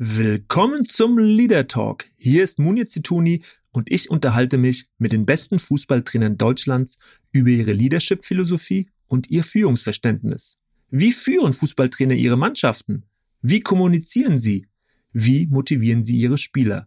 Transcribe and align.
Willkommen 0.00 0.84
zum 0.84 1.18
Leader 1.18 1.66
Talk. 1.66 2.04
Hier 2.14 2.44
ist 2.44 2.60
Munir 2.60 2.86
Zituni 2.86 3.42
und 3.72 3.90
ich 3.90 4.10
unterhalte 4.10 4.56
mich 4.56 4.86
mit 4.98 5.10
den 5.10 5.26
besten 5.26 5.58
Fußballtrainern 5.58 6.38
Deutschlands 6.38 6.98
über 7.32 7.48
ihre 7.48 7.72
Leadership-Philosophie 7.72 8.90
und 9.08 9.28
ihr 9.28 9.42
Führungsverständnis. 9.42 10.56
Wie 10.88 11.10
führen 11.10 11.52
Fußballtrainer 11.52 12.14
ihre 12.14 12.38
Mannschaften? 12.38 13.06
Wie 13.42 13.58
kommunizieren 13.58 14.38
sie? 14.38 14.68
Wie 15.12 15.48
motivieren 15.48 16.04
sie 16.04 16.16
ihre 16.16 16.38
Spieler? 16.38 16.86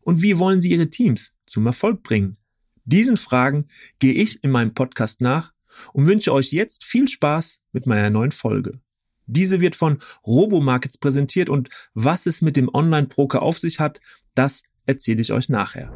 Und 0.00 0.22
wie 0.22 0.38
wollen 0.38 0.62
sie 0.62 0.70
ihre 0.70 0.88
Teams 0.88 1.34
zum 1.44 1.66
Erfolg 1.66 2.02
bringen? 2.02 2.38
Diesen 2.86 3.18
Fragen 3.18 3.66
gehe 3.98 4.14
ich 4.14 4.42
in 4.42 4.50
meinem 4.50 4.72
Podcast 4.72 5.20
nach 5.20 5.52
und 5.92 6.06
wünsche 6.06 6.32
euch 6.32 6.52
jetzt 6.52 6.84
viel 6.84 7.06
Spaß 7.06 7.60
mit 7.72 7.86
meiner 7.86 8.08
neuen 8.08 8.32
Folge. 8.32 8.80
Diese 9.26 9.60
wird 9.60 9.74
von 9.74 9.98
Robomarkets 10.24 10.98
präsentiert 10.98 11.48
und 11.48 11.68
was 11.94 12.26
es 12.26 12.42
mit 12.42 12.56
dem 12.56 12.72
Online-Broker 12.72 13.42
auf 13.42 13.58
sich 13.58 13.80
hat, 13.80 14.00
das 14.36 14.62
erzähle 14.86 15.20
ich 15.20 15.32
euch 15.32 15.48
nachher. 15.48 15.92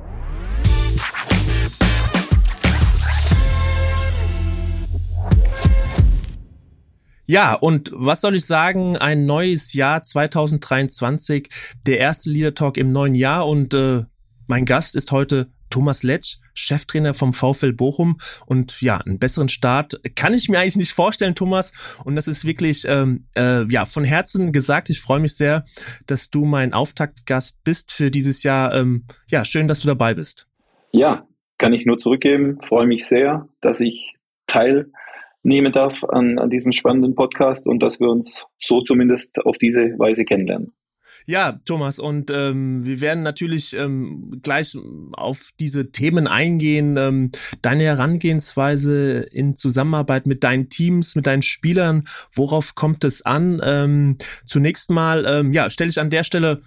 Ja, 7.25 7.55
und 7.55 7.93
was 7.95 8.23
soll 8.23 8.34
ich 8.34 8.45
sagen? 8.45 8.97
Ein 8.97 9.27
neues 9.27 9.75
Jahr 9.75 10.03
2023, 10.03 11.48
der 11.87 12.01
erste 12.01 12.31
Leader 12.31 12.56
Talk 12.56 12.77
im 12.77 12.91
neuen 12.91 13.15
Jahr 13.15 13.47
und 13.47 13.73
äh, 13.75 14.03
mein 14.48 14.65
Gast 14.65 14.97
ist 14.97 15.12
heute 15.12 15.53
Thomas 15.70 16.02
Letsch, 16.02 16.37
Cheftrainer 16.55 17.15
vom 17.15 17.33
VfL 17.33 17.73
Bochum. 17.73 18.19
Und 18.47 18.80
ja, 18.80 18.98
einen 18.98 19.19
besseren 19.19 19.48
Start 19.48 20.01
kann 20.15 20.34
ich 20.34 20.48
mir 20.48 20.59
eigentlich 20.59 20.77
nicht 20.77 20.92
vorstellen, 20.92 21.34
Thomas. 21.34 21.73
Und 22.05 22.16
das 22.16 22.28
ist 22.28 22.45
wirklich 22.45 22.84
ähm, 22.87 23.25
äh, 23.36 23.64
ja 23.70 23.86
von 23.86 24.05
Herzen 24.05 24.53
gesagt. 24.53 24.91
Ich 24.91 25.00
freue 25.00 25.20
mich 25.20 25.34
sehr, 25.34 25.64
dass 26.06 26.31
du 26.31 26.44
mein 26.44 26.72
Auftaktgast 26.72 27.62
bist 27.64 27.92
für 27.92 28.11
dieses 28.11 28.42
Jahr. 28.42 28.75
Ähm, 28.75 29.05
ja, 29.31 29.44
schön, 29.44 29.69
dass 29.69 29.81
du 29.81 29.86
dabei 29.86 30.14
bist. 30.14 30.47
Ja, 30.92 31.27
kann 31.59 31.72
ich 31.72 31.87
nur 31.87 31.98
zurückgeben. 31.98 32.59
Freue 32.62 32.87
mich 32.87 33.06
sehr, 33.06 33.48
dass 33.61 33.81
ich 33.81 34.16
teilnehmen 34.47 35.72
darf 35.72 36.05
an, 36.05 36.39
an 36.39 36.50
diesem 36.50 36.72
spannenden 36.72 37.14
Podcast 37.14 37.66
und 37.66 37.81
dass 37.81 38.00
wir 38.00 38.09
uns 38.09 38.44
so 38.61 38.83
zumindest 38.83 39.39
auf 39.44 39.56
diese 39.59 39.98
Weise 39.98 40.25
kennenlernen. 40.25 40.72
Ja, 41.26 41.60
Thomas, 41.64 41.98
und 41.98 42.30
ähm, 42.30 42.84
wir 42.84 43.00
werden 43.00 43.22
natürlich 43.22 43.76
ähm, 43.76 44.40
gleich 44.42 44.76
auf 45.12 45.50
diese 45.58 45.90
Themen 45.92 46.26
eingehen. 46.26 46.96
Ähm, 46.96 47.30
deine 47.62 47.84
Herangehensweise 47.84 49.20
in 49.32 49.56
Zusammenarbeit 49.56 50.26
mit 50.26 50.44
deinen 50.44 50.68
Teams, 50.68 51.14
mit 51.14 51.26
deinen 51.26 51.42
Spielern, 51.42 52.04
worauf 52.32 52.74
kommt 52.74 53.04
es 53.04 53.22
an? 53.22 53.60
Ähm, 53.64 54.18
zunächst 54.46 54.91
mal, 54.91 55.24
ähm, 55.26 55.52
ja, 55.52 55.70
stelle 55.70 55.91
ich 55.91 56.00
an 56.00 56.10
der 56.10 56.24
Stelle 56.24 56.60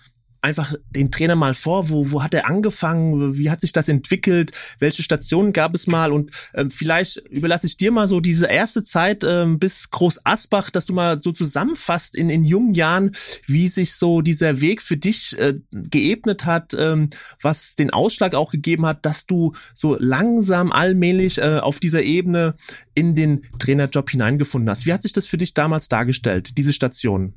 einfach 0.44 0.74
den 0.90 1.10
Trainer 1.10 1.36
mal 1.36 1.54
vor, 1.54 1.90
wo, 1.90 2.12
wo 2.12 2.22
hat 2.22 2.34
er 2.34 2.48
angefangen, 2.50 3.38
wie 3.38 3.50
hat 3.50 3.62
sich 3.62 3.72
das 3.72 3.88
entwickelt, 3.88 4.52
welche 4.78 5.02
Stationen 5.02 5.54
gab 5.54 5.74
es 5.74 5.88
mal 5.88 6.12
und 6.12 6.32
ähm, 6.54 6.70
vielleicht 6.70 7.18
überlasse 7.30 7.66
ich 7.66 7.78
dir 7.78 7.92
mal 7.92 8.08
so 8.08 8.20
diese 8.20 8.48
erste 8.48 8.84
Zeit 8.84 9.24
ähm, 9.24 9.58
bis 9.58 9.90
Groß 9.90 10.26
Asbach, 10.26 10.70
dass 10.70 10.86
du 10.86 10.94
mal 10.94 11.20
so 11.22 11.32
zusammenfasst 11.32 12.16
in, 12.16 12.30
in 12.30 12.44
jungen 12.44 12.74
Jahren, 12.74 13.12
wie 13.48 13.70
sich 13.70 13.94
so 13.96 14.22
dieser 14.22 14.60
Weg 14.60 14.82
für 14.82 14.98
dich 14.98 15.38
äh, 15.40 15.56
geebnet 15.72 16.46
hat, 16.46 16.74
ähm, 16.78 17.10
was 17.42 17.76
den 17.76 17.92
Ausschlag 17.92 18.36
auch 18.36 18.52
gegeben 18.52 18.86
hat, 18.86 19.06
dass 19.06 19.26
du 19.26 19.54
so 19.74 19.96
langsam 19.98 20.74
allmählich 20.74 21.38
äh, 21.38 21.60
auf 21.60 21.80
dieser 21.80 22.04
Ebene 22.04 22.56
in 22.96 23.16
den 23.16 23.44
Trainerjob 23.60 24.10
hineingefunden 24.10 24.70
hast. 24.70 24.86
Wie 24.86 24.92
hat 24.92 25.04
sich 25.04 25.14
das 25.14 25.26
für 25.26 25.38
dich 25.38 25.54
damals 25.54 25.88
dargestellt, 25.88 26.58
diese 26.58 26.74
Station? 26.74 27.34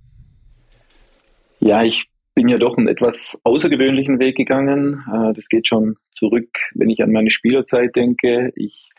Ja, 1.61 1.85
ich 1.85 2.09
bin 2.37 2.49
ja 2.49 2.59
doch 2.59 2.77
einen 2.77 2.87
etwas 2.87 3.41
außergewöhnlichen 3.43 4.21
Weg 4.21 4.37
gegangen. 4.37 5.03
Äh, 5.13 5.33
das 5.33 5.49
geht 5.49 5.67
schon 5.67 5.97
zurück, 6.13 6.51
wenn 6.75 6.91
ich 6.91 7.03
an 7.03 7.11
meine 7.11 7.31
Spielerzeit 7.31 7.97
denke. 7.97 8.53
Ich 8.55 8.91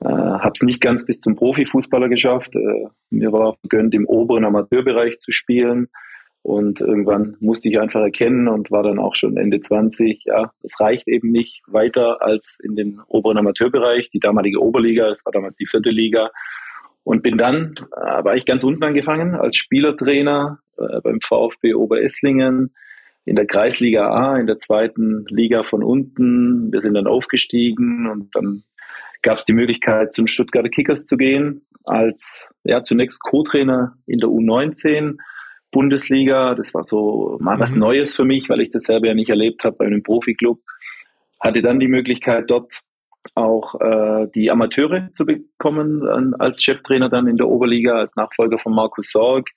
äh, 0.00 0.08
habe 0.08 0.52
es 0.54 0.62
nicht 0.62 0.82
ganz 0.82 1.06
bis 1.06 1.20
zum 1.20 1.34
Profifußballer 1.34 2.10
geschafft. 2.10 2.54
Äh, 2.54 2.88
mir 3.10 3.32
war 3.32 3.56
gegönnt, 3.62 3.94
im 3.94 4.06
oberen 4.06 4.44
Amateurbereich 4.44 5.18
zu 5.18 5.32
spielen. 5.32 5.88
Und 6.42 6.80
irgendwann 6.80 7.36
musste 7.40 7.68
ich 7.68 7.80
einfach 7.80 8.00
erkennen 8.00 8.48
und 8.48 8.70
war 8.70 8.82
dann 8.82 8.98
auch 8.98 9.14
schon 9.14 9.36
Ende 9.36 9.60
20. 9.60 10.24
Ja, 10.26 10.52
das 10.60 10.78
reicht 10.78 11.08
eben 11.08 11.30
nicht 11.30 11.62
weiter 11.68 12.20
als 12.20 12.58
in 12.62 12.76
den 12.76 13.00
oberen 13.08 13.38
Amateurbereich. 13.38 14.10
Die 14.10 14.20
damalige 14.20 14.60
Oberliga, 14.60 15.08
das 15.08 15.24
war 15.24 15.32
damals 15.32 15.56
die 15.56 15.66
vierte 15.66 15.90
Liga. 15.90 16.30
Und 17.04 17.22
bin 17.22 17.38
dann, 17.38 17.74
äh, 17.96 18.24
war 18.24 18.36
ich 18.36 18.44
ganz 18.44 18.62
unten 18.62 18.84
angefangen 18.84 19.36
als 19.36 19.56
Spielertrainer 19.56 20.58
äh, 20.82 21.00
beim 21.02 21.20
VfB 21.20 21.74
Oberesslingen 21.74 22.74
in 23.24 23.36
der 23.36 23.46
Kreisliga 23.46 24.10
A, 24.10 24.36
in 24.36 24.46
der 24.46 24.58
zweiten 24.58 25.24
Liga 25.28 25.62
von 25.62 25.82
unten. 25.82 26.72
Wir 26.72 26.80
sind 26.80 26.94
dann 26.94 27.06
aufgestiegen 27.06 28.08
und 28.10 28.34
dann 28.34 28.64
gab 29.22 29.38
es 29.38 29.44
die 29.44 29.52
Möglichkeit, 29.52 30.12
zu 30.12 30.22
den 30.22 30.28
Stuttgarter 30.28 30.68
Kickers 30.68 31.04
zu 31.04 31.16
gehen, 31.16 31.64
als 31.84 32.50
ja 32.64 32.82
zunächst 32.82 33.22
Co-Trainer 33.22 33.96
in 34.06 34.18
der 34.18 34.28
U19 34.28 35.18
Bundesliga. 35.70 36.54
Das 36.54 36.74
war 36.74 36.84
so 36.84 37.38
mal 37.40 37.58
was 37.60 37.74
mhm. 37.74 37.80
Neues 37.80 38.16
für 38.16 38.24
mich, 38.24 38.48
weil 38.48 38.60
ich 38.60 38.70
das 38.70 38.84
selber 38.84 39.06
ja 39.06 39.14
nicht 39.14 39.30
erlebt 39.30 39.64
habe 39.64 39.76
bei 39.76 39.86
einem 39.86 40.02
Profiklub. 40.02 40.60
Hatte 41.40 41.62
dann 41.62 41.78
die 41.78 41.88
Möglichkeit, 41.88 42.50
dort 42.50 42.82
auch 43.34 43.80
äh, 43.80 44.26
die 44.34 44.50
Amateure 44.50 45.10
zu 45.12 45.24
bekommen 45.24 46.34
äh, 46.34 46.42
als 46.42 46.62
Cheftrainer 46.62 47.08
dann 47.08 47.28
in 47.28 47.36
der 47.36 47.48
Oberliga, 47.48 47.94
als 47.94 48.16
Nachfolger 48.16 48.58
von 48.58 48.74
Markus 48.74 49.10
Sorg 49.10 49.48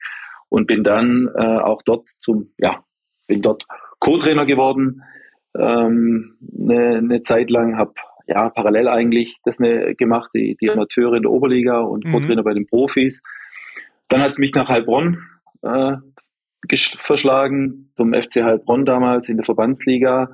und 0.50 0.68
bin 0.68 0.84
dann 0.84 1.30
äh, 1.36 1.58
auch 1.58 1.82
dort 1.84 2.08
zum, 2.20 2.54
ja, 2.58 2.84
bin 3.28 3.42
dort 3.42 3.66
Co-Trainer 4.00 4.46
geworden, 4.46 5.02
ähm, 5.58 6.38
eine, 6.60 6.98
eine 6.98 7.22
Zeit 7.22 7.50
lang, 7.50 7.78
habe 7.78 7.94
ja 8.28 8.50
parallel 8.50 8.88
eigentlich 8.88 9.38
das 9.44 9.60
ne, 9.60 9.96
gemacht, 9.96 10.32
die, 10.34 10.58
die 10.60 10.72
Amateure 10.72 11.16
in 11.16 11.24
der 11.24 11.32
Oberliga 11.32 11.80
und 11.80 12.06
mhm. 12.06 12.12
Co-Trainer 12.12 12.44
bei 12.44 12.54
den 12.54 12.68
Profis. 12.68 13.22
Dann 14.08 14.22
hat 14.22 14.32
es 14.32 14.38
mich 14.38 14.54
nach 14.54 14.70
Heilbronn 14.70 15.20
äh, 15.62 15.94
verschlagen, 16.70 17.92
zum 17.96 18.14
FC 18.14 18.44
Heilbronn 18.44 18.86
damals 18.86 19.30
in 19.30 19.38
der 19.38 19.46
Verbandsliga, 19.46 20.30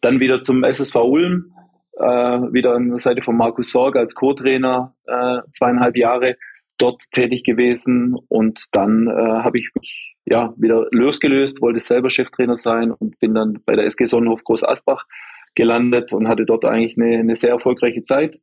dann 0.00 0.20
wieder 0.20 0.42
zum 0.42 0.62
SSV 0.62 0.94
Ulm, 0.96 1.52
äh, 1.98 2.04
wieder 2.04 2.74
an 2.74 2.90
der 2.90 2.98
Seite 2.98 3.22
von 3.22 3.36
Markus 3.36 3.72
Sorg 3.72 3.96
als 3.96 4.14
Co-Trainer, 4.14 4.94
äh, 5.06 5.38
zweieinhalb 5.52 5.96
Jahre 5.96 6.36
dort 6.78 7.10
tätig 7.10 7.42
gewesen 7.44 8.16
und 8.28 8.66
dann 8.72 9.08
äh, 9.08 9.12
habe 9.12 9.58
ich 9.58 9.70
mich 9.74 10.16
ja 10.24 10.54
wieder 10.56 10.86
losgelöst, 10.90 11.60
wollte 11.60 11.80
selber 11.80 12.10
Cheftrainer 12.10 12.56
sein 12.56 12.90
und 12.92 13.18
bin 13.18 13.34
dann 13.34 13.60
bei 13.66 13.76
der 13.76 13.86
SG 13.86 14.06
Sonnenhof 14.06 14.44
Groß 14.44 14.64
Asbach 14.64 15.06
gelandet 15.54 16.12
und 16.12 16.28
hatte 16.28 16.44
dort 16.44 16.64
eigentlich 16.64 16.96
eine, 16.96 17.18
eine 17.18 17.36
sehr 17.36 17.50
erfolgreiche 17.50 18.02
Zeit 18.02 18.38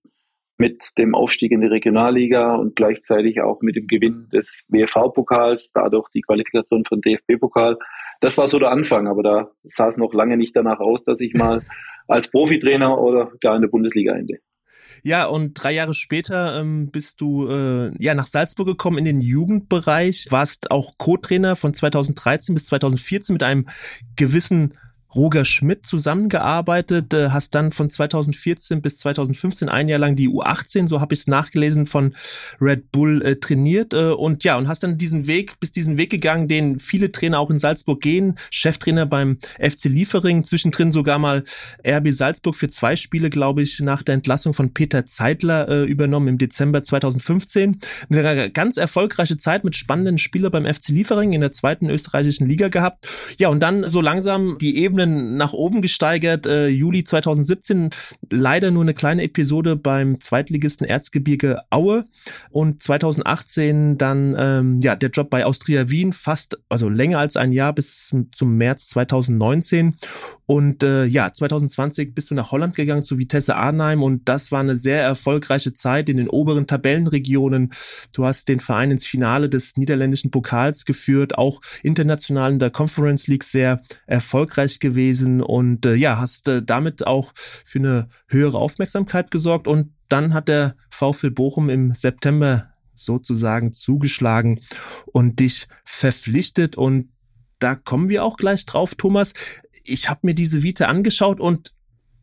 mit 0.57 0.91
dem 0.97 1.15
Aufstieg 1.15 1.51
in 1.51 1.61
die 1.61 1.67
Regionalliga 1.67 2.55
und 2.55 2.75
gleichzeitig 2.75 3.41
auch 3.41 3.61
mit 3.61 3.75
dem 3.75 3.87
Gewinn 3.87 4.27
des 4.31 4.65
WFV-Pokals, 4.69 5.71
dadurch 5.73 6.09
die 6.09 6.21
Qualifikation 6.21 6.83
den 6.83 7.01
DFB-Pokal. 7.01 7.77
Das 8.21 8.37
war 8.37 8.47
so 8.47 8.59
der 8.59 8.71
Anfang, 8.71 9.07
aber 9.07 9.23
da 9.23 9.51
sah 9.63 9.87
es 9.87 9.97
noch 9.97 10.13
lange 10.13 10.37
nicht 10.37 10.55
danach 10.55 10.79
aus, 10.79 11.03
dass 11.03 11.19
ich 11.19 11.33
mal 11.33 11.61
als 12.07 12.31
Profitrainer 12.31 12.99
oder 12.99 13.31
gar 13.41 13.55
in 13.55 13.61
der 13.61 13.69
Bundesliga 13.69 14.13
ende. 14.13 14.39
Ja, 15.03 15.25
und 15.25 15.53
drei 15.53 15.73
Jahre 15.73 15.93
später 15.93 16.59
ähm, 16.59 16.89
bist 16.91 17.21
du 17.21 17.47
äh, 17.47 17.91
ja 18.03 18.13
nach 18.13 18.27
Salzburg 18.27 18.67
gekommen 18.67 18.97
in 18.97 19.05
den 19.05 19.21
Jugendbereich, 19.21 20.27
warst 20.29 20.71
auch 20.71 20.97
Co-Trainer 20.97 21.55
von 21.55 21.73
2013 21.73 22.55
bis 22.55 22.65
2014 22.67 23.33
mit 23.33 23.43
einem 23.43 23.65
gewissen 24.15 24.73
Roger 25.15 25.45
Schmidt 25.45 25.85
zusammengearbeitet, 25.85 27.13
äh, 27.13 27.29
hast 27.29 27.55
dann 27.55 27.71
von 27.71 27.89
2014 27.89 28.81
bis 28.81 28.97
2015 28.97 29.69
ein 29.69 29.87
Jahr 29.87 29.99
lang 29.99 30.15
die 30.15 30.29
U18, 30.29 30.87
so 30.87 30.99
habe 30.99 31.13
ich 31.13 31.21
es 31.21 31.27
nachgelesen, 31.27 31.85
von 31.85 32.15
Red 32.59 32.91
Bull 32.91 33.21
äh, 33.21 33.35
trainiert 33.37 33.93
äh, 33.93 34.11
und 34.11 34.43
ja, 34.43 34.57
und 34.57 34.67
hast 34.67 34.83
dann 34.83 34.97
diesen 34.97 35.27
Weg, 35.27 35.59
bis 35.59 35.71
diesen 35.71 35.97
Weg 35.97 36.09
gegangen, 36.09 36.47
den 36.47 36.79
viele 36.79 37.11
Trainer 37.11 37.39
auch 37.39 37.49
in 37.49 37.59
Salzburg 37.59 38.01
gehen, 38.01 38.35
Cheftrainer 38.51 39.05
beim 39.05 39.37
FC 39.59 39.85
Liefering, 39.85 40.43
zwischendrin 40.43 40.91
sogar 40.91 41.19
mal 41.19 41.43
RB 41.87 42.11
Salzburg 42.11 42.55
für 42.55 42.69
zwei 42.69 42.95
Spiele, 42.95 43.29
glaube 43.29 43.61
ich, 43.61 43.79
nach 43.79 44.03
der 44.03 44.15
Entlassung 44.15 44.53
von 44.53 44.73
Peter 44.73 45.05
Zeitler 45.05 45.69
äh, 45.69 45.83
übernommen 45.85 46.27
im 46.27 46.37
Dezember 46.37 46.83
2015. 46.83 47.79
Eine 48.09 48.51
ganz 48.51 48.77
erfolgreiche 48.77 49.37
Zeit 49.37 49.63
mit 49.63 49.75
spannenden 49.75 50.17
Spielern 50.17 50.51
beim 50.51 50.65
FC 50.65 50.89
Liefering 50.89 51.33
in 51.33 51.41
der 51.41 51.51
zweiten 51.51 51.89
österreichischen 51.89 52.47
Liga 52.47 52.67
gehabt. 52.67 53.07
Ja, 53.37 53.49
und 53.49 53.61
dann 53.61 53.89
so 53.89 54.01
langsam 54.01 54.57
die 54.59 54.77
Ebene 54.77 55.04
Ebenen 55.05 55.37
nach 55.37 55.53
oben 55.53 55.81
gesteigert. 55.81 56.45
Äh, 56.45 56.67
Juli 56.67 57.03
2017 57.03 57.89
leider 58.31 58.71
nur 58.71 58.83
eine 58.83 58.93
kleine 58.93 59.23
Episode 59.23 59.75
beim 59.75 60.19
Zweitligisten 60.19 60.85
Erzgebirge 60.85 61.61
Aue 61.69 62.05
und 62.49 62.81
2018 62.81 63.97
dann 63.97 64.35
ähm, 64.37 64.79
ja 64.81 64.95
der 64.95 65.09
Job 65.09 65.29
bei 65.29 65.45
Austria 65.45 65.89
Wien 65.89 66.13
fast 66.13 66.59
also 66.69 66.89
länger 66.89 67.19
als 67.19 67.37
ein 67.37 67.51
Jahr 67.51 67.73
bis 67.73 68.15
zum 68.31 68.57
März 68.57 68.89
2019 68.89 69.95
und 70.45 70.83
äh, 70.83 71.05
ja 71.05 71.31
2020 71.31 72.13
bist 72.15 72.31
du 72.31 72.35
nach 72.35 72.51
Holland 72.51 72.75
gegangen 72.75 73.03
zu 73.03 73.17
Vitesse 73.17 73.55
Arnheim 73.55 74.03
und 74.03 74.27
das 74.27 74.51
war 74.51 74.59
eine 74.59 74.75
sehr 74.75 75.01
erfolgreiche 75.01 75.73
Zeit 75.73 76.09
in 76.09 76.17
den 76.17 76.29
oberen 76.29 76.67
Tabellenregionen. 76.67 77.71
Du 78.13 78.25
hast 78.25 78.47
den 78.47 78.59
Verein 78.59 78.91
ins 78.91 79.05
Finale 79.05 79.49
des 79.49 79.77
niederländischen 79.77 80.31
Pokals 80.31 80.85
geführt, 80.85 81.37
auch 81.37 81.61
international 81.83 82.53
in 82.53 82.59
der 82.59 82.71
Conference 82.71 83.27
League 83.27 83.43
sehr 83.43 83.81
erfolgreich 84.07 84.79
gewesen 84.79 84.94
und 85.41 85.85
äh, 85.85 85.95
ja, 85.95 86.17
hast 86.17 86.47
äh, 86.47 86.63
damit 86.63 87.05
auch 87.05 87.33
für 87.35 87.79
eine 87.79 88.07
höhere 88.27 88.57
Aufmerksamkeit 88.57 89.31
gesorgt 89.31 89.67
und 89.67 89.91
dann 90.09 90.33
hat 90.33 90.47
der 90.47 90.75
VfL 90.89 91.31
Bochum 91.31 91.69
im 91.69 91.93
September 91.93 92.69
sozusagen 92.93 93.73
zugeschlagen 93.73 94.61
und 95.05 95.39
dich 95.39 95.67
verpflichtet 95.83 96.77
und 96.77 97.09
da 97.59 97.75
kommen 97.75 98.09
wir 98.09 98.23
auch 98.23 98.37
gleich 98.37 98.65
drauf, 98.65 98.95
Thomas. 98.95 99.33
Ich 99.83 100.09
habe 100.09 100.21
mir 100.23 100.35
diese 100.35 100.63
Vita 100.63 100.85
angeschaut 100.85 101.39
und 101.39 101.74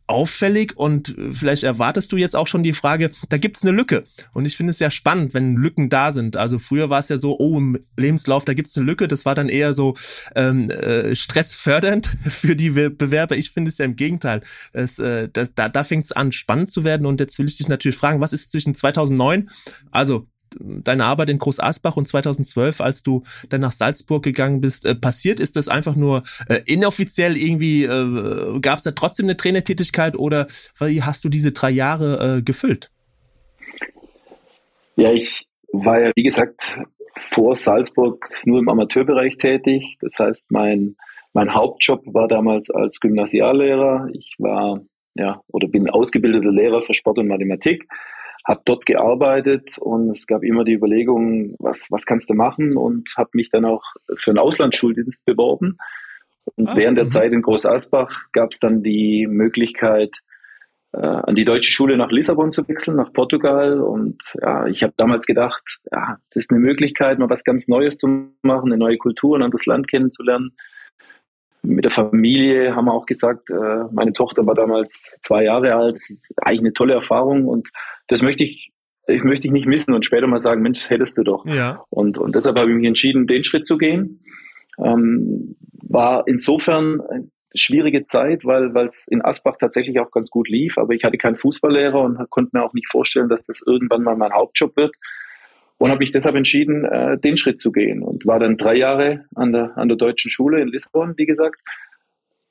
auffällig 0.07 0.77
und 0.77 1.15
vielleicht 1.31 1.63
erwartest 1.63 2.11
du 2.11 2.17
jetzt 2.17 2.35
auch 2.35 2.47
schon 2.47 2.63
die 2.63 2.73
Frage, 2.73 3.09
da 3.29 3.37
gibt's 3.37 3.63
eine 3.63 3.71
Lücke. 3.71 4.03
Und 4.33 4.45
ich 4.45 4.57
finde 4.57 4.71
es 4.71 4.79
ja 4.79 4.91
spannend, 4.91 5.33
wenn 5.33 5.55
Lücken 5.55 5.89
da 5.89 6.11
sind. 6.11 6.37
Also 6.37 6.59
früher 6.59 6.89
war 6.89 6.99
es 6.99 7.09
ja 7.09 7.17
so, 7.17 7.37
oh, 7.39 7.57
im 7.57 7.79
Lebenslauf, 7.97 8.45
da 8.45 8.53
gibt's 8.53 8.77
eine 8.77 8.85
Lücke. 8.85 9.07
Das 9.07 9.25
war 9.25 9.35
dann 9.35 9.49
eher 9.49 9.73
so 9.73 9.95
ähm, 10.35 10.69
äh, 10.69 11.15
stressfördernd 11.15 12.07
für 12.29 12.55
die 12.55 12.69
Bewerber. 12.69 13.37
Ich 13.37 13.51
finde 13.51 13.69
es 13.69 13.77
ja 13.77 13.85
im 13.85 13.95
Gegenteil. 13.95 14.41
Das, 14.73 14.99
äh, 14.99 15.29
das, 15.31 15.53
da 15.55 15.69
da 15.69 15.83
fängt 15.83 16.05
es 16.05 16.11
an, 16.11 16.31
spannend 16.31 16.71
zu 16.71 16.83
werden. 16.83 17.05
Und 17.05 17.19
jetzt 17.19 17.39
will 17.39 17.47
ich 17.47 17.57
dich 17.57 17.67
natürlich 17.67 17.97
fragen, 17.97 18.21
was 18.21 18.33
ist 18.33 18.51
zwischen 18.51 18.75
2009, 18.75 19.49
also 19.91 20.27
deine 20.59 21.05
Arbeit 21.05 21.29
in 21.29 21.39
Groß 21.39 21.59
Asbach 21.59 21.97
und 21.97 22.07
2012, 22.07 22.81
als 22.81 23.03
du 23.03 23.23
dann 23.49 23.61
nach 23.61 23.71
Salzburg 23.71 24.23
gegangen 24.23 24.61
bist, 24.61 24.85
äh, 24.85 24.95
passiert? 24.95 25.39
Ist 25.39 25.55
das 25.55 25.67
einfach 25.67 25.95
nur 25.95 26.23
äh, 26.47 26.59
inoffiziell 26.65 27.37
irgendwie, 27.37 27.83
äh, 27.83 28.59
gab 28.59 28.77
es 28.77 28.83
da 28.83 28.91
trotzdem 28.91 29.25
eine 29.25 29.37
Trainertätigkeit 29.37 30.17
oder 30.17 30.47
wie 30.79 31.01
hast 31.01 31.23
du 31.23 31.29
diese 31.29 31.51
drei 31.51 31.69
Jahre 31.69 32.37
äh, 32.37 32.41
gefüllt? 32.41 32.91
Ja, 34.95 35.11
ich 35.11 35.47
war 35.71 35.99
ja, 35.99 36.11
wie 36.15 36.23
gesagt, 36.23 36.77
vor 37.15 37.55
Salzburg 37.55 38.29
nur 38.45 38.59
im 38.59 38.69
Amateurbereich 38.69 39.37
tätig. 39.37 39.97
Das 40.01 40.17
heißt, 40.19 40.51
mein, 40.51 40.95
mein 41.33 41.53
Hauptjob 41.53 42.01
war 42.13 42.27
damals 42.27 42.69
als 42.69 42.99
Gymnasiallehrer. 42.99 44.09
Ich 44.13 44.35
war, 44.39 44.81
ja, 45.15 45.41
oder 45.47 45.67
bin 45.67 45.89
ausgebildeter 45.89 46.51
Lehrer 46.51 46.81
für 46.81 46.93
Sport 46.93 47.19
und 47.19 47.27
Mathematik 47.27 47.87
habe 48.45 48.61
dort 48.65 48.85
gearbeitet 48.85 49.77
und 49.79 50.11
es 50.11 50.27
gab 50.27 50.43
immer 50.43 50.63
die 50.63 50.73
Überlegung, 50.73 51.55
was, 51.59 51.87
was 51.89 52.05
kannst 52.05 52.29
du 52.29 52.33
machen 52.33 52.75
und 52.75 53.13
habe 53.17 53.29
mich 53.33 53.49
dann 53.49 53.65
auch 53.65 53.83
für 54.15 54.31
einen 54.31 54.39
Auslandsschuldienst 54.39 55.25
beworben. 55.25 55.77
Und 56.55 56.69
ah, 56.69 56.75
während 56.75 56.97
der 56.97 57.05
mhm. 57.05 57.09
Zeit 57.09 57.31
in 57.31 57.41
Groß 57.41 57.65
Asbach 57.65 58.25
gab 58.33 58.51
es 58.51 58.59
dann 58.59 58.83
die 58.83 59.27
Möglichkeit, 59.27 60.17
äh, 60.91 61.05
an 61.05 61.35
die 61.35 61.45
deutsche 61.45 61.71
Schule 61.71 61.97
nach 61.97 62.11
Lissabon 62.11 62.51
zu 62.51 62.67
wechseln, 62.67 62.97
nach 62.97 63.13
Portugal. 63.13 63.79
Und 63.79 64.21
ja, 64.41 64.67
ich 64.67 64.83
habe 64.83 64.93
damals 64.97 65.25
gedacht, 65.25 65.79
ja, 65.91 66.17
das 66.29 66.43
ist 66.43 66.51
eine 66.51 66.59
Möglichkeit, 66.59 67.19
mal 67.19 67.29
was 67.29 67.43
ganz 67.43 67.67
Neues 67.67 67.97
zu 67.97 68.29
machen, 68.41 68.71
eine 68.71 68.77
neue 68.77 68.97
Kultur, 68.97 69.37
ein 69.37 69.43
anderes 69.43 69.65
Land 69.65 69.87
kennenzulernen. 69.87 70.55
Mit 71.65 71.85
der 71.85 71.91
Familie 71.91 72.75
haben 72.75 72.85
wir 72.85 72.93
auch 72.93 73.05
gesagt, 73.05 73.49
äh, 73.49 73.85
meine 73.91 74.13
Tochter 74.13 74.45
war 74.45 74.53
damals 74.53 75.17
zwei 75.21 75.45
Jahre 75.45 75.75
alt. 75.75 75.95
Das 75.95 76.09
ist 76.09 76.31
eigentlich 76.41 76.59
eine 76.59 76.73
tolle 76.73 76.93
Erfahrung 76.93 77.47
und 77.47 77.69
das 78.07 78.21
möchte 78.21 78.43
ich, 78.43 78.73
ich 79.07 79.23
möchte 79.23 79.47
ich 79.47 79.53
nicht 79.53 79.67
missen 79.67 79.93
und 79.93 80.05
später 80.05 80.27
mal 80.27 80.41
sagen, 80.41 80.61
Mensch, 80.61 80.89
hättest 80.89 81.17
du 81.17 81.23
doch. 81.23 81.45
Ja. 81.45 81.83
Und, 81.89 82.17
und 82.17 82.35
deshalb 82.35 82.57
habe 82.57 82.69
ich 82.69 82.75
mich 82.75 82.85
entschieden, 82.85 83.27
den 83.27 83.43
Schritt 83.43 83.65
zu 83.65 83.77
gehen. 83.77 84.23
Ähm, 84.77 85.55
war 85.81 86.27
insofern 86.27 86.99
eine 87.01 87.29
schwierige 87.53 88.03
Zeit, 88.03 88.43
weil 88.45 88.73
weil 88.73 88.87
es 88.87 89.05
in 89.07 89.23
Asbach 89.23 89.57
tatsächlich 89.59 89.99
auch 89.99 90.11
ganz 90.11 90.29
gut 90.29 90.49
lief, 90.49 90.77
aber 90.77 90.93
ich 90.93 91.03
hatte 91.03 91.17
keinen 91.17 91.35
Fußballlehrer 91.35 92.01
und 92.01 92.29
konnte 92.29 92.57
mir 92.57 92.63
auch 92.63 92.73
nicht 92.73 92.89
vorstellen, 92.89 93.29
dass 93.29 93.45
das 93.45 93.61
irgendwann 93.65 94.03
mal 94.03 94.15
mein 94.15 94.33
Hauptjob 94.33 94.75
wird. 94.75 94.95
Und 95.83 95.89
habe 95.89 95.99
mich 95.99 96.13
deshalb 96.13 96.37
entschieden, 96.37 96.85
äh, 96.85 97.17
den 97.17 97.35
Schritt 97.35 97.59
zu 97.59 97.73
gehen 97.73 98.03
und 98.03 98.25
war 98.25 98.39
dann 98.39 98.55
drei 98.55 98.73
Jahre 98.73 99.25
an 99.35 99.51
der, 99.51 99.77
an 99.77 99.89
der 99.89 99.97
deutschen 99.97 100.31
Schule 100.31 100.61
in 100.61 100.69
Lissabon, 100.69 101.15
wie 101.17 101.25
gesagt, 101.25 101.59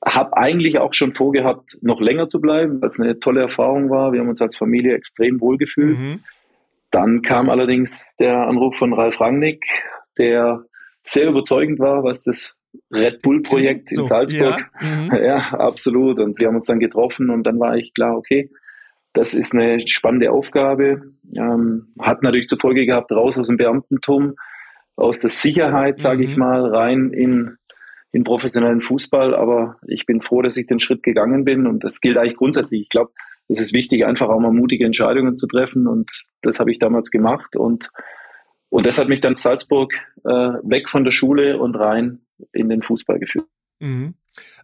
habe 0.05 0.37
eigentlich 0.37 0.77
auch 0.77 0.93
schon 0.93 1.15
vorgehabt, 1.15 1.79
noch 1.81 1.99
länger 1.99 2.27
zu 2.27 2.39
bleiben, 2.39 2.79
weil 2.79 2.89
es 2.89 2.99
eine 2.99 3.19
tolle 3.19 3.41
Erfahrung 3.41 3.89
war. 3.89 4.13
Wir 4.13 4.19
haben 4.19 4.29
uns 4.29 4.39
als 4.39 4.55
Familie 4.55 4.93
extrem 4.93 5.41
wohl 5.41 5.57
gefühlt. 5.57 5.97
Mhm. 5.97 6.19
Dann 6.91 7.23
kam 7.23 7.49
allerdings 7.49 8.15
der 8.17 8.37
Anruf 8.37 8.77
von 8.77 8.93
Ralf 8.93 9.19
Rangnick, 9.19 9.65
der 10.19 10.65
sehr 11.03 11.27
überzeugend 11.27 11.79
war, 11.79 12.03
was 12.03 12.25
das 12.25 12.53
Red 12.91 13.23
Bull-Projekt 13.23 13.89
so, 13.89 14.03
in 14.03 14.07
Salzburg. 14.09 14.69
Ja. 14.79 14.87
Mhm. 14.87 15.15
ja, 15.25 15.37
absolut. 15.53 16.19
Und 16.19 16.39
wir 16.39 16.49
haben 16.49 16.57
uns 16.57 16.67
dann 16.67 16.79
getroffen 16.79 17.31
und 17.31 17.47
dann 17.47 17.59
war 17.59 17.77
ich 17.77 17.95
klar, 17.95 18.15
okay, 18.15 18.51
das 19.13 19.33
ist 19.33 19.53
eine 19.53 19.87
spannende 19.87 20.31
Aufgabe. 20.31 21.13
Ähm, 21.35 21.93
hat 21.99 22.23
natürlich 22.23 22.47
zur 22.47 22.59
Folge 22.59 22.85
gehabt, 22.85 23.11
raus 23.11 23.37
aus 23.37 23.47
dem 23.47 23.57
Beamtentum, 23.57 24.35
aus 24.95 25.19
der 25.19 25.29
Sicherheit, 25.29 25.99
sage 25.99 26.23
mhm. 26.23 26.29
ich 26.29 26.37
mal, 26.37 26.65
rein 26.65 27.11
in 27.11 27.57
in 28.13 28.23
professionellen 28.23 28.81
Fußball, 28.81 29.33
aber 29.33 29.77
ich 29.87 30.05
bin 30.05 30.19
froh, 30.19 30.43
dass 30.43 30.55
ich 30.55 30.67
den 30.67 30.79
Schritt 30.79 31.01
gegangen 31.01 31.45
bin 31.45 31.65
und 31.65 31.83
das 31.83 31.99
gilt 31.99 32.15
eigentlich 32.15 32.37
grundsätzlich. 32.37 32.81
Ich 32.81 32.89
glaube, 32.89 33.11
es 33.47 33.59
ist 33.59 33.73
wichtig, 33.73 34.05
einfach 34.05 34.29
auch 34.29 34.39
mal 34.39 34.53
mutige 34.53 34.85
Entscheidungen 34.85 35.35
zu 35.35 35.47
treffen 35.47 35.87
und 35.87 36.11
das 36.41 36.59
habe 36.59 36.71
ich 36.71 36.77
damals 36.77 37.09
gemacht 37.09 37.55
und 37.55 37.89
und 38.69 38.87
das 38.87 38.97
hat 38.97 39.07
mich 39.07 39.21
dann 39.21 39.37
Salzburg 39.37 39.93
äh, 40.25 40.29
weg 40.29 40.89
von 40.89 41.03
der 41.03 41.11
Schule 41.11 41.59
und 41.59 41.75
rein 41.75 42.21
in 42.53 42.69
den 42.69 42.81
Fußball 42.81 43.19
geführt. 43.19 43.45
Mhm. 43.79 44.15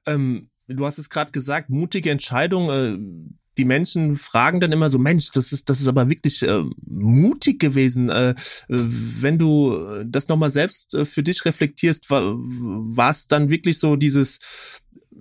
Ähm, 0.07 0.49
du 0.67 0.85
hast 0.85 0.97
es 0.97 1.09
gerade 1.09 1.31
gesagt, 1.31 1.69
mutige 1.69 2.09
Entscheidung. 2.09 3.38
Die 3.59 3.65
Menschen 3.65 4.15
fragen 4.15 4.61
dann 4.61 4.71
immer 4.71 4.89
so, 4.89 4.99
Mensch, 4.99 5.31
das 5.31 5.51
ist, 5.51 5.69
das 5.69 5.81
ist 5.81 5.89
aber 5.89 6.09
wirklich 6.09 6.43
äh, 6.43 6.63
mutig 6.85 7.59
gewesen. 7.59 8.09
Äh, 8.09 8.33
wenn 8.69 9.37
du 9.37 10.01
das 10.05 10.29
nochmal 10.29 10.49
selbst 10.49 10.93
äh, 10.93 11.03
für 11.03 11.23
dich 11.23 11.43
reflektierst, 11.43 12.09
war, 12.09 12.35
war 12.37 13.11
es 13.11 13.27
dann 13.27 13.49
wirklich 13.49 13.77
so 13.77 13.97
dieses, 13.97 14.39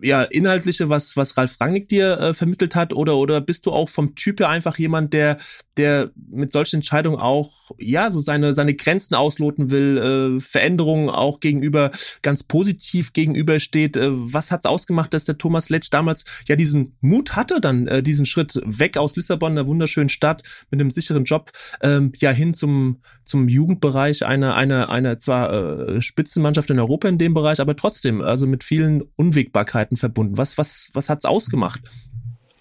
ja, 0.03 0.23
inhaltliche, 0.23 0.89
was, 0.89 1.17
was 1.17 1.37
Ralf 1.37 1.61
Rangnick 1.61 1.89
dir 1.89 2.17
äh, 2.21 2.33
vermittelt 2.33 2.77
hat, 2.77 2.93
oder, 2.93 3.17
oder 3.17 3.41
bist 3.41 3.67
du 3.67 3.73
auch 3.73 3.89
vom 3.89 4.15
Typ 4.15 4.39
her 4.39 4.51
einfach 4.51 4.79
jemand, 4.79 5.13
der, 5.13 5.39
der 5.79 6.11
mit 6.31 6.53
solchen 6.53 6.77
Entscheidungen 6.77 7.19
auch, 7.19 7.71
ja, 7.79 8.11
so 8.11 8.21
seine, 8.21 8.53
seine 8.53 8.75
Grenzen 8.75 9.15
ausloten 9.15 9.71
will, 9.71 10.37
äh, 10.37 10.41
Veränderungen 10.41 11.09
auch 11.09 11.41
gegenüber, 11.41 11.91
ganz 12.23 12.43
positiv 12.43 13.13
gegenübersteht? 13.13 13.97
Äh, 13.97 14.09
was 14.11 14.51
hat's 14.51 14.67
ausgemacht, 14.67 15.15
dass 15.15 15.25
der 15.25 15.39
Thomas 15.39 15.71
Letsch 15.71 15.89
damals 15.91 16.25
ja 16.47 16.57
diesen 16.57 16.97
Mut 17.01 17.37
hatte, 17.37 17.61
dann 17.61 17.87
äh, 17.87 18.03
diesen 18.03 18.27
Schritt 18.27 18.61
weg 18.65 18.99
aus 18.99 19.17
Lissabon, 19.17 19.53
einer 19.53 19.67
wunderschönen 19.67 20.09
Stadt, 20.09 20.43
mit 20.71 20.81
einem 20.81 20.91
sicheren 20.91 21.25
Job, 21.25 21.53
ähm, 21.83 22.13
ja, 22.17 22.31
hin 22.31 22.53
zum, 22.55 23.01
zum 23.25 23.49
Jugendbereich 23.49 24.27
einer, 24.27 24.55
einer, 24.57 24.91
einer 24.91 25.19
zwar 25.19 25.53
äh, 25.53 26.03
Spitzenmannschaft 26.03 26.71
in 26.71 26.81
Europa 26.81 27.09
in 27.09 27.19
dem 27.19 27.35
Bereich, 27.35 27.61
aber 27.61 27.77
trotzdem, 27.77 28.21
also 28.21 28.47
mit 28.47 28.65
vielen 28.65 29.03
Unwägbarkeiten 29.17 29.97
verbunden? 29.97 30.37
Was, 30.37 30.59
was, 30.59 30.91
was 30.93 31.09
hat's 31.09 31.25
ausgemacht? 31.25 31.81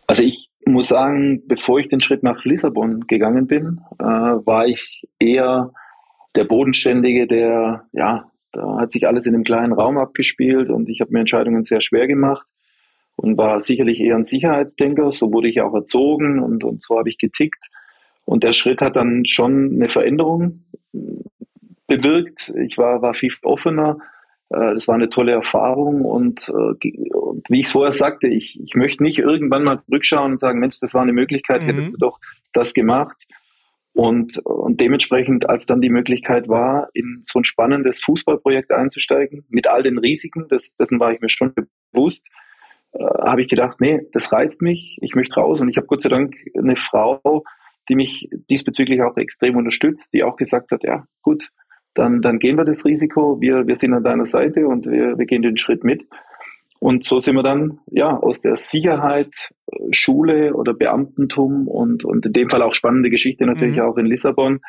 Also 0.07 0.23
ich 0.23 0.36
muss 0.77 0.89
sagen, 0.89 1.41
bevor 1.47 1.79
ich 1.79 1.87
den 1.87 2.01
Schritt 2.01 2.21
nach 2.21 2.45
Lissabon 2.45 3.07
gegangen 3.07 3.47
bin, 3.47 3.81
äh, 3.97 4.03
war 4.03 4.67
ich 4.67 5.07
eher 5.17 5.73
der 6.35 6.43
Bodenständige, 6.43 7.25
der, 7.25 7.87
ja, 7.93 8.29
da 8.51 8.77
hat 8.81 8.91
sich 8.91 9.07
alles 9.07 9.25
in 9.25 9.33
einem 9.33 9.43
kleinen 9.43 9.73
Raum 9.73 9.97
abgespielt 9.97 10.69
und 10.69 10.87
ich 10.87 11.01
habe 11.01 11.11
mir 11.11 11.21
Entscheidungen 11.21 11.63
sehr 11.63 11.81
schwer 11.81 12.05
gemacht 12.05 12.45
und 13.15 13.39
war 13.39 13.59
sicherlich 13.59 14.01
eher 14.01 14.17
ein 14.17 14.25
Sicherheitsdenker. 14.25 15.11
So 15.11 15.33
wurde 15.33 15.49
ich 15.49 15.61
auch 15.61 15.73
erzogen 15.73 16.43
und, 16.43 16.63
und 16.63 16.83
so 16.83 16.99
habe 16.99 17.09
ich 17.09 17.17
getickt. 17.17 17.69
Und 18.25 18.43
der 18.43 18.51
Schritt 18.51 18.79
hat 18.79 18.97
dann 18.97 19.25
schon 19.25 19.71
eine 19.73 19.89
Veränderung 19.89 20.65
bewirkt. 21.87 22.53
Ich 22.55 22.77
war, 22.77 23.01
war 23.01 23.15
viel 23.15 23.33
offener, 23.41 23.97
das 24.49 24.87
war 24.87 24.95
eine 24.95 25.09
tolle 25.09 25.33
Erfahrung 25.33 26.05
und, 26.05 26.49
äh, 26.49 27.11
und 27.11 27.49
wie 27.49 27.59
ich 27.59 27.67
vorher 27.67 27.93
sagte, 27.93 28.27
ich, 28.27 28.59
ich 28.61 28.75
möchte 28.75 29.03
nicht 29.03 29.19
irgendwann 29.19 29.63
mal 29.63 29.77
zurückschauen 29.77 30.33
und 30.33 30.39
sagen, 30.39 30.59
Mensch, 30.59 30.79
das 30.79 30.93
war 30.93 31.01
eine 31.01 31.13
Möglichkeit, 31.13 31.61
mhm. 31.61 31.67
hättest 31.67 31.93
du 31.93 31.97
doch 31.97 32.19
das 32.53 32.73
gemacht. 32.73 33.17
Und, 33.93 34.37
und 34.45 34.79
dementsprechend, 34.79 35.49
als 35.49 35.65
dann 35.65 35.81
die 35.81 35.89
Möglichkeit 35.89 36.47
war, 36.47 36.89
in 36.93 37.23
so 37.25 37.39
ein 37.39 37.43
spannendes 37.43 37.99
Fußballprojekt 38.01 38.71
einzusteigen, 38.71 39.43
mit 39.49 39.67
all 39.67 39.81
den 39.81 39.97
Risiken, 39.97 40.45
das, 40.49 40.75
dessen 40.75 40.99
war 40.99 41.11
ich 41.11 41.19
mir 41.19 41.29
schon 41.29 41.53
bewusst, 41.91 42.25
äh, 42.91 43.03
habe 43.03 43.41
ich 43.41 43.47
gedacht, 43.47 43.81
nee, 43.81 44.01
das 44.13 44.31
reizt 44.31 44.61
mich, 44.61 44.99
ich 45.01 45.15
möchte 45.15 45.35
raus. 45.35 45.61
Und 45.61 45.69
ich 45.69 45.77
habe 45.77 45.87
Gott 45.87 46.03
sei 46.03 46.09
Dank 46.09 46.35
eine 46.55 46.75
Frau, 46.75 47.43
die 47.89 47.95
mich 47.95 48.29
diesbezüglich 48.49 49.01
auch 49.01 49.17
extrem 49.17 49.55
unterstützt, 49.55 50.13
die 50.13 50.23
auch 50.23 50.35
gesagt 50.35 50.71
hat, 50.71 50.83
ja, 50.83 51.05
gut, 51.21 51.49
dann, 51.97 52.21
dann 52.21 52.39
gehen 52.39 52.57
wir 52.57 52.63
das 52.63 52.85
Risiko, 52.85 53.41
wir, 53.41 53.67
wir 53.67 53.75
sind 53.75 53.93
an 53.93 54.03
deiner 54.03 54.25
Seite 54.25 54.67
und 54.67 54.85
wir, 54.85 55.17
wir 55.17 55.25
gehen 55.25 55.41
den 55.41 55.57
Schritt 55.57 55.83
mit. 55.83 56.05
Und 56.79 57.03
so 57.03 57.19
sind 57.19 57.35
wir 57.35 57.43
dann 57.43 57.79
ja 57.89 58.15
aus 58.15 58.41
der 58.41 58.55
Sicherheit, 58.55 59.53
äh, 59.71 59.77
Schule 59.91 60.53
oder 60.53 60.73
Beamtentum 60.73 61.67
und, 61.67 62.05
und 62.05 62.25
in 62.25 62.33
dem 62.33 62.49
Fall 62.49 62.61
auch 62.61 62.75
spannende 62.75 63.09
Geschichte 63.09 63.45
natürlich 63.45 63.77
mhm. 63.77 63.81
auch 63.81 63.97
in 63.97 64.05
Lissabon 64.05 64.59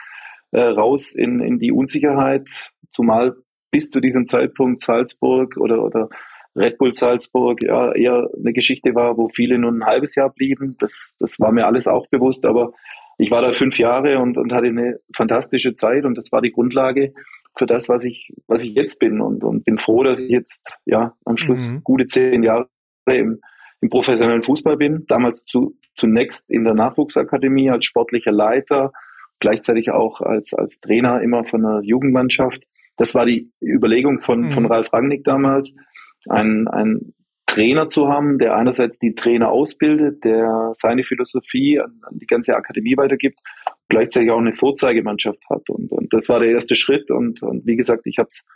äh, 0.53 0.61
raus 0.61 1.13
in, 1.15 1.41
in 1.41 1.59
die 1.59 1.71
Unsicherheit, 1.73 2.49
zumal 2.89 3.37
bis 3.71 3.91
zu 3.91 4.01
diesem 4.01 4.27
Zeitpunkt 4.27 4.81
Salzburg 4.81 5.59
oder, 5.59 5.85
oder 5.85 6.09
Red 6.57 6.79
Bull 6.79 6.95
Salzburg 6.95 7.63
ja 7.63 7.93
eher 7.93 8.31
eine 8.37 8.55
Geschichte 8.55 8.95
war, 8.95 9.19
wo 9.19 9.29
viele 9.29 9.59
nur 9.59 9.71
ein 9.71 9.85
halbes 9.85 10.15
Jahr 10.15 10.31
blieben. 10.31 10.77
Das, 10.79 11.15
das 11.19 11.39
war 11.39 11.53
mir 11.53 11.67
alles 11.67 11.87
auch 11.87 12.07
bewusst, 12.09 12.47
aber 12.47 12.73
ich 13.19 13.31
war 13.31 13.43
da 13.43 13.53
fünf 13.53 13.79
Jahre 13.79 14.19
und, 14.21 14.39
und 14.39 14.53
hatte 14.53 14.69
eine 14.69 15.01
fantastische 15.15 15.75
Zeit 15.75 16.05
und 16.05 16.17
das 16.17 16.31
war 16.33 16.41
die 16.41 16.53
Grundlage 16.53 17.13
für 17.57 17.67
das, 17.67 17.89
was 17.89 18.05
ich, 18.05 18.33
was 18.47 18.63
ich 18.63 18.75
jetzt 18.75 19.01
bin 19.01 19.21
und, 19.21 19.43
und 19.43 19.65
bin 19.65 19.77
froh, 19.77 20.05
dass 20.05 20.21
ich 20.21 20.31
jetzt 20.31 20.79
ja 20.87 21.15
am 21.25 21.37
Schluss 21.37 21.73
mhm. 21.73 21.83
gute 21.83 22.07
zehn 22.07 22.45
Jahre 22.45 22.69
im, 23.07 23.41
im 23.81 23.91
professionellen 23.91 24.43
Fußball 24.43 24.77
bin. 24.77 25.05
Damals 25.09 25.45
zu, 25.45 25.77
zunächst 25.95 26.51
in 26.51 26.65
der 26.65 26.75
Nachwuchsakademie 26.75 27.71
als 27.71 27.85
sportlicher 27.85 28.33
Leiter, 28.33 28.93
gleichzeitig 29.41 29.91
auch 29.91 30.21
als, 30.21 30.55
als 30.55 30.81
Trainer 30.81 31.21
immer 31.21 31.45
von 31.45 31.63
der 31.63 31.81
Jugendmannschaft. 31.83 32.63
Das 32.97 33.17
war 33.17 33.27
die 33.27 33.51
Überlegung 33.61 34.21
von, 34.21 34.43
mhm. 34.43 34.51
von 34.51 34.67
Ralf 34.67 34.93
Rangnick 34.93 35.25
damals, 35.25 35.75
einen, 36.29 36.69
einen 36.69 37.15
Trainer 37.59 37.89
zu 37.89 38.07
haben, 38.07 38.39
der 38.39 38.55
einerseits 38.55 39.01
die 39.01 39.17
Trainer 39.17 39.51
ausbildet, 39.51 40.23
der 40.23 40.71
seine 40.75 41.03
Philosophie 41.03 41.81
an, 41.81 42.01
an 42.03 42.17
die 42.17 42.27
ganze 42.27 42.55
Akademie 42.55 42.97
weitergibt, 42.97 43.41
gleichzeitig 43.89 44.31
auch 44.31 44.39
eine 44.39 44.55
Vorzeigemannschaft 44.55 45.43
hat. 45.51 45.69
Und, 45.69 45.91
und 45.91 46.13
das 46.13 46.29
war 46.29 46.39
der 46.39 46.51
erste 46.51 46.77
Schritt. 46.77 47.11
Und, 47.11 47.43
und 47.43 47.67
wie 47.67 47.75
gesagt, 47.75 48.03
ich 48.07 48.19
habe 48.19 48.29
es 48.29 48.47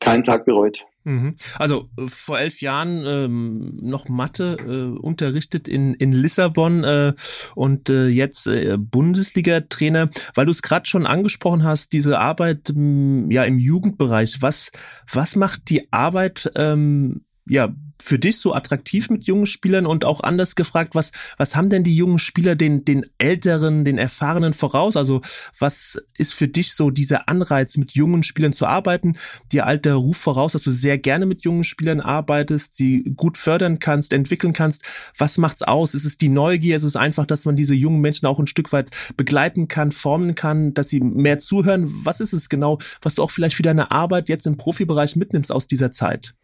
keinen 0.00 0.22
Tag 0.22 0.44
bereut. 0.44 0.84
Mhm. 1.04 1.36
Also 1.58 1.88
äh, 1.96 2.08
vor 2.08 2.38
elf 2.38 2.60
Jahren 2.60 3.06
ähm, 3.06 3.78
noch 3.80 4.10
Mathe 4.10 4.58
äh, 4.60 4.98
unterrichtet 5.00 5.66
in, 5.66 5.94
in 5.94 6.12
Lissabon 6.12 6.84
äh, 6.84 7.14
und 7.54 7.88
äh, 7.88 8.08
jetzt 8.08 8.46
äh, 8.48 8.76
Bundesliga-Trainer. 8.78 10.10
Weil 10.34 10.44
du 10.44 10.52
es 10.52 10.60
gerade 10.60 10.84
schon 10.84 11.06
angesprochen 11.06 11.64
hast, 11.64 11.94
diese 11.94 12.18
Arbeit 12.18 12.68
ja 12.68 13.44
im 13.44 13.58
Jugendbereich. 13.58 14.42
Was, 14.42 14.72
was 15.10 15.36
macht 15.36 15.70
die 15.70 15.90
Arbeit 15.90 16.52
ähm, 16.54 17.22
ja 17.46 17.74
für 18.02 18.18
dich 18.18 18.38
so 18.38 18.54
attraktiv 18.54 19.10
mit 19.10 19.24
jungen 19.24 19.46
Spielern 19.46 19.86
und 19.86 20.04
auch 20.04 20.20
anders 20.20 20.54
gefragt, 20.54 20.94
was, 20.94 21.12
was 21.38 21.56
haben 21.56 21.70
denn 21.70 21.82
die 21.82 21.96
jungen 21.96 22.18
Spieler 22.18 22.54
den, 22.54 22.84
den 22.84 23.06
älteren, 23.18 23.84
den 23.84 23.98
erfahrenen 23.98 24.52
voraus? 24.52 24.96
Also 24.96 25.22
was 25.58 25.98
ist 26.16 26.34
für 26.34 26.48
dich 26.48 26.74
so 26.74 26.90
dieser 26.90 27.28
Anreiz, 27.28 27.76
mit 27.76 27.92
jungen 27.92 28.22
Spielern 28.22 28.52
zu 28.52 28.66
arbeiten? 28.66 29.16
Dir 29.50 29.66
alter 29.66 29.94
Ruf 29.94 30.18
voraus, 30.18 30.52
dass 30.52 30.64
du 30.64 30.70
sehr 30.70 30.98
gerne 30.98 31.26
mit 31.26 31.44
jungen 31.44 31.64
Spielern 31.64 32.00
arbeitest, 32.00 32.74
sie 32.74 33.02
gut 33.16 33.38
fördern 33.38 33.78
kannst, 33.78 34.12
entwickeln 34.12 34.52
kannst. 34.52 34.84
Was 35.16 35.38
macht's 35.38 35.62
aus? 35.62 35.94
Ist 35.94 36.04
es 36.04 36.18
die 36.18 36.28
Neugier? 36.28 36.76
Ist 36.76 36.84
es 36.84 36.96
einfach, 36.96 37.24
dass 37.24 37.46
man 37.46 37.56
diese 37.56 37.74
jungen 37.74 38.00
Menschen 38.00 38.26
auch 38.26 38.38
ein 38.38 38.46
Stück 38.46 38.72
weit 38.72 38.90
begleiten 39.16 39.68
kann, 39.68 39.90
formen 39.90 40.34
kann, 40.34 40.74
dass 40.74 40.90
sie 40.90 41.00
mehr 41.00 41.38
zuhören? 41.38 41.84
Was 42.04 42.20
ist 42.20 42.34
es 42.34 42.48
genau, 42.48 42.78
was 43.00 43.14
du 43.14 43.22
auch 43.22 43.30
vielleicht 43.30 43.56
für 43.56 43.62
deine 43.62 43.90
Arbeit 43.90 44.28
jetzt 44.28 44.46
im 44.46 44.56
Profibereich 44.56 45.16
mitnimmst 45.16 45.50
aus 45.50 45.66
dieser 45.66 45.92
Zeit? 45.92 46.34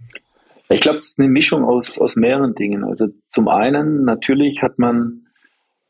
Ich 0.68 0.80
glaube, 0.80 0.98
es 0.98 1.10
ist 1.10 1.18
eine 1.18 1.28
Mischung 1.28 1.64
aus, 1.64 1.98
aus 1.98 2.16
mehreren 2.16 2.54
Dingen. 2.54 2.84
Also 2.84 3.08
zum 3.28 3.48
einen, 3.48 4.04
natürlich 4.04 4.62
hat 4.62 4.78
man, 4.78 5.26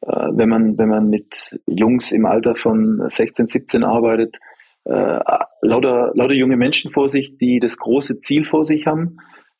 äh, 0.00 0.28
wenn 0.32 0.48
man, 0.48 0.78
wenn 0.78 0.88
man 0.88 1.08
mit 1.08 1.60
Jungs 1.66 2.12
im 2.12 2.26
Alter 2.26 2.54
von 2.54 3.02
16, 3.08 3.46
17 3.46 3.84
arbeitet, 3.84 4.38
äh, 4.84 5.18
lauter, 5.60 6.12
lauter 6.14 6.34
junge 6.34 6.56
Menschen 6.56 6.90
vor 6.90 7.08
sich, 7.08 7.36
die 7.38 7.60
das 7.60 7.76
große 7.76 8.18
Ziel 8.18 8.44
vor 8.44 8.64
sich 8.64 8.86
haben, 8.86 9.18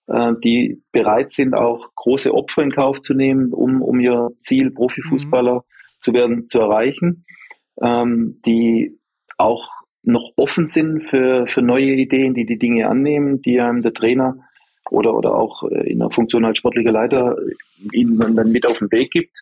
äh, 0.08 0.32
die 0.42 0.82
bereit 0.90 1.30
sind, 1.30 1.54
auch 1.54 1.94
große 1.94 2.34
Opfer 2.34 2.62
in 2.62 2.72
Kauf 2.72 3.00
zu 3.00 3.14
nehmen, 3.14 3.52
um, 3.52 3.82
um 3.82 4.00
ihr 4.00 4.30
Ziel, 4.38 4.70
Profifußballer 4.70 5.56
mhm. 5.56 6.00
zu 6.00 6.12
werden, 6.12 6.48
zu 6.48 6.60
erreichen, 6.60 7.24
ähm, 7.80 8.40
die 8.44 8.98
auch 9.38 9.68
noch 10.02 10.32
offen 10.36 10.66
sind 10.66 11.02
für, 11.02 11.46
für 11.46 11.62
neue 11.62 11.92
Ideen, 11.92 12.34
die 12.34 12.44
die 12.44 12.58
Dinge 12.58 12.88
annehmen, 12.88 13.40
die 13.40 13.60
einem 13.60 13.82
der 13.82 13.94
Trainer 13.94 14.38
oder, 14.90 15.14
oder 15.14 15.34
auch 15.34 15.62
äh, 15.70 15.90
in 15.90 15.98
der 15.98 16.10
Funktion 16.10 16.44
als 16.44 16.58
sportlicher 16.58 16.92
Leiter 16.92 17.36
ihnen 17.92 18.36
dann 18.36 18.52
mit 18.52 18.66
auf 18.66 18.78
den 18.78 18.90
Weg 18.90 19.10
gibt. 19.10 19.38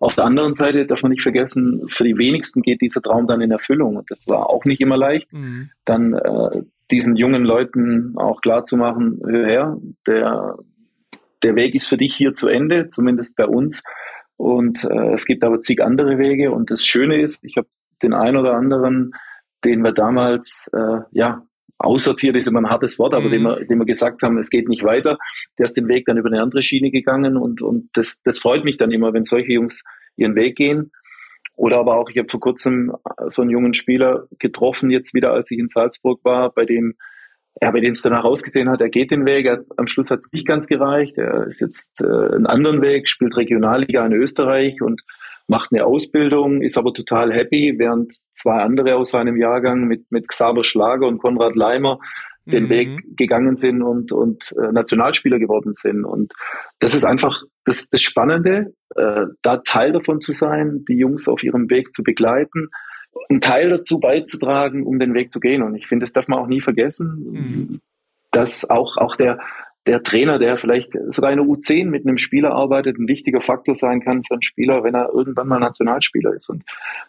Auf 0.00 0.16
der 0.16 0.24
anderen 0.24 0.54
Seite 0.54 0.86
darf 0.86 1.02
man 1.02 1.12
nicht 1.12 1.22
vergessen, 1.22 1.82
für 1.88 2.04
die 2.04 2.18
wenigsten 2.18 2.62
geht 2.62 2.80
dieser 2.80 3.00
Traum 3.00 3.26
dann 3.26 3.40
in 3.40 3.50
Erfüllung. 3.50 3.96
Und 3.96 4.10
das 4.10 4.28
war 4.28 4.50
auch 4.50 4.64
nicht 4.64 4.80
immer 4.80 4.96
leicht, 4.96 5.32
mhm. 5.32 5.70
dann 5.84 6.14
äh, 6.14 6.62
diesen 6.90 7.16
jungen 7.16 7.44
Leuten 7.44 8.14
auch 8.16 8.40
klar 8.40 8.64
zu 8.64 8.76
machen, 8.76 9.20
hör 9.24 9.46
her, 9.46 9.78
der, 10.06 10.56
der 11.42 11.56
Weg 11.56 11.74
ist 11.74 11.86
für 11.86 11.96
dich 11.96 12.14
hier 12.14 12.34
zu 12.34 12.48
Ende, 12.48 12.88
zumindest 12.88 13.36
bei 13.36 13.46
uns. 13.46 13.82
Und 14.36 14.84
äh, 14.84 15.12
es 15.14 15.24
gibt 15.24 15.44
aber 15.44 15.60
zig 15.60 15.82
andere 15.82 16.18
Wege. 16.18 16.50
Und 16.50 16.70
das 16.70 16.84
Schöne 16.84 17.20
ist, 17.22 17.44
ich 17.44 17.56
habe 17.56 17.68
den 18.02 18.12
einen 18.12 18.36
oder 18.36 18.54
anderen, 18.54 19.14
den 19.64 19.82
wir 19.82 19.92
damals 19.92 20.70
äh, 20.74 21.00
ja 21.12 21.46
aussortiert 21.84 22.36
ist 22.36 22.48
immer 22.48 22.60
ein 22.60 22.70
hartes 22.70 22.98
Wort, 22.98 23.14
aber 23.14 23.26
mhm. 23.26 23.32
dem, 23.32 23.42
wir, 23.42 23.64
dem 23.66 23.78
wir 23.78 23.86
gesagt 23.86 24.22
haben, 24.22 24.38
es 24.38 24.50
geht 24.50 24.68
nicht 24.68 24.82
weiter. 24.82 25.18
Der 25.58 25.64
ist 25.64 25.76
den 25.76 25.88
Weg 25.88 26.06
dann 26.06 26.18
über 26.18 26.28
eine 26.28 26.42
andere 26.42 26.62
Schiene 26.62 26.90
gegangen 26.90 27.36
und, 27.36 27.62
und 27.62 27.90
das, 27.94 28.22
das 28.22 28.38
freut 28.38 28.64
mich 28.64 28.76
dann 28.76 28.90
immer, 28.90 29.12
wenn 29.12 29.24
solche 29.24 29.52
Jungs 29.52 29.82
ihren 30.16 30.34
Weg 30.34 30.56
gehen. 30.56 30.92
Oder 31.56 31.78
aber 31.78 31.96
auch, 31.96 32.10
ich 32.10 32.18
habe 32.18 32.28
vor 32.28 32.40
kurzem 32.40 32.92
so 33.28 33.42
einen 33.42 33.50
jungen 33.50 33.74
Spieler 33.74 34.26
getroffen, 34.38 34.90
jetzt 34.90 35.14
wieder, 35.14 35.32
als 35.32 35.50
ich 35.50 35.58
in 35.58 35.68
Salzburg 35.68 36.20
war, 36.24 36.50
bei 36.50 36.64
dem 36.64 36.94
ja, 37.62 37.70
bei 37.70 37.80
dem 37.80 37.92
es 37.92 38.02
danach 38.02 38.24
ausgesehen 38.24 38.68
hat, 38.68 38.80
er 38.80 38.88
geht 38.88 39.10
den 39.10 39.24
Weg, 39.24 39.46
er, 39.46 39.60
am 39.76 39.86
Schluss 39.86 40.10
hat 40.10 40.18
es 40.18 40.32
nicht 40.32 40.46
ganz 40.46 40.66
gereicht, 40.66 41.16
er 41.18 41.46
ist 41.46 41.60
jetzt 41.60 42.00
äh, 42.00 42.04
einen 42.04 42.46
anderen 42.46 42.82
Weg, 42.82 43.08
spielt 43.08 43.36
Regionalliga 43.36 44.04
in 44.04 44.12
Österreich 44.12 44.82
und 44.82 45.02
macht 45.46 45.72
eine 45.72 45.84
Ausbildung, 45.84 46.62
ist 46.62 46.78
aber 46.78 46.92
total 46.92 47.32
happy, 47.32 47.74
während 47.76 48.14
zwei 48.32 48.62
andere 48.62 48.96
aus 48.96 49.10
seinem 49.10 49.36
Jahrgang 49.36 49.84
mit, 49.84 50.10
mit 50.10 50.28
Xaver 50.28 50.64
Schlager 50.64 51.06
und 51.06 51.18
Konrad 51.18 51.54
Leimer 51.54 51.98
den 52.46 52.64
mhm. 52.64 52.68
Weg 52.70 53.16
gegangen 53.16 53.56
sind 53.56 53.82
und, 53.82 54.12
und 54.12 54.54
äh, 54.58 54.72
Nationalspieler 54.72 55.38
geworden 55.38 55.72
sind. 55.72 56.04
Und 56.04 56.34
das 56.78 56.94
ist 56.94 57.04
einfach 57.04 57.42
das, 57.64 57.88
das 57.88 58.02
Spannende, 58.02 58.74
äh, 58.96 59.26
da 59.42 59.58
Teil 59.58 59.92
davon 59.92 60.20
zu 60.20 60.32
sein, 60.32 60.84
die 60.86 60.98
Jungs 60.98 61.26
auf 61.26 61.42
ihrem 61.42 61.70
Weg 61.70 61.92
zu 61.94 62.02
begleiten, 62.02 62.68
einen 63.30 63.40
Teil 63.40 63.70
dazu 63.70 63.98
beizutragen, 63.98 64.84
um 64.84 64.98
den 64.98 65.14
Weg 65.14 65.32
zu 65.32 65.40
gehen. 65.40 65.62
Und 65.62 65.74
ich 65.74 65.86
finde, 65.86 66.04
das 66.04 66.12
darf 66.12 66.28
man 66.28 66.38
auch 66.38 66.46
nie 66.46 66.60
vergessen, 66.60 67.30
mhm. 67.30 67.80
dass 68.30 68.68
auch, 68.68 68.98
auch 68.98 69.16
der, 69.16 69.38
der 69.86 70.02
Trainer, 70.02 70.38
der 70.38 70.56
vielleicht 70.56 70.92
sogar 71.10 71.30
in 71.30 71.38
der 71.38 71.46
U10 71.46 71.86
mit 71.86 72.06
einem 72.06 72.16
Spieler 72.16 72.52
arbeitet, 72.52 72.98
ein 72.98 73.08
wichtiger 73.08 73.40
Faktor 73.40 73.74
sein 73.74 74.00
kann 74.00 74.24
für 74.24 74.34
einen 74.34 74.42
Spieler, 74.42 74.82
wenn 74.82 74.94
er 74.94 75.10
irgendwann 75.12 75.48
mal 75.48 75.58
Nationalspieler 75.58 76.34
ist. 76.34 76.48
Und 76.48 76.64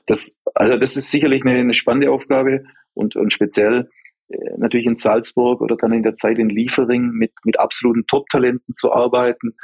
das, 0.05 0.39
also 0.53 0.77
das 0.77 0.98
ist 0.98 1.10
sicherlich 1.10 1.46
eine, 1.46 1.58
eine 1.58 1.74
spannende 1.74 2.12
Aufgabe 2.12 2.65
und, 2.94 3.15
und 3.15 3.32
speziell 3.32 3.89
äh, 4.27 4.58
natürlich 4.58 4.88
in 4.88 4.96
Salzburg 4.96 5.62
oder 5.62 5.77
dann 5.77 5.94
in 5.94 6.03
der 6.03 6.15
Zeit 6.15 6.38
in 6.38 6.50
Liefering 6.50 7.12
mit, 7.12 7.32
mit 7.46 7.60
absoluten 7.60 8.08
Top-Talenten 8.08 8.74
zu 8.75 8.91
arbeiten, 8.91 9.55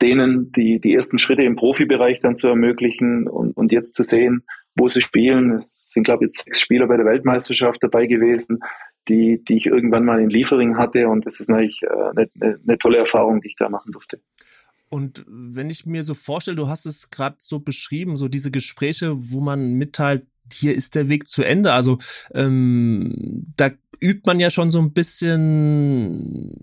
denen 0.00 0.50
die, 0.52 0.80
die 0.80 0.94
ersten 0.94 1.18
Schritte 1.18 1.42
im 1.42 1.56
Profibereich 1.56 2.20
dann 2.20 2.36
zu 2.36 2.48
ermöglichen 2.48 3.28
und, 3.28 3.56
und 3.56 3.70
jetzt 3.72 3.94
zu 3.94 4.02
sehen, 4.02 4.44
wo 4.74 4.88
sie 4.88 5.00
spielen. 5.00 5.52
Es 5.52 5.90
sind, 5.90 6.04
glaube 6.04 6.24
ich, 6.24 6.28
jetzt 6.28 6.44
sechs 6.44 6.60
Spieler 6.60 6.86
bei 6.86 6.96
der 6.96 7.06
Weltmeisterschaft 7.06 7.82
dabei 7.82 8.06
gewesen 8.06 8.60
die, 9.08 9.42
die 9.46 9.56
ich 9.56 9.66
irgendwann 9.66 10.04
mal 10.04 10.20
in 10.20 10.30
Liefering 10.30 10.76
hatte. 10.76 11.08
Und 11.08 11.26
das 11.26 11.40
ist 11.40 11.48
natürlich 11.48 11.82
äh, 11.82 11.86
eine, 11.88 12.30
eine, 12.40 12.60
eine 12.66 12.78
tolle 12.78 12.98
Erfahrung, 12.98 13.40
die 13.40 13.48
ich 13.48 13.56
da 13.56 13.68
machen 13.68 13.92
durfte. 13.92 14.20
Und 14.88 15.24
wenn 15.28 15.68
ich 15.68 15.84
mir 15.84 16.04
so 16.04 16.14
vorstelle, 16.14 16.56
du 16.56 16.68
hast 16.68 16.86
es 16.86 17.10
gerade 17.10 17.36
so 17.38 17.58
beschrieben, 17.58 18.16
so 18.16 18.28
diese 18.28 18.50
Gespräche, 18.50 19.14
wo 19.16 19.40
man 19.40 19.74
mitteilt, 19.74 20.26
hier 20.52 20.74
ist 20.74 20.94
der 20.94 21.08
Weg 21.08 21.26
zu 21.26 21.42
Ende. 21.42 21.72
Also 21.72 21.98
ähm, 22.34 23.52
da 23.56 23.70
übt 24.00 24.22
man 24.26 24.40
ja 24.40 24.50
schon 24.50 24.70
so 24.70 24.78
ein 24.80 24.92
bisschen 24.92 26.54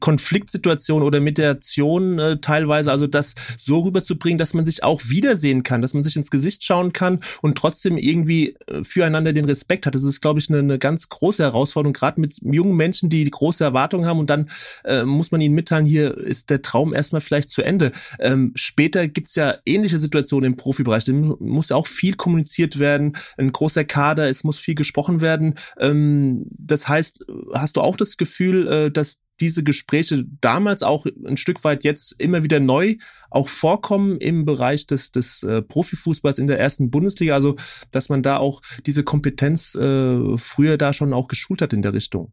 Konfliktsituation 0.00 1.02
oder 1.02 1.20
Mediation 1.20 2.18
äh, 2.18 2.40
teilweise, 2.40 2.90
also 2.90 3.06
das 3.06 3.34
so 3.56 3.80
rüberzubringen, 3.80 4.38
dass 4.38 4.54
man 4.54 4.64
sich 4.64 4.82
auch 4.82 5.02
wiedersehen 5.08 5.62
kann, 5.62 5.82
dass 5.82 5.94
man 5.94 6.02
sich 6.02 6.16
ins 6.16 6.30
Gesicht 6.30 6.64
schauen 6.64 6.92
kann 6.92 7.20
und 7.42 7.56
trotzdem 7.58 7.96
irgendwie 7.98 8.56
äh, 8.66 8.84
füreinander 8.84 9.32
den 9.32 9.44
Respekt 9.44 9.86
hat. 9.86 9.94
Das 9.94 10.04
ist, 10.04 10.20
glaube 10.20 10.40
ich, 10.40 10.48
eine, 10.50 10.58
eine 10.58 10.78
ganz 10.78 11.08
große 11.08 11.42
Herausforderung, 11.42 11.92
gerade 11.92 12.20
mit 12.20 12.38
jungen 12.42 12.76
Menschen, 12.76 13.08
die 13.08 13.24
große 13.24 13.64
Erwartungen 13.64 14.06
haben 14.06 14.18
und 14.18 14.30
dann 14.30 14.48
äh, 14.84 15.04
muss 15.04 15.30
man 15.30 15.40
ihnen 15.40 15.54
mitteilen, 15.54 15.86
hier 15.86 16.16
ist 16.16 16.50
der 16.50 16.62
Traum 16.62 16.94
erstmal 16.94 17.20
vielleicht 17.20 17.50
zu 17.50 17.62
Ende. 17.62 17.92
Ähm, 18.18 18.52
später 18.54 19.08
gibt's 19.08 19.34
ja 19.34 19.54
ähnliche 19.66 19.98
Situationen 19.98 20.52
im 20.52 20.56
Profibereich. 20.56 21.04
Da 21.04 21.12
muss 21.12 21.72
auch 21.72 21.86
viel 21.86 22.14
kommuniziert 22.14 22.78
werden, 22.78 23.16
ein 23.36 23.52
großer 23.52 23.84
Kader, 23.84 24.28
es 24.28 24.44
muss 24.44 24.58
viel 24.58 24.74
gesprochen 24.74 25.20
werden. 25.20 25.54
Ähm, 25.78 26.46
das 26.50 26.77
heißt, 26.86 27.24
hast 27.54 27.76
du 27.76 27.80
auch 27.80 27.96
das 27.96 28.16
Gefühl, 28.16 28.68
äh, 28.68 28.90
dass 28.90 29.18
diese 29.40 29.62
Gespräche 29.62 30.24
damals 30.40 30.82
auch 30.82 31.06
ein 31.26 31.36
Stück 31.36 31.64
weit 31.64 31.84
jetzt 31.84 32.14
immer 32.20 32.42
wieder 32.42 32.60
neu 32.60 32.96
auch 33.30 33.48
vorkommen 33.48 34.18
im 34.18 34.44
Bereich 34.44 34.86
des, 34.86 35.12
des 35.12 35.42
äh, 35.42 35.62
Profifußballs 35.62 36.38
in 36.38 36.46
der 36.46 36.58
ersten 36.58 36.90
Bundesliga. 36.90 37.34
Also, 37.34 37.56
dass 37.92 38.08
man 38.08 38.22
da 38.22 38.38
auch 38.38 38.60
diese 38.86 39.04
Kompetenz 39.04 39.74
äh, 39.74 40.36
früher 40.36 40.76
da 40.76 40.92
schon 40.92 41.12
auch 41.12 41.28
geschult 41.28 41.62
hat 41.62 41.72
in 41.72 41.82
der 41.82 41.94
Richtung. 41.94 42.32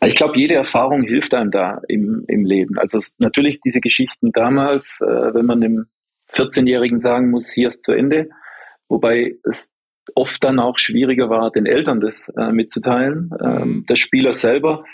Ich 0.00 0.14
glaube, 0.14 0.38
jede 0.38 0.54
Erfahrung 0.54 1.02
hilft 1.02 1.34
einem 1.34 1.50
da 1.50 1.80
im, 1.88 2.24
im 2.28 2.44
Leben. 2.44 2.78
Also 2.78 3.00
natürlich 3.18 3.60
diese 3.60 3.80
Geschichten 3.80 4.30
damals, 4.32 5.00
äh, 5.00 5.34
wenn 5.34 5.44
man 5.44 5.60
dem 5.60 5.86
14-Jährigen 6.32 7.00
sagen 7.00 7.30
muss, 7.30 7.50
hier 7.50 7.68
ist 7.68 7.82
zu 7.82 7.92
Ende, 7.92 8.28
wobei 8.88 9.34
es 9.42 9.72
oft 10.14 10.42
dann 10.44 10.58
auch 10.58 10.78
schwieriger 10.78 11.30
war, 11.30 11.50
den 11.50 11.66
Eltern 11.66 12.00
das 12.00 12.28
äh, 12.36 12.52
mitzuteilen. 12.52 13.30
Ähm, 13.40 13.68
mhm. 13.68 13.86
der 13.86 13.96
Spieler 13.96 14.32
selber 14.32 14.84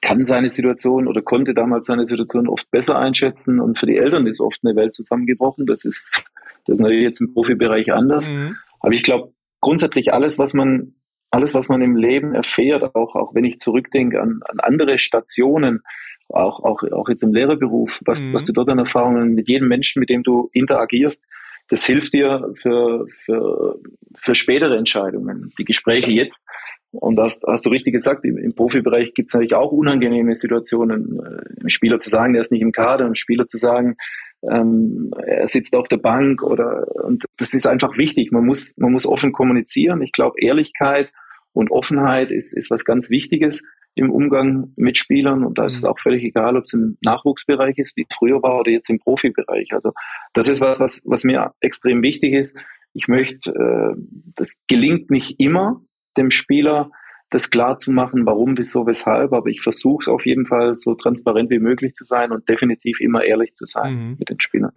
kann 0.00 0.24
seine 0.24 0.50
Situation 0.50 1.08
oder 1.08 1.22
konnte 1.22 1.54
damals 1.54 1.86
seine 1.86 2.06
Situation 2.06 2.48
oft 2.48 2.70
besser 2.70 2.98
einschätzen 2.98 3.60
und 3.60 3.78
für 3.78 3.86
die 3.86 3.96
Eltern 3.96 4.26
ist 4.26 4.40
oft 4.40 4.60
eine 4.64 4.76
Welt 4.76 4.94
zusammengebrochen. 4.94 5.66
Das 5.66 5.84
ist, 5.84 6.24
das 6.66 6.74
ist 6.74 6.80
natürlich 6.80 7.02
jetzt 7.02 7.20
im 7.20 7.32
Profibereich 7.32 7.92
anders. 7.92 8.28
Mhm. 8.28 8.56
Aber 8.80 8.92
ich 8.92 9.02
glaube, 9.02 9.32
grundsätzlich 9.60 10.12
alles, 10.12 10.38
was 10.38 10.54
man, 10.54 10.94
alles, 11.30 11.54
was 11.54 11.68
man 11.68 11.82
im 11.82 11.96
Leben 11.96 12.34
erfährt, 12.34 12.94
auch, 12.94 13.16
auch 13.16 13.34
wenn 13.34 13.44
ich 13.44 13.58
zurückdenke 13.58 14.20
an, 14.20 14.40
an 14.44 14.60
andere 14.60 14.98
Stationen, 14.98 15.82
auch, 16.28 16.60
auch, 16.62 16.82
auch 16.92 17.08
jetzt 17.08 17.22
im 17.22 17.32
Lehrerberuf, 17.32 18.00
was, 18.04 18.22
mhm. 18.22 18.34
was 18.34 18.44
du 18.44 18.52
dort 18.52 18.68
an 18.68 18.78
Erfahrungen 18.78 19.34
mit 19.34 19.48
jedem 19.48 19.68
Menschen, 19.68 20.00
mit 20.00 20.10
dem 20.10 20.22
du 20.22 20.50
interagierst, 20.52 21.24
das 21.68 21.84
hilft 21.84 22.14
dir 22.14 22.50
für, 22.54 23.06
für, 23.08 23.78
für 24.16 24.34
spätere 24.34 24.76
Entscheidungen. 24.76 25.52
Die 25.58 25.64
Gespräche 25.64 26.10
jetzt, 26.10 26.44
und 26.90 27.16
das 27.16 27.40
hast 27.46 27.66
du 27.66 27.70
richtig 27.70 27.92
gesagt, 27.92 28.24
im, 28.24 28.38
im 28.38 28.54
Profibereich 28.54 29.12
gibt 29.14 29.28
es 29.28 29.34
natürlich 29.34 29.54
auch 29.54 29.72
unangenehme 29.72 30.34
Situationen, 30.34 31.18
äh, 31.18 31.60
einem 31.60 31.68
Spieler 31.68 31.98
zu 31.98 32.08
sagen, 32.08 32.32
der 32.32 32.42
ist 32.42 32.52
nicht 32.52 32.62
im 32.62 32.72
Kader, 32.72 33.04
einem 33.04 33.14
Spieler 33.14 33.46
zu 33.46 33.58
sagen, 33.58 33.96
ähm, 34.42 35.10
er 35.26 35.46
sitzt 35.48 35.74
auf 35.74 35.88
der 35.88 35.96
Bank 35.98 36.42
oder 36.42 36.86
und 37.04 37.24
das 37.36 37.54
ist 37.54 37.66
einfach 37.66 37.98
wichtig. 37.98 38.30
Man 38.32 38.46
muss, 38.46 38.72
man 38.76 38.92
muss 38.92 39.06
offen 39.06 39.32
kommunizieren. 39.32 40.00
Ich 40.00 40.12
glaube, 40.12 40.40
Ehrlichkeit 40.40 41.10
und 41.52 41.70
Offenheit 41.70 42.30
ist, 42.30 42.56
ist 42.56 42.70
was 42.70 42.84
ganz 42.84 43.10
Wichtiges 43.10 43.62
im 43.94 44.10
Umgang 44.10 44.72
mit 44.76 44.96
Spielern 44.96 45.44
und 45.44 45.58
da 45.58 45.66
ist 45.66 45.76
es 45.76 45.82
mhm. 45.82 45.88
auch 45.88 45.98
völlig 45.98 46.24
egal, 46.24 46.56
ob 46.56 46.64
es 46.64 46.72
im 46.72 46.98
Nachwuchsbereich 47.04 47.78
ist, 47.78 47.96
wie 47.96 48.06
früher 48.12 48.42
war, 48.42 48.60
oder 48.60 48.70
jetzt 48.70 48.90
im 48.90 48.98
Profibereich. 48.98 49.72
Also 49.72 49.92
das 50.34 50.48
ist 50.48 50.60
was, 50.60 50.80
was, 50.80 51.04
was 51.06 51.24
mir 51.24 51.52
extrem 51.60 52.02
wichtig 52.02 52.34
ist. 52.34 52.58
Ich 52.94 53.08
möchte, 53.08 53.50
äh, 53.50 54.00
das 54.36 54.62
gelingt 54.68 55.10
nicht 55.10 55.40
immer 55.40 55.82
dem 56.16 56.30
Spieler, 56.30 56.90
das 57.30 57.50
klar 57.50 57.76
zu 57.78 57.92
machen, 57.92 58.24
warum, 58.24 58.56
wieso, 58.56 58.86
weshalb, 58.86 59.32
aber 59.32 59.48
ich 59.48 59.60
versuche 59.60 60.02
es 60.02 60.08
auf 60.08 60.24
jeden 60.24 60.46
Fall 60.46 60.78
so 60.78 60.94
transparent 60.94 61.50
wie 61.50 61.58
möglich 61.58 61.94
zu 61.94 62.04
sein 62.04 62.32
und 62.32 62.48
definitiv 62.48 63.00
immer 63.00 63.24
ehrlich 63.24 63.54
zu 63.54 63.66
sein 63.66 63.94
mhm. 63.94 64.16
mit 64.18 64.30
den 64.30 64.40
Spielern. 64.40 64.72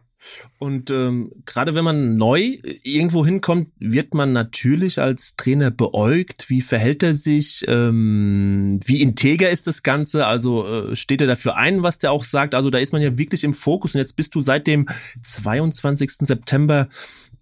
Und 0.60 0.92
ähm, 0.92 1.32
gerade 1.46 1.74
wenn 1.74 1.84
man 1.84 2.16
neu 2.16 2.58
irgendwo 2.84 3.26
hinkommt, 3.26 3.70
wird 3.80 4.14
man 4.14 4.34
natürlich 4.34 5.00
als 5.00 5.36
Trainer 5.36 5.72
beäugt. 5.72 6.50
Wie 6.50 6.62
verhält 6.62 7.02
er 7.02 7.16
sich? 7.16 7.66
Ähm, 7.68 8.80
wie 8.86 9.02
integer 9.02 9.50
ist 9.50 9.66
das 9.66 9.82
Ganze? 9.82 10.28
Also 10.28 10.68
äh, 10.68 10.96
steht 10.96 11.22
er 11.22 11.28
dafür 11.28 11.58
ein, 11.58 11.82
was 11.82 11.98
der 11.98 12.12
auch 12.12 12.24
sagt? 12.24 12.54
Also 12.54 12.70
da 12.70 12.78
ist 12.78 12.94
man 12.94 13.02
ja 13.02 13.18
wirklich 13.18 13.44
im 13.44 13.56
Fokus. 13.56 13.96
Und 13.96 14.00
jetzt 14.00 14.16
bist 14.16 14.36
du 14.36 14.42
seit 14.42 14.68
dem 14.68 14.86
22. 15.24 16.12
September 16.20 16.88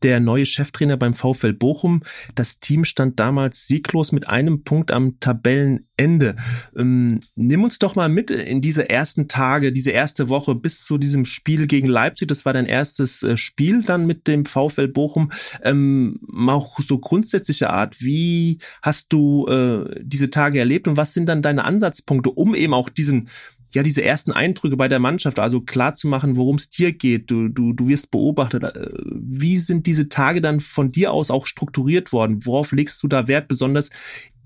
der 0.03 0.20
neue 0.20 0.46
Cheftrainer 0.46 0.98
beim 0.98 1.13
VfL 1.13 1.53
Bochum. 1.53 2.03
Das 2.36 2.60
Team 2.60 2.86
stand 2.86 3.20
damals 3.20 3.68
sieglos 3.68 4.12
mit 4.12 4.27
einem 4.27 4.63
Punkt 4.63 4.91
am 4.91 5.20
Tabellenende. 5.20 6.36
Ähm, 6.77 7.20
nimm 7.36 7.63
uns 7.63 7.79
doch 7.79 7.96
mal 7.96 8.10
mit 8.10 8.32
in 8.32 8.62
diese 8.62 8.89
ersten 8.89 9.27
Tage, 9.27 9.72
diese 9.72 9.91
erste 9.91 10.29
Woche 10.29 10.56
bis 10.56 10.84
zu 10.84 10.98
diesem 10.98 11.25
Spiel 11.25 11.68
gegen 11.68 11.88
Leipzig. 11.88 12.27
Das 12.27 12.46
war 12.46 12.53
dein 12.53 12.65
erstes 12.65 13.24
äh, 13.24 13.38
Spiel 13.38 13.84
dann 13.84 14.06
mit 14.06 14.27
dem 14.27 14.46
VfL 14.46 14.88
Bochum. 14.88 15.32
Ähm, 15.63 16.20
auch 16.48 16.79
so 16.79 17.00
grundsätzliche 17.00 17.70
Art. 17.70 18.01
Wie 18.01 18.60
hast 18.82 19.13
du 19.13 19.48
äh, 19.48 20.01
diese 20.01 20.29
Tage 20.29 20.60
erlebt 20.60 20.88
und 20.88 20.98
was 20.98 21.13
sind 21.13 21.27
dann 21.27 21.41
deine 21.41 21.63
Ansatzpunkte, 21.63 22.32
um 22.32 22.56
eben 22.56 22.74
auch 22.74 22.89
diesen 22.89 23.29
ja, 23.72 23.84
diese 23.84 24.04
ersten 24.04 24.32
Eindrücke 24.32 24.78
bei 24.78 24.88
der 24.88 25.00
Mannschaft, 25.00 25.40
also 25.40 25.62
klar 25.62 25.96
zu 25.96 26.08
machen, 26.08 26.38
worum 26.38 26.56
es 26.56 26.70
dir 26.70 26.92
geht. 26.92 27.30
Du, 27.30 27.50
du, 27.50 27.74
du 27.74 27.88
wirst 27.88 28.12
beobachtet. 28.12 28.64
Äh, 28.64 28.90
wie 29.04 29.58
sind 29.58 29.86
diese 29.86 30.10
Tage 30.10 30.42
dann 30.42 30.60
von 30.60 30.92
dir 30.92 31.12
aus 31.12 31.30
auch 31.30 31.46
strukturiert 31.46 32.12
worden? 32.12 32.46
Worauf 32.46 32.72
legst 32.72 33.02
du 33.04 33.08
da 33.08 33.28
Wert, 33.28 33.48
besonders 33.48 33.90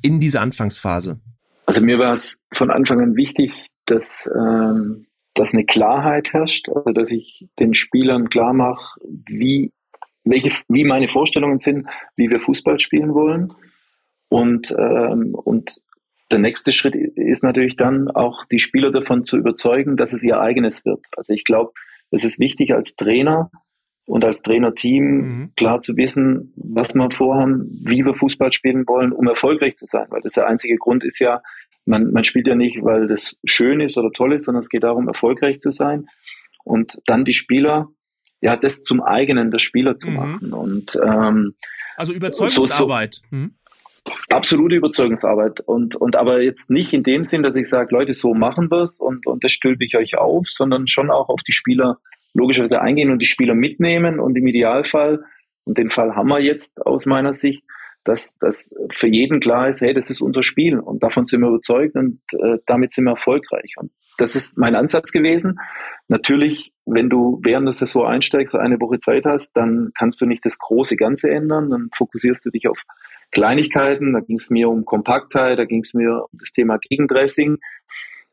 in 0.01 0.19
dieser 0.19 0.41
Anfangsphase? 0.41 1.19
Also 1.65 1.81
mir 1.81 1.99
war 1.99 2.13
es 2.13 2.41
von 2.51 2.69
Anfang 2.69 2.99
an 2.99 3.15
wichtig, 3.15 3.67
dass, 3.85 4.29
ähm, 4.35 5.05
dass 5.33 5.53
eine 5.53 5.65
Klarheit 5.65 6.33
herrscht, 6.33 6.67
also 6.69 6.91
dass 6.91 7.11
ich 7.11 7.47
den 7.59 7.73
Spielern 7.73 8.29
klar 8.29 8.53
mache, 8.53 8.99
wie, 9.07 9.71
welche, 10.25 10.51
wie 10.67 10.83
meine 10.83 11.07
Vorstellungen 11.07 11.59
sind, 11.59 11.87
wie 12.17 12.29
wir 12.29 12.39
Fußball 12.39 12.79
spielen 12.79 13.13
wollen. 13.13 13.53
Und, 14.27 14.75
ähm, 14.77 15.35
und 15.35 15.79
der 16.31 16.39
nächste 16.39 16.71
Schritt 16.71 16.95
ist 16.95 17.43
natürlich 17.43 17.75
dann 17.75 18.09
auch 18.09 18.45
die 18.45 18.59
Spieler 18.59 18.91
davon 18.91 19.25
zu 19.25 19.37
überzeugen, 19.37 19.97
dass 19.97 20.13
es 20.13 20.23
ihr 20.23 20.39
eigenes 20.39 20.85
wird. 20.85 21.05
Also 21.15 21.33
ich 21.33 21.43
glaube, 21.43 21.73
es 22.11 22.23
ist 22.23 22.39
wichtig 22.39 22.73
als 22.73 22.95
Trainer 22.95 23.51
und 24.05 24.25
als 24.25 24.41
Trainerteam 24.41 25.03
mhm. 25.03 25.51
klar 25.55 25.81
zu 25.81 25.95
wissen, 25.95 26.53
was 26.55 26.93
wir 26.93 27.09
vorhaben, 27.11 27.69
wie 27.83 28.05
wir 28.05 28.13
Fußball 28.13 28.51
spielen 28.51 28.85
wollen, 28.87 29.11
um 29.11 29.27
erfolgreich 29.27 29.75
zu 29.77 29.85
sein. 29.85 30.07
Weil 30.09 30.21
das 30.21 30.33
der 30.33 30.47
einzige 30.47 30.77
Grund 30.77 31.03
ist 31.03 31.19
ja, 31.19 31.41
man, 31.85 32.11
man 32.11 32.23
spielt 32.23 32.47
ja 32.47 32.55
nicht, 32.55 32.83
weil 32.83 33.07
das 33.07 33.35
schön 33.45 33.79
ist 33.79 33.97
oder 33.97 34.11
toll 34.11 34.33
ist, 34.33 34.45
sondern 34.45 34.61
es 34.61 34.69
geht 34.69 34.83
darum, 34.83 35.07
erfolgreich 35.07 35.59
zu 35.59 35.71
sein. 35.71 36.07
Und 36.63 37.01
dann 37.05 37.25
die 37.25 37.33
Spieler, 37.33 37.89
ja, 38.41 38.57
das 38.57 38.83
zum 38.83 39.01
eigenen 39.01 39.51
der 39.51 39.59
Spieler 39.59 39.97
zu 39.97 40.09
mhm. 40.09 40.15
machen. 40.15 40.53
Und 40.53 40.97
ähm, 41.03 41.55
also 41.95 42.13
Überzeugungsarbeit. 42.13 43.15
So, 43.15 43.21
so, 43.29 43.35
mhm. 43.35 43.55
Absolute 44.29 44.75
Überzeugungsarbeit. 44.75 45.61
Und, 45.61 45.95
und 45.95 46.15
aber 46.15 46.41
jetzt 46.41 46.69
nicht 46.69 46.93
in 46.93 47.03
dem 47.03 47.23
Sinn, 47.23 47.43
dass 47.43 47.55
ich 47.55 47.69
sage, 47.69 47.95
Leute, 47.95 48.13
so 48.13 48.33
machen 48.33 48.69
wir 48.69 48.81
es 48.81 48.99
und, 48.99 49.25
und 49.25 49.43
das 49.43 49.51
stülpe 49.51 49.85
ich 49.85 49.95
euch 49.95 50.17
auf, 50.17 50.47
sondern 50.47 50.87
schon 50.87 51.09
auch 51.09 51.29
auf 51.29 51.41
die 51.41 51.53
Spieler 51.53 51.99
logischerweise 52.33 52.81
eingehen 52.81 53.11
und 53.11 53.19
die 53.19 53.27
Spieler 53.27 53.55
mitnehmen 53.55 54.19
und 54.19 54.35
im 54.35 54.47
Idealfall, 54.47 55.23
und 55.65 55.77
den 55.77 55.89
Fall 55.89 56.15
haben 56.15 56.27
wir 56.27 56.39
jetzt 56.39 56.85
aus 56.85 57.05
meiner 57.05 57.33
Sicht, 57.33 57.63
dass, 58.03 58.37
dass 58.37 58.73
für 58.89 59.07
jeden 59.07 59.39
klar 59.39 59.69
ist, 59.69 59.79
hey, 59.81 59.93
das 59.93 60.09
ist 60.09 60.19
unser 60.19 60.43
Spiel 60.43 60.77
und 60.77 61.03
davon 61.03 61.25
sind 61.25 61.41
wir 61.41 61.47
überzeugt 61.47 61.95
und 61.95 62.19
äh, 62.33 62.57
damit 62.65 62.91
sind 62.91 63.05
wir 63.05 63.11
erfolgreich. 63.11 63.75
Und 63.77 63.91
das 64.17 64.35
ist 64.35 64.57
mein 64.57 64.75
Ansatz 64.75 65.11
gewesen. 65.11 65.59
Natürlich, 66.09 66.73
wenn 66.85 67.09
du 67.09 67.39
während 67.43 67.65
der 67.65 67.71
Saison 67.71 68.05
einsteigst, 68.05 68.55
eine 68.55 68.81
Woche 68.81 68.99
Zeit 68.99 69.25
hast, 69.25 69.55
dann 69.55 69.91
kannst 69.97 70.19
du 70.19 70.25
nicht 70.25 70.45
das 70.45 70.57
große 70.57 70.97
Ganze 70.97 71.29
ändern, 71.29 71.69
dann 71.69 71.89
fokussierst 71.95 72.45
du 72.45 72.49
dich 72.49 72.67
auf 72.67 72.83
Kleinigkeiten, 73.33 74.13
da 74.13 74.19
ging 74.19 74.37
es 74.37 74.49
mir 74.49 74.69
um 74.69 74.85
Kompaktheit, 74.85 75.59
da 75.59 75.65
ging 75.65 75.81
es 75.81 75.93
mir 75.93 76.25
um 76.31 76.39
das 76.39 76.51
Thema 76.51 76.77
Gegendressing. 76.77 77.57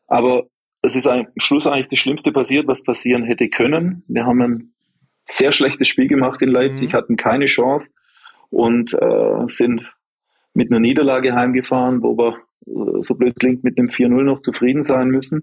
Aber 0.06 0.46
es 0.82 0.96
ist 0.96 1.06
am 1.06 1.26
Schluss 1.38 1.66
eigentlich 1.66 1.88
das 1.88 1.98
Schlimmste 1.98 2.32
passiert, 2.32 2.66
was 2.66 2.84
passieren 2.84 3.24
hätte 3.24 3.48
können. 3.48 4.04
Wir 4.08 4.26
haben 4.26 4.42
ein 4.42 4.72
sehr 5.26 5.52
schlechtes 5.52 5.88
Spiel 5.88 6.08
gemacht 6.08 6.42
in 6.42 6.50
Leipzig, 6.50 6.92
mhm. 6.92 6.96
hatten 6.96 7.16
keine 7.16 7.46
Chance 7.46 7.92
und 8.50 8.94
äh, 8.94 9.46
sind 9.46 9.92
mit 10.54 10.70
einer 10.70 10.80
Niederlage 10.80 11.34
heimgefahren, 11.34 12.02
wo 12.02 12.16
wir, 12.16 12.38
äh, 12.66 13.02
so 13.02 13.14
blöd 13.14 13.38
klingt, 13.38 13.64
mit 13.64 13.78
einem 13.78 13.88
4-0 13.88 14.22
noch 14.22 14.40
zufrieden 14.40 14.82
sein 14.82 15.08
müssen. 15.08 15.42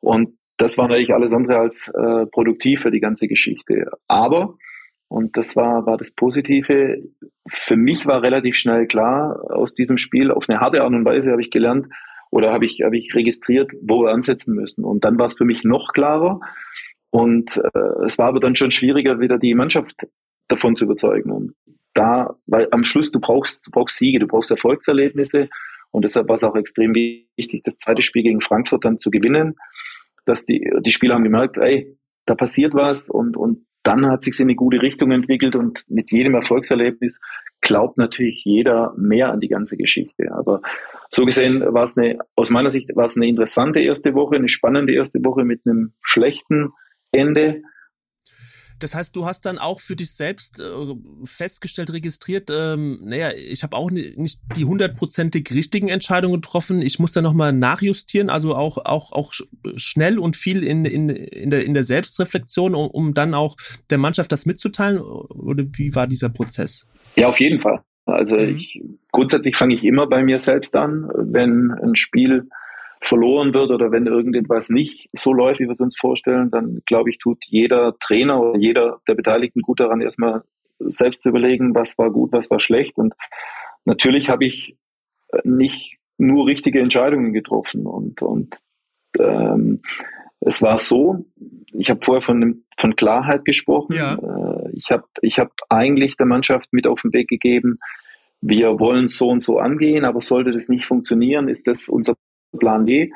Und 0.00 0.38
das 0.56 0.78
war 0.78 0.88
natürlich 0.88 1.12
alles 1.12 1.32
andere 1.32 1.58
als 1.58 1.88
äh, 1.88 2.26
produktiv 2.26 2.82
für 2.82 2.90
die 2.90 3.00
ganze 3.00 3.26
Geschichte. 3.26 3.90
Aber 4.06 4.54
und 5.08 5.36
das 5.36 5.54
war, 5.54 5.86
war 5.86 5.96
das 5.96 6.10
Positive. 6.10 7.02
Für 7.46 7.76
mich 7.76 8.06
war 8.06 8.22
relativ 8.22 8.56
schnell 8.56 8.86
klar 8.86 9.38
aus 9.50 9.74
diesem 9.74 9.98
Spiel, 9.98 10.30
auf 10.30 10.48
eine 10.48 10.60
harte 10.60 10.82
Art 10.82 10.92
und 10.92 11.04
Weise 11.04 11.30
habe 11.30 11.42
ich 11.42 11.50
gelernt 11.50 11.88
oder 12.30 12.52
habe 12.52 12.64
ich, 12.64 12.82
habe 12.82 12.96
ich 12.96 13.14
registriert, 13.14 13.72
wo 13.82 14.02
wir 14.02 14.12
ansetzen 14.12 14.54
müssen. 14.54 14.84
Und 14.84 15.04
dann 15.04 15.18
war 15.18 15.26
es 15.26 15.34
für 15.34 15.44
mich 15.44 15.62
noch 15.62 15.92
klarer. 15.92 16.40
Und 17.10 17.58
äh, 17.58 18.04
es 18.06 18.18
war 18.18 18.28
aber 18.28 18.40
dann 18.40 18.56
schon 18.56 18.70
schwieriger, 18.70 19.20
wieder 19.20 19.38
die 19.38 19.54
Mannschaft 19.54 20.06
davon 20.48 20.74
zu 20.74 20.84
überzeugen. 20.84 21.30
Und 21.30 21.54
da, 21.92 22.34
weil 22.46 22.68
am 22.72 22.82
Schluss 22.82 23.12
du 23.12 23.20
brauchst, 23.20 23.66
du 23.66 23.70
brauchst 23.70 23.98
Siege, 23.98 24.18
du 24.18 24.26
brauchst 24.26 24.50
Erfolgserlebnisse. 24.50 25.48
Und 25.90 26.04
deshalb 26.04 26.28
war 26.28 26.34
es 26.34 26.44
auch 26.44 26.56
extrem 26.56 26.94
wichtig, 26.94 27.62
das 27.62 27.76
zweite 27.76 28.02
Spiel 28.02 28.24
gegen 28.24 28.40
Frankfurt 28.40 28.84
dann 28.84 28.98
zu 28.98 29.10
gewinnen, 29.10 29.54
dass 30.24 30.44
die, 30.44 30.68
die 30.80 30.90
Spieler 30.90 31.14
haben 31.14 31.22
gemerkt, 31.22 31.56
ey, 31.58 31.96
da 32.26 32.34
passiert 32.34 32.74
was 32.74 33.10
und, 33.10 33.36
und 33.36 33.64
dann 33.84 34.06
hat 34.06 34.22
sich 34.22 34.38
in 34.40 34.46
eine 34.46 34.56
gute 34.56 34.82
Richtung 34.82 35.12
entwickelt 35.12 35.54
und 35.54 35.84
mit 35.88 36.10
jedem 36.10 36.34
Erfolgserlebnis 36.34 37.20
glaubt 37.60 37.98
natürlich 37.98 38.42
jeder 38.44 38.94
mehr 38.96 39.30
an 39.30 39.40
die 39.40 39.48
ganze 39.48 39.76
Geschichte. 39.76 40.32
Aber 40.32 40.62
so 41.10 41.24
gesehen 41.24 41.60
war 41.60 41.84
es 41.84 41.96
eine, 41.96 42.18
aus 42.34 42.50
meiner 42.50 42.70
Sicht 42.70 42.96
war 42.96 43.04
es 43.04 43.16
eine 43.16 43.28
interessante 43.28 43.80
erste 43.80 44.14
Woche, 44.14 44.36
eine 44.36 44.48
spannende 44.48 44.94
erste 44.94 45.22
Woche 45.22 45.44
mit 45.44 45.62
einem 45.66 45.92
schlechten 46.00 46.72
Ende. 47.12 47.62
Das 48.84 48.94
heißt, 48.94 49.16
du 49.16 49.24
hast 49.24 49.46
dann 49.46 49.56
auch 49.56 49.80
für 49.80 49.96
dich 49.96 50.10
selbst 50.10 50.60
äh, 50.60 50.64
festgestellt, 51.24 51.90
registriert, 51.90 52.50
ähm, 52.50 52.98
naja, 53.02 53.30
ich 53.32 53.62
habe 53.62 53.74
auch 53.74 53.90
nicht 53.90 54.42
die 54.58 54.66
hundertprozentig 54.66 55.50
richtigen 55.54 55.88
Entscheidungen 55.88 56.42
getroffen. 56.42 56.82
Ich 56.82 56.98
muss 56.98 57.12
da 57.12 57.22
nochmal 57.22 57.54
nachjustieren, 57.54 58.28
also 58.28 58.54
auch, 58.54 58.76
auch, 58.76 59.12
auch 59.12 59.32
schnell 59.76 60.18
und 60.18 60.36
viel 60.36 60.62
in, 60.62 60.84
in, 60.84 61.08
in, 61.08 61.48
der, 61.48 61.64
in 61.64 61.72
der 61.72 61.82
Selbstreflexion, 61.82 62.74
um, 62.74 62.88
um 62.88 63.14
dann 63.14 63.32
auch 63.32 63.56
der 63.88 63.96
Mannschaft 63.96 64.30
das 64.32 64.44
mitzuteilen. 64.44 64.98
Oder 64.98 65.64
wie 65.78 65.94
war 65.94 66.06
dieser 66.06 66.28
Prozess? 66.28 66.86
Ja, 67.16 67.28
auf 67.28 67.40
jeden 67.40 67.60
Fall. 67.60 67.80
Also 68.04 68.36
mhm. 68.36 68.54
ich 68.54 68.82
grundsätzlich 69.12 69.56
fange 69.56 69.76
ich 69.76 69.82
immer 69.82 70.06
bei 70.06 70.22
mir 70.22 70.40
selbst 70.40 70.76
an, 70.76 71.08
wenn 71.14 71.70
ein 71.70 71.96
Spiel 71.96 72.50
verloren 73.04 73.52
wird 73.52 73.70
oder 73.70 73.92
wenn 73.92 74.06
irgendetwas 74.06 74.70
nicht 74.70 75.10
so 75.12 75.32
läuft, 75.32 75.60
wie 75.60 75.64
wir 75.64 75.72
es 75.72 75.80
uns 75.80 75.96
vorstellen, 75.98 76.50
dann 76.50 76.80
glaube 76.86 77.10
ich, 77.10 77.18
tut 77.18 77.44
jeder 77.46 77.94
Trainer 77.98 78.40
oder 78.40 78.58
jeder 78.58 79.00
der 79.06 79.14
Beteiligten 79.14 79.60
gut 79.60 79.80
daran, 79.80 80.00
erstmal 80.00 80.42
selbst 80.78 81.22
zu 81.22 81.28
überlegen, 81.28 81.74
was 81.74 81.98
war 81.98 82.10
gut, 82.10 82.32
was 82.32 82.50
war 82.50 82.60
schlecht. 82.60 82.96
Und 82.96 83.14
natürlich 83.84 84.30
habe 84.30 84.46
ich 84.46 84.78
nicht 85.44 85.98
nur 86.16 86.46
richtige 86.46 86.80
Entscheidungen 86.80 87.34
getroffen. 87.34 87.86
Und, 87.86 88.22
und 88.22 88.56
ähm, 89.18 89.82
es 90.40 90.62
war 90.62 90.78
so, 90.78 91.26
ich 91.72 91.90
habe 91.90 92.00
vorher 92.02 92.22
von, 92.22 92.64
von 92.78 92.96
Klarheit 92.96 93.44
gesprochen. 93.44 93.96
Ja. 93.96 94.14
Äh, 94.14 94.70
ich 94.72 94.90
habe 94.90 95.04
ich 95.20 95.38
hab 95.38 95.52
eigentlich 95.68 96.16
der 96.16 96.26
Mannschaft 96.26 96.72
mit 96.72 96.86
auf 96.86 97.02
den 97.02 97.12
Weg 97.12 97.28
gegeben, 97.28 97.78
wir 98.46 98.78
wollen 98.78 99.06
so 99.06 99.30
und 99.30 99.42
so 99.42 99.58
angehen, 99.58 100.04
aber 100.04 100.20
sollte 100.20 100.50
das 100.50 100.68
nicht 100.68 100.84
funktionieren, 100.84 101.48
ist 101.48 101.66
das 101.66 101.88
unser 101.88 102.14
Plan 102.58 102.84
B. 102.84 103.10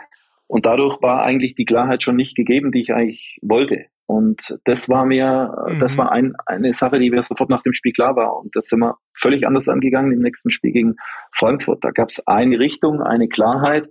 Und 0.46 0.66
dadurch 0.66 1.02
war 1.02 1.22
eigentlich 1.22 1.54
die 1.54 1.66
Klarheit 1.66 2.02
schon 2.02 2.16
nicht 2.16 2.34
gegeben, 2.34 2.72
die 2.72 2.80
ich 2.80 2.94
eigentlich 2.94 3.38
wollte. 3.42 3.86
Und 4.06 4.58
das 4.64 4.88
war 4.88 5.04
mir, 5.04 5.54
mhm. 5.68 5.80
das 5.80 5.98
war 5.98 6.10
ein, 6.10 6.34
eine 6.46 6.72
Sache, 6.72 6.98
die 6.98 7.10
mir 7.10 7.20
sofort 7.20 7.50
nach 7.50 7.62
dem 7.62 7.74
Spiel 7.74 7.92
klar 7.92 8.16
war. 8.16 8.38
Und 8.38 8.56
das 8.56 8.66
sind 8.68 8.80
wir 8.80 8.96
völlig 9.12 9.46
anders 9.46 9.68
angegangen 9.68 10.12
im 10.12 10.20
nächsten 10.20 10.50
Spiel 10.50 10.72
gegen 10.72 10.96
Frankfurt. 11.30 11.84
Da 11.84 11.90
gab 11.90 12.08
es 12.08 12.26
eine 12.26 12.58
Richtung, 12.58 13.02
eine 13.02 13.28
Klarheit 13.28 13.86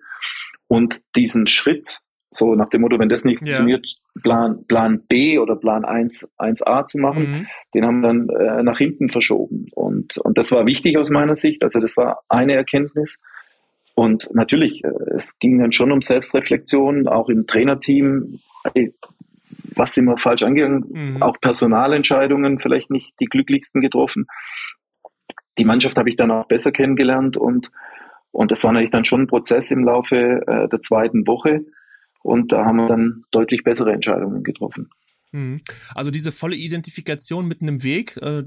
und 0.68 1.02
diesen 1.16 1.46
Schritt, 1.46 2.00
so 2.32 2.56
nach 2.56 2.70
dem 2.70 2.82
Motto, 2.82 2.98
wenn 2.98 3.10
das 3.10 3.26
nicht 3.26 3.42
ja. 3.42 3.58
funktioniert, 3.58 3.86
Plan, 4.24 4.66
Plan 4.68 5.04
B 5.08 5.38
oder 5.38 5.56
Plan 5.56 5.86
1, 5.86 6.28
1a 6.40 6.88
zu 6.88 6.98
machen, 6.98 7.32
mhm. 7.32 7.48
den 7.76 7.86
haben 7.86 8.02
wir 8.02 8.08
dann 8.08 8.30
äh, 8.30 8.64
nach 8.64 8.80
hinten 8.80 9.10
verschoben. 9.10 9.68
Und, 9.76 10.18
und 10.18 10.38
das 10.40 10.52
war 10.52 10.66
wichtig 10.66 10.98
aus 10.98 11.12
meiner 11.12 11.36
Sicht. 11.36 11.64
Also 11.64 11.80
das 11.80 11.96
war 11.96 12.24
eine 12.28 12.56
Erkenntnis. 12.56 13.22
Und 13.98 14.30
natürlich, 14.32 14.84
äh, 14.84 14.90
es 15.16 15.40
ging 15.40 15.58
dann 15.58 15.72
schon 15.72 15.92
um 15.92 16.02
Selbstreflexion, 16.02 17.08
auch 17.08 17.30
im 17.30 17.48
Trainerteam. 17.48 18.40
Was 19.74 19.96
sind 19.96 20.06
wir 20.06 20.18
falsch 20.18 20.44
angegangen? 20.44 20.86
Mhm. 20.88 21.24
Auch 21.24 21.40
Personalentscheidungen 21.42 22.60
vielleicht 22.60 22.92
nicht 22.92 23.20
die 23.20 23.26
glücklichsten 23.26 23.82
getroffen. 23.82 24.28
Die 25.58 25.66
Mannschaft 25.66 25.98
habe 25.98 26.12
ich 26.12 26.16
dann 26.16 26.30
auch 26.30 26.46
besser 26.46 26.72
kennengelernt 26.72 27.38
und, 27.38 27.72
und 28.30 28.52
das 28.52 28.64
war 28.64 28.72
natürlich 28.72 28.92
dann 28.92 29.04
schon 29.04 29.22
ein 29.22 29.28
Prozess 29.28 29.72
im 29.72 29.84
Laufe 29.84 30.44
äh, 30.46 30.68
der 30.68 30.82
zweiten 30.82 31.26
Woche. 31.26 31.66
Und 32.22 32.52
da 32.52 32.66
haben 32.66 32.78
wir 32.78 32.88
dann 32.88 33.24
deutlich 33.32 33.64
bessere 33.64 33.94
Entscheidungen 33.94 34.44
getroffen. 34.44 34.92
Mhm. 35.32 35.62
Also 35.94 36.12
diese 36.12 36.32
volle 36.32 36.56
Identifikation 36.56 37.48
mit 37.48 37.62
einem 37.62 37.84
Weg, 37.84 38.18
äh, 38.18 38.44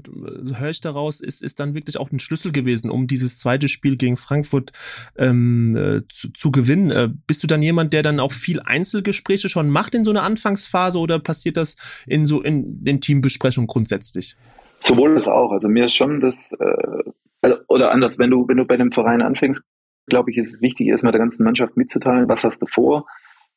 höre 0.57 0.69
ich 0.69 0.81
daraus, 0.81 1.21
ist, 1.21 1.41
ist 1.43 1.59
dann 1.59 1.75
wirklich 1.75 1.97
auch 1.97 2.11
ein 2.11 2.19
Schlüssel 2.19 2.51
gewesen, 2.51 2.89
um 2.89 3.07
dieses 3.07 3.39
zweite 3.39 3.67
Spiel 3.67 3.97
gegen 3.97 4.17
Frankfurt 4.17 4.71
ähm, 5.17 5.75
äh, 5.75 6.01
zu, 6.09 6.33
zu 6.33 6.51
gewinnen. 6.51 6.91
Äh, 6.91 7.09
bist 7.27 7.43
du 7.43 7.47
dann 7.47 7.61
jemand, 7.61 7.93
der 7.93 8.03
dann 8.03 8.19
auch 8.19 8.31
viel 8.31 8.59
Einzelgespräche 8.59 9.49
schon 9.49 9.69
macht 9.69 9.93
in 9.93 10.03
so 10.03 10.11
einer 10.11 10.23
Anfangsphase 10.23 10.97
oder 10.97 11.19
passiert 11.19 11.57
das 11.57 11.75
in 12.07 12.25
so 12.25 12.41
in 12.41 12.83
den 12.83 12.99
Teambesprechungen 12.99 13.67
grundsätzlich? 13.67 14.35
Sowohl 14.79 15.15
als 15.15 15.27
auch. 15.27 15.51
Also 15.51 15.67
mir 15.67 15.85
ist 15.85 15.95
schon 15.95 16.19
das, 16.19 16.51
äh, 16.59 17.11
also, 17.41 17.57
oder 17.67 17.91
anders, 17.91 18.17
wenn 18.17 18.31
du, 18.31 18.47
wenn 18.47 18.57
du 18.57 18.65
bei 18.65 18.75
einem 18.75 18.91
Verein 18.91 19.21
anfängst, 19.21 19.63
glaube 20.07 20.31
ich, 20.31 20.37
ist 20.37 20.53
es 20.53 20.61
wichtig, 20.61 20.87
erstmal 20.87 21.11
der 21.11 21.21
ganzen 21.21 21.43
Mannschaft 21.43 21.77
mitzuteilen, 21.77 22.27
was 22.27 22.43
hast 22.43 22.61
du 22.61 22.65
vor, 22.65 23.05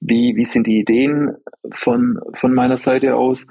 wie, 0.04 0.36
wie 0.36 0.44
sind 0.44 0.66
die 0.66 0.78
Ideen 0.78 1.34
von, 1.70 2.20
von 2.34 2.52
meiner 2.52 2.76
Seite 2.76 3.16
aus. 3.16 3.46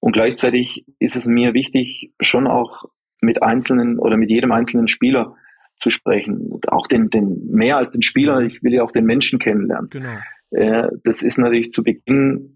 Und 0.00 0.12
gleichzeitig 0.12 0.84
ist 0.98 1.16
es 1.16 1.26
mir 1.26 1.54
wichtig, 1.54 2.12
schon 2.20 2.46
auch 2.46 2.84
mit 3.20 3.42
einzelnen 3.42 3.98
oder 3.98 4.16
mit 4.16 4.30
jedem 4.30 4.52
einzelnen 4.52 4.86
Spieler 4.86 5.36
zu 5.76 5.90
sprechen. 5.90 6.60
Auch 6.68 6.86
den, 6.86 7.10
den 7.10 7.50
mehr 7.50 7.76
als 7.76 7.92
den 7.92 8.02
Spieler, 8.02 8.40
ich 8.42 8.62
will 8.62 8.74
ja 8.74 8.84
auch 8.84 8.92
den 8.92 9.04
Menschen 9.04 9.40
kennenlernen. 9.40 9.90
Genau. 9.90 10.16
Äh, 10.50 10.88
das 11.02 11.22
ist 11.22 11.38
natürlich 11.38 11.72
zu 11.72 11.82
Beginn 11.82 12.54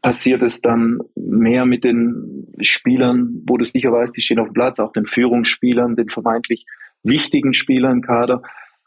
passiert 0.00 0.40
es 0.40 0.62
dann 0.62 1.00
mehr 1.14 1.66
mit 1.66 1.84
den 1.84 2.48
Spielern, 2.60 3.42
wo 3.46 3.58
du 3.58 3.66
sicher 3.66 3.92
weißt, 3.92 4.16
die 4.16 4.22
stehen 4.22 4.38
auf 4.38 4.48
dem 4.48 4.54
Platz, 4.54 4.80
auch 4.80 4.92
den 4.92 5.04
Führungsspielern, 5.04 5.96
den 5.96 6.08
vermeintlich 6.08 6.64
wichtigen 7.02 7.52
Spielern 7.52 7.98
im 7.98 8.02
Kader. 8.02 8.42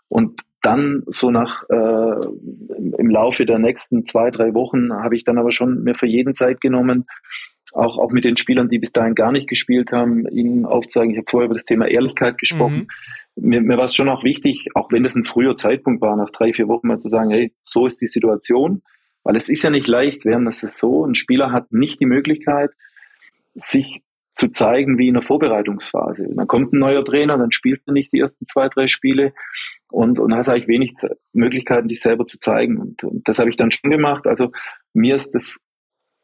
Und 0.08 0.42
dann 0.66 1.04
so 1.08 1.32
nach 1.32 1.64
äh, 1.70 2.26
im 2.98 3.10
Laufe 3.10 3.46
der 3.46 3.60
nächsten 3.60 4.06
zwei, 4.06 4.32
drei 4.32 4.54
Wochen 4.54 4.94
habe 4.94 5.16
ich 5.16 5.24
dann 5.24 5.38
aber 5.38 5.52
schon 5.52 5.84
mir 5.84 5.94
für 5.94 6.08
jeden 6.08 6.34
Zeit 6.34 6.60
genommen, 6.62 7.06
auch, 7.74 7.98
auch 7.98 8.12
mit 8.12 8.24
den 8.24 8.38
Spielern, 8.38 8.70
die 8.70 8.80
bis 8.80 8.92
dahin 8.92 9.16
gar 9.16 9.32
nicht 9.32 9.48
gespielt 9.48 9.92
haben, 9.92 10.28
ihnen 10.28 10.66
aufzeigen. 10.66 11.12
Ich 11.12 11.18
habe 11.18 11.30
vorher 11.30 11.46
über 11.46 11.56
das 11.56 11.66
Thema 11.66 11.88
Ehrlichkeit 11.88 12.38
gesprochen. 12.38 12.88
Mhm. 13.36 13.50
Mir, 13.50 13.62
mir 13.62 13.78
war 13.78 13.86
es 13.86 13.96
schon 13.96 14.10
auch 14.10 14.24
wichtig, 14.24 14.70
auch 14.76 14.92
wenn 14.92 15.06
es 15.06 15.16
ein 15.16 15.24
früher 15.24 15.58
Zeitpunkt 15.58 16.02
war, 16.02 16.16
nach 16.16 16.30
drei, 16.32 16.54
vier 16.54 16.68
Wochen 16.68 16.88
mal 16.88 17.00
zu 17.00 17.10
sagen, 17.10 17.32
hey, 17.32 17.54
so 17.64 17.86
ist 17.86 18.02
die 18.02 18.08
Situation. 18.08 18.82
Weil 19.24 19.36
es 19.36 19.50
ist 19.50 19.64
ja 19.64 19.72
nicht 19.72 19.88
leicht, 19.88 20.24
während 20.24 20.48
das 20.48 20.64
ist 20.64 20.78
so, 20.78 21.06
ein 21.06 21.16
Spieler 21.16 21.52
hat 21.52 21.72
nicht 21.72 22.00
die 22.00 22.06
Möglichkeit, 22.06 22.72
sich 23.56 24.04
zu 24.36 24.50
zeigen 24.50 24.98
wie 24.98 25.08
in 25.08 25.14
der 25.14 25.24
Vorbereitungsphase. 25.24 26.28
Dann 26.36 26.48
kommt 26.48 26.74
ein 26.74 26.80
neuer 26.80 27.04
Trainer, 27.04 27.38
dann 27.38 27.52
spielst 27.52 27.88
du 27.88 27.94
nicht 27.94 28.12
die 28.14 28.20
ersten 28.20 28.46
zwei, 28.46 28.70
drei 28.70 28.88
Spiele 28.88 29.34
und, 29.92 30.20
und 30.20 30.34
hast 30.34 30.50
eigentlich 30.50 30.68
wenig 30.68 30.94
Möglichkeiten, 31.34 31.88
dich 31.88 32.02
selber 32.02 32.26
zu 32.26 32.40
zeigen. 32.40 32.78
Und, 32.78 33.04
und 33.04 33.28
das 33.28 33.40
habe 33.40 33.50
ich 33.50 33.58
dann 33.58 33.72
schon 33.72 33.92
gemacht. 33.92 34.28
Also 34.28 34.52
mir 34.94 35.16
ist 35.16 35.32
das 35.32 35.60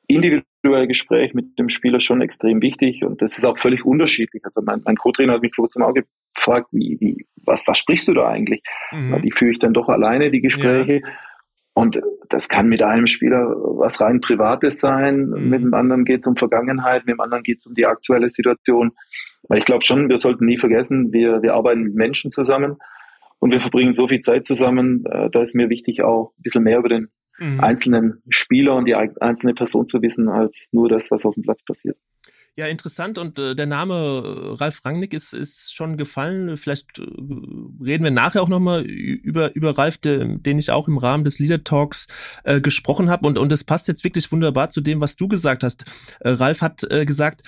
individuelle 0.07 0.87
Gespräch 0.87 1.33
mit 1.33 1.57
dem 1.57 1.69
Spieler 1.69 1.99
schon 1.99 2.21
extrem 2.21 2.61
wichtig 2.61 3.03
und 3.05 3.21
das 3.21 3.37
ist 3.37 3.45
auch 3.45 3.57
völlig 3.57 3.85
unterschiedlich. 3.85 4.43
Also 4.45 4.61
mein, 4.61 4.81
mein 4.83 4.97
Co-Trainer 4.97 5.33
hat 5.33 5.41
mich 5.41 5.55
vor 5.55 5.63
kurzem 5.63 5.83
auch 5.83 5.93
gefragt, 5.93 6.67
wie, 6.71 6.97
wie, 6.99 7.25
was, 7.45 7.67
was 7.67 7.77
sprichst 7.77 8.07
du 8.07 8.13
da 8.13 8.27
eigentlich? 8.27 8.61
Mhm. 8.91 9.21
Die 9.21 9.31
führe 9.31 9.51
ich 9.51 9.59
dann 9.59 9.73
doch 9.73 9.89
alleine, 9.89 10.29
die 10.29 10.41
Gespräche. 10.41 11.01
Ja. 11.01 11.07
Und 11.73 12.01
das 12.27 12.49
kann 12.49 12.67
mit 12.67 12.83
einem 12.83 13.07
Spieler 13.07 13.55
was 13.55 14.01
rein 14.01 14.19
Privates 14.19 14.79
sein, 14.79 15.27
mhm. 15.27 15.49
mit 15.49 15.61
dem 15.61 15.73
anderen 15.73 16.03
geht 16.03 16.19
es 16.19 16.27
um 16.27 16.35
Vergangenheit, 16.35 17.05
mit 17.05 17.15
dem 17.15 17.21
anderen 17.21 17.43
geht 17.43 17.59
es 17.59 17.65
um 17.65 17.73
die 17.73 17.85
aktuelle 17.85 18.29
Situation. 18.29 18.91
Weil 19.47 19.59
ich 19.59 19.65
glaube 19.65 19.85
schon, 19.85 20.09
wir 20.09 20.19
sollten 20.19 20.45
nie 20.45 20.57
vergessen, 20.57 21.13
wir, 21.13 21.41
wir 21.41 21.53
arbeiten 21.53 21.83
mit 21.83 21.95
Menschen 21.95 22.31
zusammen 22.31 22.77
und 23.41 23.51
wir 23.51 23.59
verbringen 23.59 23.93
so 23.93 24.07
viel 24.07 24.21
Zeit 24.21 24.45
zusammen. 24.45 25.03
Äh, 25.05 25.29
da 25.31 25.41
ist 25.41 25.55
mir 25.55 25.69
wichtig, 25.69 26.03
auch 26.03 26.31
ein 26.37 26.43
bisschen 26.43 26.63
mehr 26.63 26.77
über 26.77 26.89
den 26.89 27.09
mhm. 27.39 27.59
einzelnen 27.59 28.21
Spieler 28.29 28.75
und 28.75 28.85
die 28.85 28.95
einzelne 28.95 29.53
Person 29.53 29.87
zu 29.87 30.01
wissen, 30.01 30.29
als 30.29 30.69
nur 30.71 30.87
das, 30.87 31.11
was 31.11 31.25
auf 31.25 31.33
dem 31.33 31.43
Platz 31.43 31.63
passiert. 31.63 31.97
Ja, 32.57 32.67
interessant. 32.67 33.17
Und 33.17 33.39
äh, 33.39 33.55
der 33.55 33.65
Name 33.65 33.93
äh, 33.95 34.55
Ralf 34.55 34.83
Rangnick 34.83 35.13
ist, 35.13 35.33
ist 35.33 35.73
schon 35.73 35.95
gefallen. 35.95 36.57
Vielleicht 36.57 36.99
äh, 36.99 37.03
reden 37.81 38.03
wir 38.03 38.11
nachher 38.11 38.43
auch 38.43 38.49
nochmal 38.49 38.83
über, 38.83 39.55
über 39.55 39.77
Ralf, 39.77 39.97
de, 39.97 40.37
den 40.37 40.59
ich 40.59 40.69
auch 40.69 40.89
im 40.89 40.97
Rahmen 40.97 41.23
des 41.23 41.39
Leader 41.39 41.63
Talks 41.63 42.07
äh, 42.43 42.59
gesprochen 42.59 43.09
habe. 43.09 43.25
Und, 43.25 43.37
und 43.37 43.51
das 43.51 43.63
passt 43.63 43.87
jetzt 43.87 44.03
wirklich 44.03 44.31
wunderbar 44.33 44.69
zu 44.69 44.81
dem, 44.81 44.99
was 44.99 45.15
du 45.15 45.29
gesagt 45.29 45.63
hast. 45.63 45.85
Äh, 46.19 46.31
Ralf 46.31 46.61
hat 46.61 46.83
äh, 46.91 47.05
gesagt, 47.05 47.43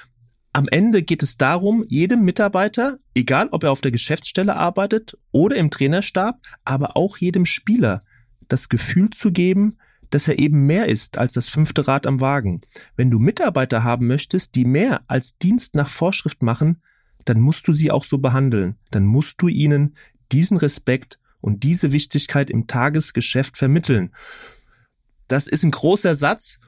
am 0.53 0.67
Ende 0.67 1.01
geht 1.01 1.23
es 1.23 1.37
darum, 1.37 1.83
jedem 1.87 2.23
Mitarbeiter, 2.23 2.99
egal 3.15 3.49
ob 3.51 3.63
er 3.63 3.71
auf 3.71 3.81
der 3.81 3.91
Geschäftsstelle 3.91 4.55
arbeitet 4.55 5.17
oder 5.31 5.55
im 5.55 5.71
Trainerstab, 5.71 6.39
aber 6.63 6.95
auch 6.95 7.17
jedem 7.17 7.45
Spieler, 7.45 8.03
das 8.49 8.69
Gefühl 8.69 9.09
zu 9.09 9.31
geben, 9.31 9.77
dass 10.11 10.27
er 10.27 10.37
eben 10.37 10.67
mehr 10.67 10.87
ist 10.87 11.17
als 11.17 11.33
das 11.33 11.49
fünfte 11.49 11.87
Rad 11.87 12.05
am 12.05 12.21
Wagen. 12.21 12.61
Wenn 12.95 13.09
du 13.09 13.17
Mitarbeiter 13.17 13.83
haben 13.83 14.05
möchtest, 14.05 14.53
die 14.53 14.63
mehr 14.63 15.01
als 15.07 15.39
Dienst 15.39 15.73
nach 15.73 15.89
Vorschrift 15.89 16.43
machen, 16.43 16.83
dann 17.25 17.39
musst 17.39 17.67
du 17.67 17.73
sie 17.73 17.89
auch 17.89 18.05
so 18.05 18.19
behandeln. 18.19 18.75
Dann 18.91 19.05
musst 19.05 19.41
du 19.41 19.47
ihnen 19.47 19.95
diesen 20.31 20.57
Respekt 20.57 21.19
und 21.41 21.63
diese 21.63 21.91
Wichtigkeit 21.91 22.51
im 22.51 22.67
Tagesgeschäft 22.67 23.57
vermitteln. 23.57 24.13
Das 25.27 25.47
ist 25.47 25.63
ein 25.63 25.71
großer 25.71 26.13
Satz. 26.13 26.59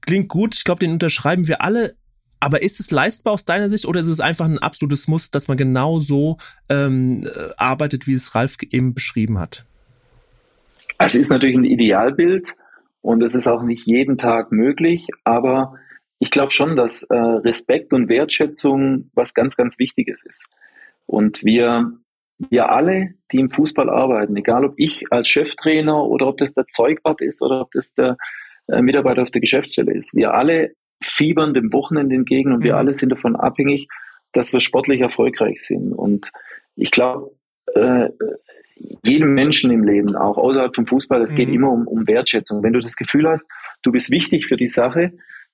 Klingt 0.00 0.28
gut. 0.28 0.54
Ich 0.54 0.62
glaube, 0.62 0.78
den 0.78 0.92
unterschreiben 0.92 1.48
wir 1.48 1.62
alle. 1.62 1.96
Aber 2.40 2.62
ist 2.62 2.80
es 2.80 2.90
leistbar 2.90 3.34
aus 3.34 3.44
deiner 3.44 3.68
Sicht 3.68 3.86
oder 3.86 4.00
ist 4.00 4.08
es 4.08 4.20
einfach 4.20 4.46
ein 4.46 4.58
absolutes 4.58 5.08
Muss, 5.08 5.30
dass 5.30 5.46
man 5.46 5.58
genau 5.58 5.98
so 5.98 6.38
ähm, 6.70 7.26
äh, 7.26 7.50
arbeitet, 7.58 8.06
wie 8.06 8.14
es 8.14 8.34
Ralf 8.34 8.56
eben 8.70 8.94
beschrieben 8.94 9.38
hat? 9.38 9.66
Es 10.98 11.14
ist 11.14 11.30
natürlich 11.30 11.56
ein 11.56 11.64
Idealbild 11.64 12.54
und 13.02 13.22
es 13.22 13.34
ist 13.34 13.46
auch 13.46 13.62
nicht 13.62 13.86
jeden 13.86 14.18
Tag 14.18 14.52
möglich, 14.52 15.08
aber 15.24 15.74
ich 16.18 16.30
glaube 16.30 16.52
schon, 16.52 16.76
dass 16.76 17.02
äh, 17.04 17.14
Respekt 17.14 17.92
und 17.92 18.08
Wertschätzung 18.08 19.10
was 19.14 19.32
ganz, 19.34 19.56
ganz 19.56 19.78
Wichtiges 19.78 20.22
ist. 20.24 20.46
Und 21.06 21.42
wir, 21.42 21.92
wir 22.50 22.70
alle, 22.70 23.14
die 23.32 23.38
im 23.38 23.48
Fußball 23.48 23.88
arbeiten, 23.88 24.36
egal 24.36 24.64
ob 24.64 24.74
ich 24.76 25.10
als 25.10 25.28
Cheftrainer 25.28 26.04
oder 26.04 26.26
ob 26.26 26.36
das 26.38 26.52
der 26.52 26.66
Zeugwart 26.66 27.22
ist 27.22 27.42
oder 27.42 27.62
ob 27.62 27.70
das 27.72 27.94
der 27.94 28.16
äh, 28.68 28.82
Mitarbeiter 28.82 29.22
auf 29.22 29.30
der 29.30 29.40
Geschäftsstelle 29.40 29.94
ist, 29.94 30.14
wir 30.14 30.34
alle 30.34 30.72
fiebern 31.02 31.54
dem 31.54 31.72
Wochenende 31.72 32.14
entgegen 32.14 32.52
und 32.52 32.60
mhm. 32.60 32.64
wir 32.64 32.76
alle 32.76 32.92
sind 32.92 33.10
davon 33.10 33.36
abhängig, 33.36 33.88
dass 34.32 34.52
wir 34.52 34.60
sportlich 34.60 35.00
erfolgreich 35.00 35.62
sind. 35.62 35.92
Und 35.92 36.30
ich 36.76 36.90
glaube, 36.90 37.32
äh, 37.74 38.10
jedem 39.04 39.34
Menschen 39.34 39.70
im 39.70 39.84
Leben, 39.84 40.16
auch 40.16 40.38
außerhalb 40.38 40.74
vom 40.74 40.86
Fußball, 40.86 41.22
es 41.22 41.32
mhm. 41.32 41.36
geht 41.36 41.48
immer 41.48 41.70
um, 41.70 41.86
um 41.86 42.06
Wertschätzung. 42.06 42.62
Wenn 42.62 42.72
du 42.72 42.80
das 42.80 42.96
Gefühl 42.96 43.28
hast, 43.28 43.48
du 43.82 43.92
bist 43.92 44.10
wichtig 44.10 44.46
für 44.46 44.56
die 44.56 44.68
Sache, 44.68 45.12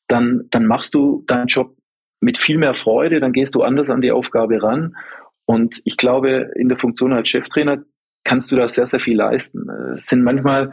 dann, 0.09 0.47
dann 0.51 0.67
machst 0.67 0.95
du 0.95 1.25
deinen 1.27 1.47
Job 1.47 1.77
mit 2.21 2.39
viel 2.39 2.59
mehr 2.59 2.75
Freude, 2.75 3.21
dann 3.21 3.33
gehst 3.33 3.55
du 3.55 3.63
anders 3.63 3.91
an 3.91 4.01
die 4.01 4.13
Aufgabe 4.13 4.63
ran. 4.63 4.97
Und 5.45 5.81
ich 5.85 5.97
glaube, 5.97 6.51
in 6.57 6.69
der 6.69 6.79
Funktion 6.79 7.13
als 7.13 7.29
Cheftrainer 7.29 7.85
kannst 8.25 8.51
du 8.51 8.57
da 8.57 8.69
sehr, 8.69 8.87
sehr 8.87 9.01
viel 9.01 9.17
leisten. 9.17 9.69
Es 9.95 10.07
sind 10.07 10.23
manchmal, 10.23 10.73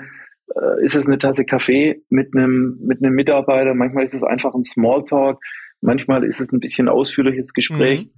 äh, 0.56 0.84
ist 0.84 0.96
es 0.96 1.08
eine 1.08 1.18
Tasse 1.18 1.46
Kaffee 1.46 2.02
mit 2.10 2.36
einem, 2.36 2.78
mit 2.82 3.04
einem 3.04 3.16
Mitarbeiter, 3.16 3.74
manchmal 3.74 4.04
ist 4.04 4.14
es 4.14 4.24
einfach 4.24 4.54
ein 4.54 4.64
Smalltalk, 4.64 5.40
manchmal 5.82 6.24
ist 6.24 6.42
es 6.42 6.52
ein 6.52 6.60
bisschen 6.60 6.90
ausführliches 6.90 7.54
Gespräch. 7.54 8.06
Mhm. 8.06 8.12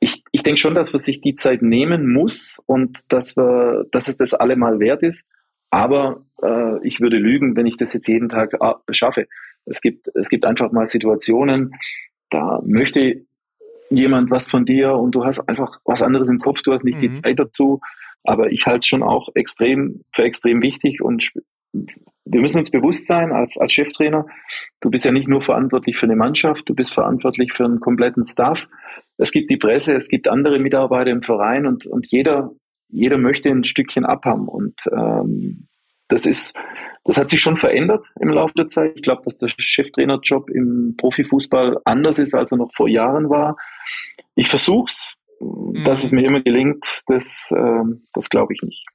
Ich, 0.00 0.24
ich 0.32 0.42
denke 0.42 0.60
schon, 0.60 0.74
dass 0.74 0.92
man 0.92 1.00
sich 1.00 1.20
die 1.20 1.34
Zeit 1.34 1.62
nehmen 1.62 2.12
muss 2.12 2.58
und 2.66 3.00
dass 3.12 3.36
wir, 3.36 3.84
dass 3.92 4.08
es 4.08 4.16
das 4.16 4.32
allemal 4.32 4.80
wert 4.80 5.02
ist. 5.02 5.26
Aber 5.70 6.24
äh, 6.42 6.86
ich 6.86 7.00
würde 7.00 7.18
lügen, 7.18 7.56
wenn 7.56 7.66
ich 7.66 7.76
das 7.76 7.92
jetzt 7.92 8.08
jeden 8.08 8.28
Tag 8.28 8.54
äh, 8.54 8.74
schaffe. 8.92 9.28
Es 9.66 9.80
gibt, 9.80 10.08
es 10.14 10.28
gibt 10.28 10.44
einfach 10.44 10.72
mal 10.72 10.88
Situationen, 10.88 11.74
da 12.30 12.60
möchte 12.64 13.26
jemand 13.90 14.30
was 14.30 14.48
von 14.48 14.64
dir 14.64 14.94
und 14.94 15.14
du 15.14 15.24
hast 15.24 15.40
einfach 15.48 15.80
was 15.84 16.02
anderes 16.02 16.28
im 16.28 16.38
Kopf, 16.38 16.62
du 16.62 16.72
hast 16.72 16.84
nicht 16.84 16.96
mhm. 16.96 17.00
die 17.00 17.10
Zeit 17.10 17.38
dazu. 17.38 17.80
Aber 18.22 18.52
ich 18.52 18.66
halte 18.66 18.78
es 18.78 18.86
schon 18.86 19.02
auch 19.02 19.28
extrem 19.34 20.04
für 20.12 20.24
extrem 20.24 20.62
wichtig 20.62 21.02
und 21.02 21.32
wir 21.72 22.40
müssen 22.40 22.58
uns 22.58 22.70
bewusst 22.70 23.06
sein 23.06 23.32
als, 23.32 23.56
als 23.58 23.72
Cheftrainer, 23.72 24.26
du 24.80 24.90
bist 24.90 25.04
ja 25.04 25.12
nicht 25.12 25.28
nur 25.28 25.40
verantwortlich 25.40 25.96
für 25.96 26.06
eine 26.06 26.16
Mannschaft, 26.16 26.68
du 26.68 26.74
bist 26.74 26.92
verantwortlich 26.92 27.52
für 27.52 27.64
einen 27.64 27.80
kompletten 27.80 28.24
Staff. 28.24 28.68
Es 29.16 29.32
gibt 29.32 29.50
die 29.50 29.56
Presse, 29.56 29.94
es 29.94 30.08
gibt 30.08 30.28
andere 30.28 30.58
Mitarbeiter 30.58 31.10
im 31.10 31.22
Verein 31.22 31.66
und, 31.66 31.86
und 31.86 32.06
jeder, 32.10 32.50
jeder 32.88 33.18
möchte 33.18 33.50
ein 33.50 33.64
Stückchen 33.64 34.04
abhaben. 34.04 34.48
Und 34.48 34.80
ähm, 34.92 35.68
das 36.08 36.26
ist, 36.26 36.58
das 37.04 37.16
hat 37.16 37.30
sich 37.30 37.40
schon 37.40 37.56
verändert 37.56 38.06
im 38.20 38.30
Laufe 38.30 38.54
der 38.54 38.66
Zeit. 38.66 38.92
Ich 38.96 39.02
glaube, 39.02 39.22
dass 39.24 39.38
der 39.38 39.48
Cheftrainerjob 39.48 40.50
im 40.50 40.94
Profifußball 40.96 41.78
anders 41.84 42.18
ist, 42.18 42.34
als 42.34 42.52
er 42.52 42.58
noch 42.58 42.72
vor 42.74 42.88
Jahren 42.88 43.30
war. 43.30 43.56
Ich 44.34 44.48
versuch's, 44.48 45.16
mhm. 45.40 45.84
dass 45.84 46.04
es 46.04 46.12
mir 46.12 46.26
immer 46.26 46.42
gelingt, 46.42 47.02
das, 47.06 47.50
äh, 47.54 47.84
das 48.12 48.28
glaube 48.28 48.52
ich 48.54 48.62
nicht. 48.62 48.86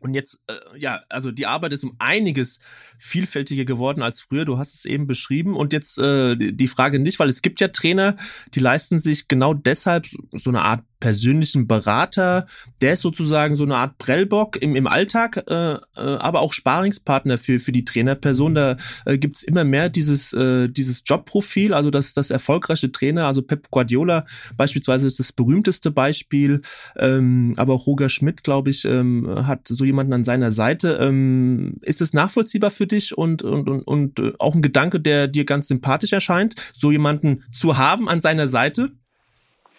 Und 0.00 0.14
jetzt, 0.14 0.40
äh, 0.46 0.54
ja, 0.78 1.02
also 1.08 1.32
die 1.32 1.46
Arbeit 1.46 1.72
ist 1.72 1.84
um 1.84 1.96
einiges 1.98 2.60
vielfältiger 2.98 3.64
geworden 3.64 4.02
als 4.02 4.20
früher. 4.20 4.44
Du 4.44 4.58
hast 4.58 4.74
es 4.74 4.84
eben 4.84 5.06
beschrieben. 5.06 5.56
Und 5.56 5.72
jetzt 5.72 5.98
äh, 5.98 6.36
die 6.36 6.68
Frage 6.68 6.98
nicht, 6.98 7.18
weil 7.18 7.28
es 7.28 7.42
gibt 7.42 7.60
ja 7.60 7.68
Trainer, 7.68 8.16
die 8.54 8.60
leisten 8.60 8.98
sich 8.98 9.28
genau 9.28 9.54
deshalb 9.54 10.06
so 10.32 10.50
eine 10.50 10.62
Art 10.62 10.84
persönlichen 11.00 11.66
Berater, 11.66 12.46
der 12.80 12.94
ist 12.94 13.02
sozusagen 13.02 13.54
so 13.56 13.64
eine 13.64 13.76
Art 13.76 13.98
Prellbock 13.98 14.56
im, 14.56 14.76
im 14.76 14.86
Alltag, 14.86 15.44
äh, 15.48 15.74
äh, 15.74 15.78
aber 15.94 16.40
auch 16.40 16.52
Sparingspartner 16.52 17.38
für, 17.38 17.60
für 17.60 17.72
die 17.72 17.84
Trainerperson. 17.84 18.54
Da 18.54 18.76
äh, 19.04 19.18
gibt's 19.18 19.42
immer 19.42 19.64
mehr 19.64 19.88
dieses, 19.88 20.32
äh, 20.32 20.68
dieses 20.68 21.02
Jobprofil, 21.04 21.74
also 21.74 21.90
das, 21.90 22.14
das 22.14 22.30
erfolgreiche 22.30 22.90
Trainer, 22.92 23.26
also 23.26 23.42
Pep 23.42 23.70
Guardiola 23.70 24.24
beispielsweise 24.56 25.06
ist 25.06 25.18
das 25.18 25.32
berühmteste 25.32 25.90
Beispiel, 25.90 26.62
ähm, 26.96 27.54
aber 27.56 27.74
auch 27.74 27.86
Roger 27.86 28.08
Schmidt, 28.08 28.42
glaube 28.42 28.70
ich, 28.70 28.84
ähm, 28.84 29.46
hat 29.46 29.68
so 29.68 29.84
jemanden 29.86 30.12
an 30.12 30.24
seiner 30.24 30.50
Seite. 30.50 30.98
Ähm, 31.00 31.78
ist 31.82 32.00
es 32.00 32.12
nachvollziehbar 32.12 32.70
für 32.70 32.86
dich 32.86 33.16
und, 33.16 33.42
und, 33.42 33.68
und, 33.68 33.82
und 33.82 34.18
äh, 34.20 34.32
auch 34.38 34.54
ein 34.54 34.62
Gedanke, 34.62 35.00
der 35.00 35.28
dir 35.28 35.44
ganz 35.44 35.68
sympathisch 35.68 36.12
erscheint, 36.12 36.54
so 36.72 36.92
jemanden 36.92 37.44
zu 37.50 37.78
haben 37.78 38.08
an 38.08 38.20
seiner 38.20 38.48
Seite? 38.48 38.90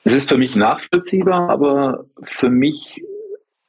Es 0.03 0.13
ist 0.13 0.29
für 0.29 0.37
mich 0.37 0.55
nachvollziehbar, 0.55 1.49
aber 1.49 2.05
für 2.23 2.49
mich 2.49 3.03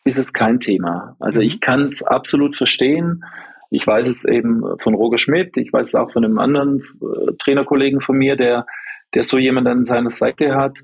ist 0.04 0.18
es 0.18 0.32
kein 0.32 0.60
Thema. 0.60 1.16
Also 1.20 1.40
ich 1.40 1.56
mhm. 1.56 1.60
kann 1.60 1.82
es 1.86 2.02
absolut 2.02 2.56
verstehen. 2.56 3.24
Ich 3.70 3.86
weiß 3.86 4.08
es 4.08 4.24
eben 4.24 4.62
von 4.78 4.94
Roger 4.94 5.18
Schmidt, 5.18 5.56
ich 5.58 5.72
weiß 5.72 5.88
es 5.88 5.94
auch 5.94 6.10
von 6.10 6.24
einem 6.24 6.38
anderen 6.38 6.78
äh, 6.78 7.32
Trainerkollegen 7.38 8.00
von 8.00 8.16
mir, 8.16 8.34
der, 8.34 8.66
der 9.14 9.22
so 9.22 9.38
jemanden 9.38 9.68
an 9.68 9.84
seiner 9.84 10.10
Seite 10.10 10.54
hat, 10.54 10.78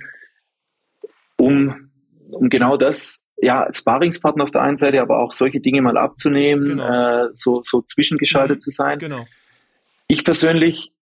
um, 1.38 1.90
um 2.31 2.51
genau 2.51 2.77
das, 2.77 3.24
ja, 3.37 3.66
Sparingspartner 3.70 4.44
auf 4.44 4.51
der 4.51 4.62
einen 4.62 4.77
Seite, 4.77 5.01
aber 5.01 5.18
auch 5.18 5.33
solche 5.33 5.61
Dinge 5.61 5.83
mal 5.83 5.97
abzunehmen, 5.97 6.64
genau. 6.64 7.27
äh, 7.27 7.29
so, 7.35 7.62
so 7.64 7.83
zwischengeschaltet 7.83 8.57
mhm. 8.57 8.61
zu 8.61 8.70
sein. 8.70 8.99
Genau. 8.99 9.27
Ich 10.07 10.25
persönlich 10.25 10.92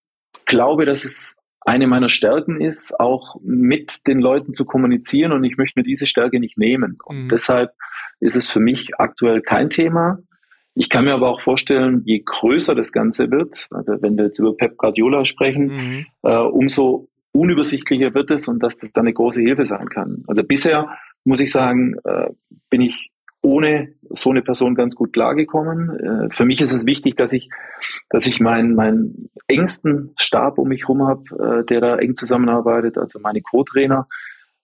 glaube, 0.45 0.85
dass 0.85 1.05
es 1.05 1.35
eine 1.61 1.87
meiner 1.87 2.09
Stärken 2.09 2.59
ist, 2.59 2.99
auch 2.99 3.37
mit 3.41 4.05
den 4.07 4.19
Leuten 4.19 4.53
zu 4.53 4.65
kommunizieren 4.65 5.31
und 5.31 5.43
ich 5.43 5.57
möchte 5.57 5.79
mir 5.79 5.83
diese 5.83 6.07
Stärke 6.07 6.39
nicht 6.39 6.57
nehmen. 6.57 6.97
Und 7.03 7.25
mhm. 7.25 7.29
deshalb 7.29 7.71
ist 8.19 8.35
es 8.35 8.49
für 8.49 8.59
mich 8.59 8.95
aktuell 8.99 9.41
kein 9.41 9.69
Thema. 9.69 10.19
Ich 10.75 10.89
kann 10.89 11.05
mir 11.05 11.13
aber 11.13 11.29
auch 11.29 11.39
vorstellen, 11.39 12.01
je 12.05 12.21
größer 12.25 12.75
das 12.75 12.91
Ganze 12.91 13.31
wird, 13.31 13.67
also 13.71 14.01
wenn 14.01 14.17
wir 14.17 14.25
jetzt 14.25 14.39
über 14.39 14.57
Pep 14.57 14.77
Guardiola 14.77 15.23
sprechen, 15.23 15.67
mhm. 15.67 16.05
äh, 16.23 16.35
umso 16.35 17.07
unübersichtlicher 17.31 18.13
wird 18.13 18.31
es 18.31 18.47
und 18.47 18.61
dass 18.61 18.79
das 18.79 18.91
dann 18.91 19.05
eine 19.05 19.13
große 19.13 19.41
Hilfe 19.41 19.65
sein 19.65 19.87
kann. 19.89 20.23
Also 20.27 20.43
bisher 20.43 20.97
muss 21.23 21.39
ich 21.39 21.51
sagen, 21.51 21.95
äh, 22.03 22.29
bin 22.69 22.81
ich 22.81 23.11
ohne 23.43 23.93
so 24.09 24.29
eine 24.29 24.41
Person 24.41 24.73
ganz 24.73 24.95
gut 24.95 25.13
klargekommen. 25.13 25.89
Äh, 25.99 26.29
für 26.33 26.45
mich 26.45 26.61
ist 26.61 26.73
es 26.73 26.85
wichtig, 26.85 27.15
dass 27.15 27.33
ich, 27.33 27.49
dass 28.09 28.25
ich 28.25 28.39
meinen, 28.39 28.73
meinen 28.73 29.29
engsten 29.47 30.13
Stab 30.17 30.57
um 30.57 30.69
mich 30.69 30.83
herum 30.83 31.05
habe, 31.05 31.23
äh, 31.61 31.65
der 31.65 31.81
da 31.81 31.97
eng 31.97 32.15
zusammenarbeitet, 32.15 32.97
also 32.97 33.19
meine 33.19 33.41
Co-Trainer 33.41 34.07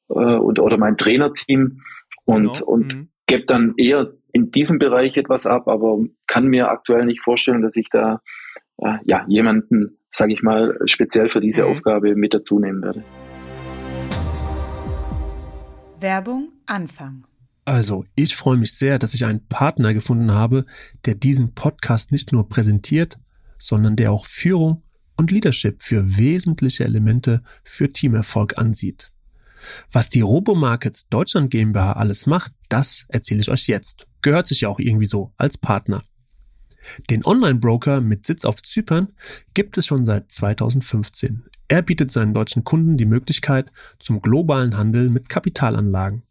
äh, 0.10 0.13
und 0.13 0.60
oder 0.60 0.78
mein 0.78 0.98
Trainerteam 0.98 1.82
und, 2.26 2.54
genau. 2.54 2.65
und 2.65 2.95
mhm. 2.95 3.10
gebe 3.28 3.45
dann 3.45 3.74
eher 3.78 4.13
in 4.32 4.52
diesem 4.52 4.80
Bereich 4.80 5.17
etwas 5.17 5.45
ab, 5.45 5.67
aber 5.67 6.00
kann 6.26 6.48
mir 6.48 6.69
aktuell 6.69 7.06
nicht 7.06 7.22
vorstellen, 7.22 7.62
dass 7.62 7.76
ich 7.76 7.89
da 7.89 8.22
äh, 8.78 8.98
ja 9.04 9.26
jemanden, 9.28 9.98
sage 10.12 10.32
ich 10.32 10.41
mal, 10.41 10.78
speziell 10.86 11.28
für 11.28 11.41
diese 11.41 11.63
mhm. 11.63 11.72
Aufgabe 11.72 12.15
mit 12.15 12.34
dazu 12.34 12.60
nehmen 12.60 12.82
werde. 12.82 13.04
Werbung 16.01 16.51
Anfang. 16.65 17.25
Also, 17.65 18.05
ich 18.15 18.35
freue 18.35 18.57
mich 18.57 18.73
sehr, 18.73 18.99
dass 18.99 19.13
ich 19.13 19.25
einen 19.25 19.45
Partner 19.47 19.93
gefunden 19.93 20.31
habe, 20.31 20.65
der 21.05 21.15
diesen 21.15 21.53
Podcast 21.53 22.12
nicht 22.12 22.31
nur 22.31 22.49
präsentiert, 22.49 23.19
sondern 23.57 23.95
der 23.95 24.12
auch 24.12 24.25
Führung 24.25 24.81
und 25.17 25.31
Leadership 25.31 25.83
für 25.83 26.17
wesentliche 26.17 26.85
Elemente 26.85 27.43
für 27.63 27.91
Teamerfolg 27.91 28.57
ansieht. 28.57 29.12
Was 29.91 30.09
die 30.09 30.21
Robomarkets 30.21 31.09
Deutschland 31.09 31.51
GmbH 31.51 31.93
alles 31.93 32.25
macht, 32.25 32.53
das 32.69 33.05
erzähle 33.09 33.41
ich 33.41 33.49
euch 33.49 33.67
jetzt. 33.67 34.07
Gehört 34.21 34.47
sich 34.47 34.62
ja 34.62 34.69
auch 34.69 34.79
irgendwie 34.79 35.05
so 35.05 35.33
als 35.38 35.57
Partner. 35.57 36.01
Den 37.09 37.25
Online-Broker 37.25 38.01
mit 38.01 38.25
Sitz 38.25 38.45
auf 38.45 38.63
Zypern 38.63 39.13
gibt 39.53 39.77
es 39.77 39.85
schon 39.85 40.05
seit 40.05 40.31
2015. 40.31 41.43
Er 41.71 41.84
bietet 41.84 42.12
seinen 42.12 42.34
deutschen 42.34 42.63
Kunden 42.63 42.97
die 42.97 43.05
Möglichkeit 43.05 43.71
zum 43.99 44.21
globalen 44.21 44.75
Handel 44.75 45.10
mit 45.10 45.29
Kapitalanlagen. 45.29 46.23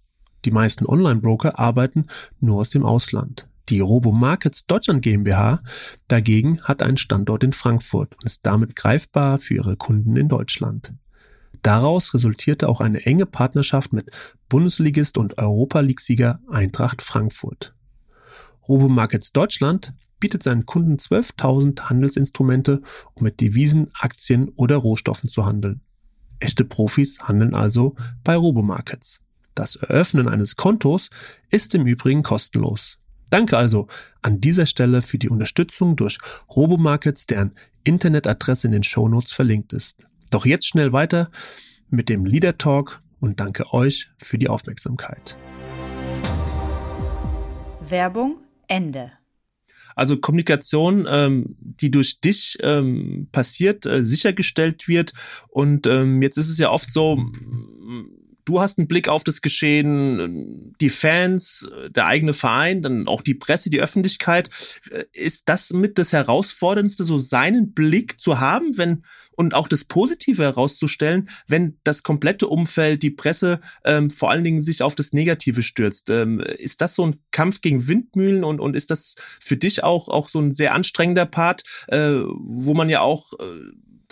Die 0.44 0.51
meisten 0.51 0.85
Online-Broker 0.85 1.61
arbeiten 1.61 2.09
nur 2.40 2.59
aus 2.59 2.70
dem 2.70 2.85
Ausland. 2.85 3.48
Die 3.68 3.79
Robo 3.79 4.11
Markets 4.11 4.66
Deutschland 4.66 5.01
GmbH 5.01 5.62
dagegen 6.09 6.61
hat 6.62 6.83
einen 6.83 6.96
Standort 6.96 7.44
in 7.44 7.53
Frankfurt 7.53 8.16
und 8.16 8.24
ist 8.24 8.44
damit 8.46 8.74
greifbar 8.74 9.38
für 9.38 9.55
ihre 9.55 9.77
Kunden 9.77 10.16
in 10.16 10.29
Deutschland. 10.29 10.92
Daraus 11.62 12.14
resultierte 12.14 12.68
auch 12.68 12.81
eine 12.81 13.07
enge 13.07 13.27
Partnerschaft 13.27 13.92
mit 13.92 14.11
Bundesligist 14.48 15.18
und 15.18 15.38
Europa 15.38 15.81
League-Sieger 15.81 16.40
Eintracht 16.51 17.01
Frankfurt. 17.01 17.74
Robo 18.68 18.88
Markets 18.88 19.33
Deutschland 19.33 19.94
bietet 20.20 20.42
seinen 20.42 20.66
Kunden 20.66 20.96
12.000 20.96 21.88
Handelsinstrumente, 21.88 22.83
um 23.14 23.24
mit 23.24 23.40
Devisen, 23.40 23.90
Aktien 23.94 24.50
oder 24.57 24.76
Rohstoffen 24.76 25.31
zu 25.31 25.46
handeln. 25.46 25.81
Echte 26.38 26.64
Profis 26.64 27.20
handeln 27.22 27.54
also 27.54 27.96
bei 28.24 28.37
Robo 28.37 28.62
Markets. 28.62 29.20
Das 29.54 29.76
Eröffnen 29.76 30.28
eines 30.28 30.57
Kontos 30.57 31.11
ist 31.50 31.74
im 31.74 31.87
Übrigen 31.87 32.22
kostenlos. 32.22 32.98
Danke 33.31 33.57
also 33.57 33.88
an 34.22 34.40
dieser 34.40 34.66
Stelle 34.66 35.02
für 35.02 35.18
die 35.18 35.28
Unterstützung 35.28 35.96
durch 35.96 36.18
Robomarkets, 36.54 37.26
deren 37.26 37.52
Internetadresse 37.85 38.68
in 38.68 38.72
den 38.72 38.83
Shownotes 38.83 39.33
verlinkt 39.33 39.72
ist. 39.72 40.07
Doch 40.31 40.46
jetzt 40.46 40.66
schnell 40.66 40.92
weiter 40.92 41.31
mit 41.88 42.09
dem 42.09 42.24
Leader 42.24 42.57
Talk 42.59 43.02
und 43.18 43.40
danke 43.40 43.72
euch 43.72 44.11
für 44.18 44.38
die 44.38 44.48
Aufmerksamkeit. 44.48 45.37
Werbung 47.81 48.40
Ende. 48.68 49.12
Also 49.96 50.18
Kommunikation, 50.18 51.09
ähm, 51.11 51.57
die 51.59 51.90
durch 51.90 52.20
dich 52.20 52.57
ähm, 52.62 53.28
passiert, 53.33 53.85
äh, 53.85 54.04
sichergestellt 54.04 54.87
wird. 54.87 55.12
Und 55.48 55.88
ähm, 55.88 56.22
jetzt 56.22 56.38
ist 56.38 56.48
es 56.48 56.59
ja 56.59 56.70
oft 56.70 56.92
so, 56.92 57.16
du 58.49 58.61
hast 58.61 58.79
einen 58.79 58.89
Blick 58.89 59.09
auf 59.09 59.25
das 59.25 59.43
Geschehen, 59.43 60.75
die 60.81 60.89
Fans, 60.89 61.69
der 61.91 62.07
eigene 62.07 62.33
Verein, 62.33 62.83
dann 62.83 63.07
auch 63.07 63.21
die 63.21 63.35
Presse, 63.35 63.69
die 63.69 63.81
Öffentlichkeit. 63.81 64.49
Ist 65.13 65.49
das 65.51 65.73
mit 65.73 65.99
das 65.99 66.13
Herausforderndste, 66.13 67.05
so 67.05 67.19
seinen 67.19 67.75
Blick 67.75 68.19
zu 68.19 68.41
haben, 68.41 68.79
wenn 68.79 69.05
und 69.39 69.55
auch 69.55 69.69
das 69.69 69.85
Positive 69.85 70.43
herauszustellen, 70.43 71.29
wenn 71.47 71.79
das 71.85 72.03
komplette 72.03 72.49
Umfeld, 72.49 73.05
die 73.05 73.11
Presse 73.11 73.61
ähm, 73.85 74.11
vor 74.11 74.31
allen 74.33 74.43
Dingen 74.43 74.63
sich 74.63 74.83
auf 74.83 74.97
das 74.97 75.13
Negative 75.13 75.63
stürzt. 75.63 76.11
Ähm, 76.11 76.41
ist 76.41 76.81
das 76.81 76.97
so 76.97 77.07
ein 77.07 77.21
Kampf 77.31 77.61
gegen 77.61 77.87
Windmühlen 77.87 78.43
und, 78.43 78.59
und 78.59 78.75
ist 78.75 78.91
das 78.91 79.15
für 79.41 79.57
dich 79.57 79.85
auch, 79.85 80.09
auch 80.09 80.29
so 80.29 80.41
ein 80.41 80.53
sehr 80.53 80.75
anstrengender 80.75 81.25
Part, 81.25 81.63
äh, 81.87 82.15
wo 82.25 82.75
man 82.75 82.89
ja 82.89 83.01
auch 83.01 83.33
äh, 83.35 83.45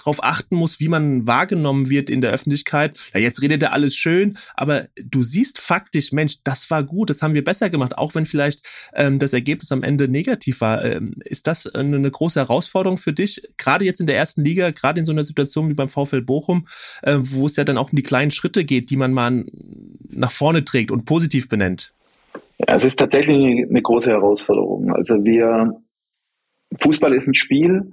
darauf 0.07 0.23
achten 0.23 0.57
muss, 0.57 0.81
wie 0.81 0.89
man 0.89 1.27
wahrgenommen 1.27 1.91
wird 1.91 2.11
in 2.11 2.21
der 2.21 2.31
Öffentlichkeit. 2.31 2.99
Ja, 3.13 3.21
jetzt 3.21 3.43
redet 3.43 3.63
er 3.63 3.73
alles 3.73 3.97
schön, 3.97 4.39
aber 4.55 4.87
du 5.03 5.23
siehst 5.23 5.59
faktisch, 5.59 6.13
Mensch, 6.13 6.37
das 6.45 6.71
war 6.71 6.85
gut, 6.85 7.11
das 7.11 7.23
haben 7.23 7.35
wir 7.35 7.45
besser 7.45 7.71
gemacht, 7.71 7.99
auch 7.99 8.15
wenn 8.15 8.27
vielleicht 8.27 8.67
ähm, 8.95 9.19
das 9.19 9.33
Ergebnis 9.33 9.73
am 9.73 9.83
Ende 9.83 10.09
negativ 10.09 10.61
war. 10.61 10.85
Ähm, 10.85 11.15
ist 11.25 11.47
das 11.47 11.67
eine, 11.67 11.97
eine, 11.97 12.11
große 12.11 12.41
Herausforderung 12.41 12.99
für 12.99 13.13
dich, 13.13 13.43
gerade 13.59 13.85
jetzt 13.85 14.01
in 14.01 14.07
der 14.07 14.17
ersten 14.17 14.45
Liga, 14.45 14.71
gerade 14.71 15.01
in 15.01 15.07
so 15.07 15.13
einer 15.13 15.25
Situation 15.25 15.69
wie 15.69 15.75
beim 15.75 15.89
VfL 15.89 16.23
Bochum, 16.23 16.67
äh, 17.03 17.17
wo 17.19 17.47
es 17.47 17.57
ja 17.57 17.65
dann 17.65 17.79
auch 17.79 17.91
um 17.91 17.97
die 17.97 18.03
kleinen 18.03 18.31
Schritte 18.31 18.65
geht, 18.65 18.91
die 18.91 18.97
man 18.97 19.13
mal 19.13 19.45
nach 20.11 20.31
vorne 20.31 20.65
trägt 20.65 20.91
und 20.91 21.05
positiv 21.05 21.49
benennt? 21.49 21.93
Ja, 22.59 22.77
es 22.77 22.85
ist 22.85 22.99
tatsächlich 22.99 23.69
eine 23.69 23.83
große 23.83 24.11
Herausforderung. 24.11 24.93
Also 24.93 25.25
wir, 25.25 25.75
Fußball 26.81 27.13
ist 27.13 27.27
ein 27.27 27.35
Spiel, 27.35 27.91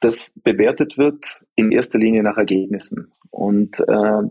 das 0.00 0.38
bewertet 0.42 0.98
wird 0.98 1.44
in 1.54 1.72
erster 1.72 1.98
Linie 1.98 2.22
nach 2.22 2.36
Ergebnissen. 2.36 3.12
Und 3.30 3.80
äh, 3.80 4.22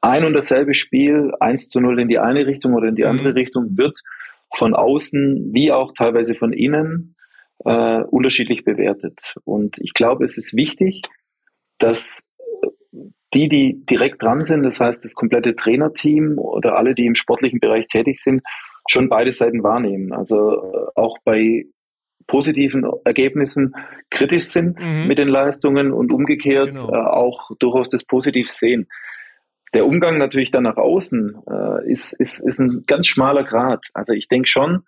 ein 0.00 0.24
und 0.24 0.34
dasselbe 0.34 0.74
Spiel, 0.74 1.32
1 1.40 1.68
zu 1.68 1.80
0 1.80 2.00
in 2.00 2.08
die 2.08 2.18
eine 2.18 2.46
Richtung 2.46 2.74
oder 2.74 2.88
in 2.88 2.94
die 2.94 3.06
andere 3.06 3.30
mhm. 3.30 3.36
Richtung, 3.36 3.76
wird 3.76 4.00
von 4.54 4.74
außen 4.74 5.50
wie 5.52 5.72
auch 5.72 5.92
teilweise 5.92 6.34
von 6.34 6.52
innen 6.52 7.16
äh, 7.64 8.02
unterschiedlich 8.02 8.64
bewertet. 8.64 9.34
Und 9.44 9.78
ich 9.78 9.94
glaube, 9.94 10.24
es 10.24 10.38
ist 10.38 10.54
wichtig, 10.54 11.02
dass 11.78 12.22
die, 13.32 13.48
die 13.48 13.84
direkt 13.84 14.22
dran 14.22 14.44
sind, 14.44 14.62
das 14.62 14.78
heißt 14.78 15.04
das 15.04 15.14
komplette 15.14 15.56
Trainerteam 15.56 16.38
oder 16.38 16.76
alle, 16.76 16.94
die 16.94 17.06
im 17.06 17.16
sportlichen 17.16 17.58
Bereich 17.58 17.88
tätig 17.88 18.20
sind, 18.22 18.42
schon 18.88 19.08
beide 19.08 19.32
Seiten 19.32 19.62
wahrnehmen. 19.62 20.12
Also 20.12 20.62
äh, 20.62 20.86
auch 20.94 21.18
bei 21.24 21.64
positiven 22.26 22.84
Ergebnissen 23.04 23.74
kritisch 24.10 24.44
sind 24.44 24.80
mhm. 24.80 25.06
mit 25.06 25.18
den 25.18 25.28
Leistungen 25.28 25.92
und 25.92 26.12
umgekehrt 26.12 26.68
genau. 26.68 26.92
äh, 26.92 26.96
auch 26.96 27.50
durchaus 27.58 27.88
das 27.88 28.04
positiv 28.04 28.50
sehen. 28.50 28.88
Der 29.74 29.86
Umgang 29.86 30.18
natürlich 30.18 30.52
dann 30.52 30.62
nach 30.62 30.76
außen 30.76 31.36
äh, 31.50 31.90
ist, 31.90 32.12
ist, 32.12 32.38
ist 32.38 32.60
ein 32.60 32.84
ganz 32.86 33.06
schmaler 33.08 33.42
Grad. 33.42 33.86
Also 33.92 34.12
ich 34.12 34.28
denke 34.28 34.48
schon, 34.48 34.84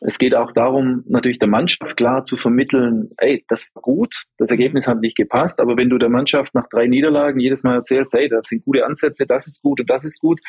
es 0.00 0.18
geht 0.18 0.34
auch 0.34 0.52
darum, 0.52 1.02
natürlich 1.06 1.38
der 1.38 1.48
Mannschaft 1.48 1.96
klar 1.96 2.24
zu 2.24 2.36
vermitteln, 2.36 3.10
ey, 3.16 3.44
das 3.48 3.70
war 3.74 3.82
gut, 3.82 4.24
das 4.36 4.50
Ergebnis 4.50 4.86
hat 4.86 5.00
nicht 5.00 5.16
gepasst, 5.16 5.60
aber 5.60 5.76
wenn 5.76 5.90
du 5.90 5.98
der 5.98 6.08
Mannschaft 6.08 6.54
nach 6.54 6.68
drei 6.68 6.86
Niederlagen 6.86 7.40
jedes 7.40 7.64
Mal 7.64 7.76
erzählst, 7.76 8.12
hey, 8.12 8.28
das 8.28 8.46
sind 8.46 8.64
gute 8.64 8.84
Ansätze, 8.84 9.26
das 9.26 9.48
ist 9.48 9.62
gut 9.62 9.80
und 9.80 9.90
das 9.90 10.04
ist 10.04 10.20
gut, 10.20 10.40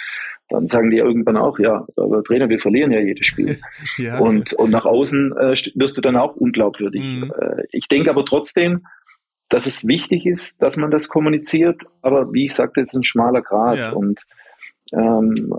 dann 0.49 0.67
sagen 0.67 0.91
die 0.91 0.97
irgendwann 0.97 1.37
auch, 1.37 1.57
ja, 1.59 1.85
aber 1.95 2.23
Trainer, 2.23 2.49
wir 2.49 2.59
verlieren 2.59 2.91
ja 2.91 2.99
jedes 2.99 3.25
Spiel. 3.25 3.57
ja. 3.97 4.19
Und, 4.19 4.53
und 4.53 4.71
nach 4.71 4.85
außen 4.85 5.33
äh, 5.37 5.55
wirst 5.75 5.97
du 5.97 6.01
dann 6.01 6.15
auch 6.15 6.35
unglaubwürdig. 6.35 7.03
Mhm. 7.03 7.33
Äh, 7.39 7.63
ich 7.71 7.87
denke 7.87 8.11
aber 8.11 8.25
trotzdem, 8.25 8.85
dass 9.49 9.65
es 9.65 9.87
wichtig 9.87 10.27
ist, 10.27 10.61
dass 10.61 10.77
man 10.77 10.91
das 10.91 11.09
kommuniziert, 11.09 11.81
aber 12.03 12.31
wie 12.33 12.45
ich 12.45 12.53
sagte, 12.53 12.81
es 12.81 12.89
ist 12.89 12.99
ein 12.99 13.03
schmaler 13.03 13.41
Grad 13.41 13.77
ja. 13.79 13.91
und 13.91 14.21
ähm, 14.93 15.53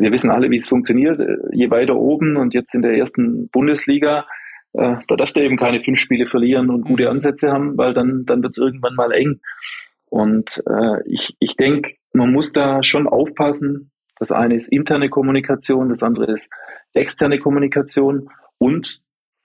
wir 0.00 0.12
wissen 0.12 0.30
alle, 0.30 0.50
wie 0.50 0.56
es 0.56 0.68
funktioniert. 0.68 1.20
Je 1.52 1.70
weiter 1.70 1.96
oben 1.96 2.36
und 2.36 2.54
jetzt 2.54 2.74
in 2.74 2.82
der 2.82 2.96
ersten 2.96 3.48
Bundesliga, 3.48 4.26
äh, 4.72 4.96
da 5.06 5.16
darfst 5.16 5.36
du 5.36 5.40
eben 5.40 5.56
keine 5.56 5.80
fünf 5.80 5.98
Spiele 5.98 6.26
verlieren 6.26 6.70
und 6.70 6.82
gute 6.82 7.04
mhm. 7.04 7.10
Ansätze 7.10 7.50
haben, 7.50 7.76
weil 7.78 7.92
dann, 7.92 8.24
dann 8.26 8.42
wird 8.42 8.52
es 8.52 8.58
irgendwann 8.58 8.94
mal 8.94 9.12
eng. 9.12 9.40
Und 10.06 10.62
äh, 10.68 11.02
ich, 11.06 11.36
ich 11.40 11.56
denke, 11.56 11.94
man 12.12 12.32
muss 12.32 12.52
da 12.52 12.82
schon 12.82 13.08
aufpassen. 13.08 13.90
Das 14.18 14.32
eine 14.32 14.54
ist 14.54 14.68
interne 14.72 15.10
Kommunikation, 15.10 15.90
das 15.90 16.02
andere 16.02 16.32
ist 16.32 16.50
externe 16.94 17.38
Kommunikation 17.38 18.30
und 18.58 19.02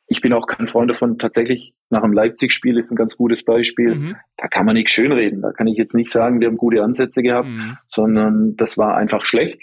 ich 0.07 0.21
bin 0.21 0.33
auch 0.33 0.45
kein 0.45 0.67
Freund 0.67 0.89
davon, 0.89 1.17
tatsächlich 1.17 1.73
nach 1.89 2.01
dem 2.01 2.11
Leipzig-Spiel 2.11 2.77
ist 2.77 2.91
ein 2.91 2.97
ganz 2.97 3.15
gutes 3.15 3.45
Beispiel. 3.45 3.95
Mhm. 3.95 4.15
Da 4.35 4.47
kann 4.49 4.65
man 4.65 4.75
nichts 4.75 4.91
schönreden. 4.91 5.41
Da 5.41 5.53
kann 5.53 5.67
ich 5.67 5.77
jetzt 5.77 5.93
nicht 5.93 6.11
sagen, 6.11 6.41
wir 6.41 6.47
haben 6.47 6.57
gute 6.57 6.83
Ansätze 6.83 7.21
gehabt, 7.21 7.47
mhm. 7.47 7.77
sondern 7.87 8.55
das 8.57 8.77
war 8.77 8.97
einfach 8.97 9.25
schlecht. 9.25 9.61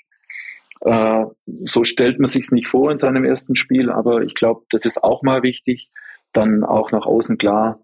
Äh, 0.80 1.24
so 1.64 1.84
stellt 1.84 2.18
man 2.18 2.28
sich 2.28 2.50
nicht 2.50 2.68
vor 2.68 2.90
in 2.90 2.98
seinem 2.98 3.24
ersten 3.24 3.56
Spiel, 3.56 3.90
aber 3.90 4.22
ich 4.22 4.34
glaube, 4.34 4.62
das 4.70 4.84
ist 4.84 5.02
auch 5.02 5.22
mal 5.22 5.42
wichtig, 5.42 5.90
dann 6.32 6.64
auch 6.64 6.92
nach 6.92 7.06
außen 7.06 7.38
klar 7.38 7.80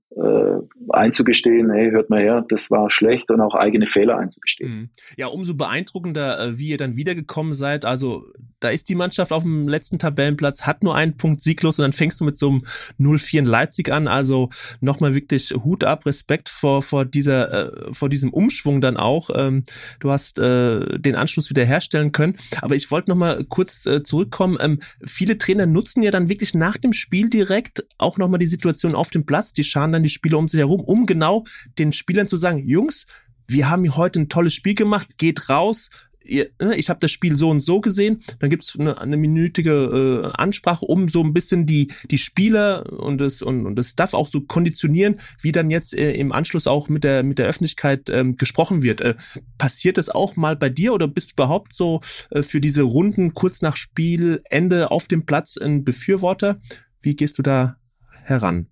einzugestehen, 0.90 1.70
hey, 1.70 1.90
hört 1.90 2.10
mal 2.10 2.20
her, 2.20 2.44
das 2.48 2.70
war 2.70 2.90
schlecht 2.90 3.30
und 3.30 3.40
auch 3.40 3.54
eigene 3.54 3.86
Fehler 3.86 4.18
einzugestehen. 4.18 4.72
Mhm. 4.72 4.90
Ja, 5.16 5.26
umso 5.26 5.54
beeindruckender, 5.54 6.40
äh, 6.40 6.58
wie 6.58 6.68
ihr 6.68 6.78
dann 6.78 6.96
wiedergekommen 6.96 7.54
seid. 7.54 7.84
Also 7.84 8.26
da 8.60 8.70
ist 8.70 8.88
die 8.88 8.94
Mannschaft 8.94 9.32
auf 9.32 9.42
dem 9.42 9.68
letzten 9.68 9.98
Tabellenplatz, 9.98 10.62
hat 10.62 10.82
nur 10.82 10.94
einen 10.94 11.18
Punkt 11.18 11.42
sieglos 11.42 11.78
und 11.78 11.82
dann 11.82 11.92
fängst 11.92 12.20
du 12.20 12.24
mit 12.24 12.38
so 12.38 12.48
einem 12.48 12.62
0-4 12.98 13.40
in 13.40 13.44
Leipzig 13.44 13.92
an. 13.92 14.08
Also 14.08 14.48
nochmal 14.80 15.14
wirklich 15.14 15.50
Hut 15.50 15.84
ab, 15.84 16.06
Respekt 16.06 16.48
vor, 16.48 16.82
vor 16.82 17.04
dieser, 17.04 17.74
äh, 17.88 17.92
vor 17.92 18.08
diesem 18.08 18.30
Umschwung 18.30 18.80
dann 18.80 18.96
auch. 18.96 19.28
Ähm, 19.34 19.64
du 20.00 20.10
hast 20.10 20.38
äh, 20.38 20.98
den 20.98 21.14
Anschluss 21.14 21.50
wieder 21.50 21.64
herstellen 21.64 22.12
können. 22.12 22.36
Aber 22.62 22.74
ich 22.74 22.90
wollte 22.90 23.10
nochmal 23.10 23.44
kurz 23.44 23.84
äh, 23.84 24.02
zurückkommen. 24.02 24.56
Ähm, 24.60 24.78
viele 25.04 25.36
Trainer 25.36 25.66
nutzen 25.66 26.02
ja 26.02 26.10
dann 26.10 26.30
wirklich 26.30 26.54
nach 26.54 26.78
dem 26.78 26.94
Spiel 26.94 27.28
direkt 27.28 27.84
auch 27.98 28.16
nochmal 28.16 28.38
die 28.38 28.46
Situation 28.46 28.94
auf 28.94 29.10
dem 29.10 29.26
Platz. 29.26 29.52
Die 29.52 29.64
scharen 29.64 29.92
dann 29.92 30.03
die 30.04 30.10
Spieler 30.10 30.38
um 30.38 30.48
sich 30.48 30.60
herum, 30.60 30.80
um 30.80 31.06
genau 31.06 31.44
den 31.78 31.92
Spielern 31.92 32.28
zu 32.28 32.36
sagen, 32.36 32.58
Jungs, 32.64 33.06
wir 33.46 33.68
haben 33.68 33.96
heute 33.96 34.20
ein 34.20 34.28
tolles 34.28 34.54
Spiel 34.54 34.74
gemacht, 34.74 35.18
geht 35.18 35.48
raus, 35.48 35.90
ne, 36.24 36.76
ich 36.76 36.88
habe 36.88 37.00
das 37.00 37.10
Spiel 37.10 37.36
so 37.36 37.50
und 37.50 37.60
so 37.60 37.80
gesehen, 37.80 38.22
dann 38.38 38.50
gibt's 38.50 38.76
eine, 38.78 39.00
eine 39.00 39.16
minütige 39.16 40.22
äh, 40.24 40.40
Ansprache, 40.40 40.84
um 40.86 41.08
so 41.08 41.22
ein 41.22 41.32
bisschen 41.32 41.66
die, 41.66 41.88
die 42.10 42.18
Spieler 42.18 42.92
und 42.92 43.20
das, 43.20 43.42
und, 43.42 43.66
und 43.66 43.76
das 43.76 43.90
Stuff 43.90 44.14
auch 44.14 44.28
so 44.28 44.40
konditionieren, 44.40 45.16
wie 45.40 45.52
dann 45.52 45.70
jetzt 45.70 45.94
äh, 45.94 46.12
im 46.12 46.32
Anschluss 46.32 46.66
auch 46.66 46.88
mit 46.88 47.04
der, 47.04 47.22
mit 47.22 47.38
der 47.38 47.46
Öffentlichkeit 47.46 48.10
ähm, 48.10 48.36
gesprochen 48.36 48.82
wird. 48.82 49.00
Äh, 49.00 49.14
passiert 49.58 49.98
das 49.98 50.08
auch 50.08 50.36
mal 50.36 50.56
bei 50.56 50.68
dir 50.68 50.94
oder 50.94 51.08
bist 51.08 51.30
du 51.30 51.34
überhaupt 51.34 51.74
so 51.74 52.00
äh, 52.30 52.42
für 52.42 52.60
diese 52.60 52.82
Runden 52.82 53.34
kurz 53.34 53.62
nach 53.62 53.76
Spielende 53.76 54.90
auf 54.90 55.08
dem 55.08 55.26
Platz 55.26 55.56
ein 55.56 55.84
Befürworter? 55.84 56.58
Wie 57.00 57.16
gehst 57.16 57.38
du 57.38 57.42
da 57.42 57.76
heran? 58.24 58.68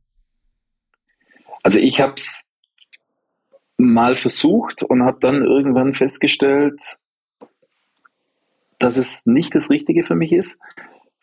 Also 1.63 1.79
ich 1.79 2.01
habe 2.01 2.15
es 2.17 2.45
mal 3.79 4.17
versucht 4.17 4.83
und 4.83 5.05
habe 5.05 5.19
dann 5.21 5.45
irgendwann 5.45 5.95
festgestellt, 5.95 6.81
dass 8.79 8.97
es 8.97 9.27
nicht 9.27 9.55
das 9.55 9.71
Richtige 9.71 10.03
für 10.03 10.15
mich 10.15 10.33
ist. 10.33 10.61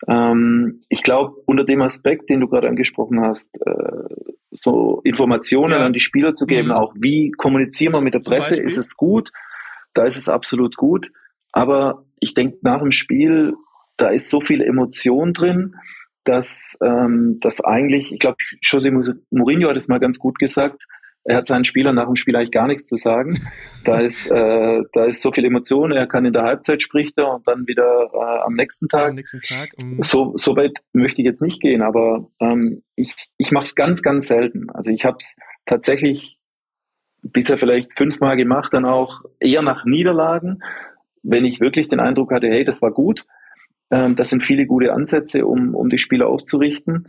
Ähm, 0.08 0.82
ich 0.88 1.02
glaube, 1.02 1.36
unter 1.46 1.64
dem 1.64 1.82
Aspekt, 1.82 2.30
den 2.30 2.40
du 2.40 2.48
gerade 2.48 2.68
angesprochen 2.68 3.20
hast, 3.20 3.56
äh, 3.66 4.14
so 4.50 5.00
Informationen 5.04 5.72
ja. 5.72 5.86
an 5.86 5.92
die 5.92 6.00
Spieler 6.00 6.34
zu 6.34 6.46
geben, 6.46 6.68
mhm. 6.68 6.74
auch 6.74 6.94
wie 6.96 7.30
kommunizieren 7.30 7.92
wir 7.92 8.00
mit 8.00 8.14
der 8.14 8.20
Presse, 8.20 8.60
ist 8.60 8.78
es 8.78 8.96
gut, 8.96 9.30
da 9.94 10.04
ist 10.04 10.16
es 10.16 10.28
absolut 10.28 10.76
gut. 10.76 11.12
Aber 11.52 12.04
ich 12.18 12.34
denke, 12.34 12.58
nach 12.62 12.80
dem 12.80 12.92
Spiel, 12.92 13.54
da 13.96 14.08
ist 14.08 14.28
so 14.28 14.40
viel 14.40 14.62
Emotion 14.62 15.32
drin, 15.32 15.76
dass 16.24 16.78
ähm, 16.82 17.38
das 17.40 17.62
eigentlich, 17.64 18.12
ich 18.12 18.18
glaube, 18.18 18.36
José 18.64 18.90
Mourinho 19.30 19.68
hat 19.68 19.76
es 19.76 19.88
mal 19.88 20.00
ganz 20.00 20.18
gut 20.18 20.38
gesagt, 20.38 20.84
er 21.24 21.36
hat 21.36 21.46
seinen 21.46 21.64
Spielern 21.64 21.94
nach 21.94 22.06
dem 22.06 22.16
Spiel 22.16 22.34
eigentlich 22.34 22.50
gar 22.50 22.66
nichts 22.66 22.86
zu 22.86 22.96
sagen. 22.96 23.38
Da 23.82 23.98
ist, 23.98 24.30
äh, 24.30 24.82
da 24.92 25.06
ist 25.06 25.22
so 25.22 25.32
viel 25.32 25.46
Emotion, 25.46 25.90
er 25.90 26.06
kann 26.06 26.26
in 26.26 26.34
der 26.34 26.42
Halbzeit 26.42 26.82
spricht 26.82 27.16
er 27.16 27.32
und 27.32 27.48
dann 27.48 27.66
wieder 27.66 28.10
äh, 28.12 28.44
am 28.44 28.52
nächsten 28.52 28.88
Tag. 28.88 29.08
Am 29.08 29.14
nächsten 29.14 29.40
Tag 29.40 29.70
um 29.78 30.02
so, 30.02 30.36
so 30.36 30.54
weit 30.54 30.80
möchte 30.92 31.22
ich 31.22 31.24
jetzt 31.24 31.40
nicht 31.40 31.62
gehen, 31.62 31.80
aber 31.80 32.28
ähm, 32.40 32.82
ich, 32.94 33.14
ich 33.38 33.52
mache 33.52 33.64
es 33.64 33.74
ganz, 33.74 34.02
ganz 34.02 34.28
selten. 34.28 34.68
Also 34.68 34.90
ich 34.90 35.06
habe 35.06 35.16
es 35.18 35.34
tatsächlich 35.64 36.38
bisher 37.22 37.56
vielleicht 37.56 37.96
fünfmal 37.96 38.36
gemacht, 38.36 38.74
dann 38.74 38.84
auch 38.84 39.22
eher 39.38 39.62
nach 39.62 39.86
Niederlagen, 39.86 40.62
wenn 41.22 41.46
ich 41.46 41.60
wirklich 41.60 41.88
den 41.88 42.00
Eindruck 42.00 42.32
hatte, 42.32 42.48
hey, 42.48 42.64
das 42.64 42.82
war 42.82 42.90
gut, 42.90 43.24
ähm, 43.90 44.16
das 44.16 44.30
sind 44.30 44.42
viele 44.42 44.66
gute 44.66 44.92
Ansätze, 44.92 45.46
um, 45.46 45.74
um 45.74 45.88
die 45.88 45.98
Spieler 45.98 46.28
aufzurichten 46.28 47.06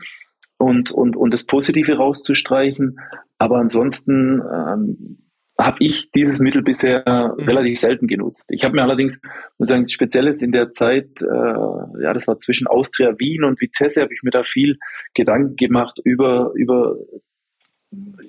und, 0.58 0.91
und, 0.91 1.15
und 1.15 1.34
das 1.34 1.46
Positive 1.46 1.96
rauszustreichen. 1.96 3.00
Aber 3.38 3.58
ansonsten 3.58 4.41
ähm, 4.41 5.17
habe 5.58 5.78
ich 5.80 6.12
dieses 6.12 6.39
Mittel 6.39 6.62
bisher 6.62 7.36
mhm. 7.38 7.44
relativ 7.44 7.80
selten 7.80 8.08
genutzt. 8.08 8.46
Ich 8.50 8.63
habe 8.63 8.76
mir 8.76 8.84
allerdings, 8.84 9.22
muss 9.58 9.70
sagen, 9.70 9.88
speziell 9.88 10.28
jetzt 10.28 10.44
in 10.44 10.52
der 10.52 10.72
Zeit, 10.72 11.22
äh, 11.22 12.04
ja, 12.04 12.13
das 12.13 12.28
war 12.28 12.38
zwischen 12.38 12.67
Austria 12.67 13.20
Wien 13.20 13.44
und 13.44 13.62
Vitesse, 13.62 14.02
habe 14.02 14.13
ich 14.13 14.24
mir 14.24 14.32
da 14.32 14.44
viel 14.44 14.78
Gedanken 15.13 15.56
gemacht 15.56 16.00
über, 16.04 16.52
über 16.56 16.96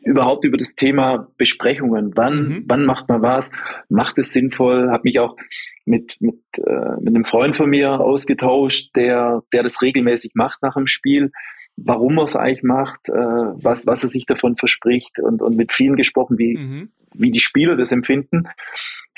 überhaupt 0.03 0.45
über 0.45 0.57
das 0.57 0.75
Thema 0.75 1.29
Besprechungen. 1.37 2.13
Wann, 2.17 2.49
mhm. 2.49 2.65
wann 2.67 2.85
macht 2.85 3.09
man 3.09 3.23
was? 3.23 3.53
Macht 3.89 4.19
es 4.19 4.33
sinnvoll? 4.33 4.91
Habe 4.91 5.03
mich 5.05 5.21
auch 5.21 5.37
mit, 5.85 6.17
mit, 6.21 6.41
äh, 6.59 7.01
mit 7.01 7.09
einem 7.09 7.25
Freund 7.25 7.57
von 7.57 7.71
mir 7.71 8.01
ausgetauscht, 8.01 8.91
der, 8.95 9.43
der 9.53 9.63
das 9.63 9.83
regelmäßig 9.83 10.33
macht 10.35 10.63
nach 10.63 10.75
dem 10.75 10.87
Spiel, 10.87 11.33
warum 11.77 12.19
er 12.19 12.25
es 12.25 12.37
eigentlich 12.37 12.63
macht, 12.63 13.09
äh, 13.09 13.13
was, 13.13 13.87
was 13.87 14.03
er 14.03 14.09
sich 14.09 14.27
davon 14.27 14.57
verspricht 14.57 15.19
und, 15.21 15.43
und 15.43 15.57
mit 15.57 15.73
vielen 15.73 15.97
gesprochen, 15.97 16.39
wie, 16.39 16.57
mhm. 16.57 16.93
wie 17.15 17.31
die 17.31 17.41
Spieler 17.41 17.77
das 17.77 17.93
empfinden. 17.93 18.49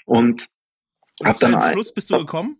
Und, 0.06 0.46
und 1.20 1.26
hab 1.26 1.38
dann. 1.38 1.54
Am 1.54 1.60
Schluss 1.60 1.92
bist 1.92 2.10
du 2.10 2.18
gekommen? 2.18 2.58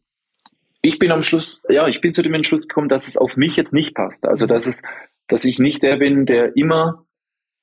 Ich 0.83 0.99
bin 0.99 1.11
am 1.13 1.23
Schluss, 1.23 1.63
ja, 1.69 1.89
ich 1.89 2.03
bin 2.03 2.13
zu 2.13 2.23
dem 2.23 2.35
Entschluss 2.35 2.69
gekommen, 2.69 2.91
dass 2.91 3.09
es 3.09 3.17
auf 3.17 3.37
mich 3.37 3.57
jetzt 3.57 3.73
nicht 3.73 3.95
passt. 3.95 4.27
Also, 4.27 4.45
mhm. 4.45 4.49
dass 4.49 4.67
es, 4.67 4.83
dass 5.29 5.45
ich 5.45 5.59
nicht 5.59 5.83
der 5.83 5.97
bin, 5.97 6.27
der 6.27 6.57
immer, 6.57 7.07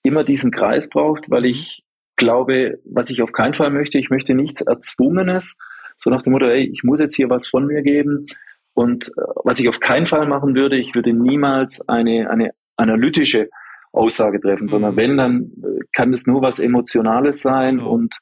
immer 0.04 0.24
diesen 0.24 0.52
Kreis 0.52 0.90
braucht, 0.90 1.30
weil 1.30 1.42
mhm. 1.42 1.50
ich 1.50 1.84
glaube, 2.16 2.80
was 2.86 3.10
ich 3.10 3.22
auf 3.22 3.32
keinen 3.32 3.54
Fall 3.54 3.72
möchte, 3.72 4.00
ich 4.00 4.10
möchte 4.10 4.34
nichts 4.34 4.62
Erzwungenes, 4.62 5.58
so 6.04 6.10
nach 6.10 6.22
dem 6.24 6.34
Motto, 6.34 6.48
ey, 6.48 6.64
ich 6.64 6.84
muss 6.84 7.00
jetzt 7.00 7.16
hier 7.16 7.30
was 7.30 7.48
von 7.48 7.66
mir 7.66 7.82
geben. 7.82 8.26
Und 8.74 9.10
äh, 9.10 9.22
was 9.44 9.60
ich 9.60 9.70
auf 9.70 9.80
keinen 9.80 10.06
Fall 10.06 10.28
machen 10.28 10.56
würde, 10.56 10.78
ich 10.78 10.96
würde 10.96 11.14
niemals 11.14 11.88
eine, 11.88 12.30
eine 12.30 12.52
analytische 12.78 13.50
Aussage 13.92 14.40
treffen, 14.40 14.68
sondern 14.68 14.94
mhm. 14.94 14.98
wenn, 14.98 15.18
dann 15.18 15.52
äh, 15.64 15.84
kann 15.92 16.14
es 16.14 16.26
nur 16.26 16.42
was 16.42 16.60
Emotionales 16.60 17.42
sein 17.42 17.78
genau. 17.78 17.92
und 17.92 18.16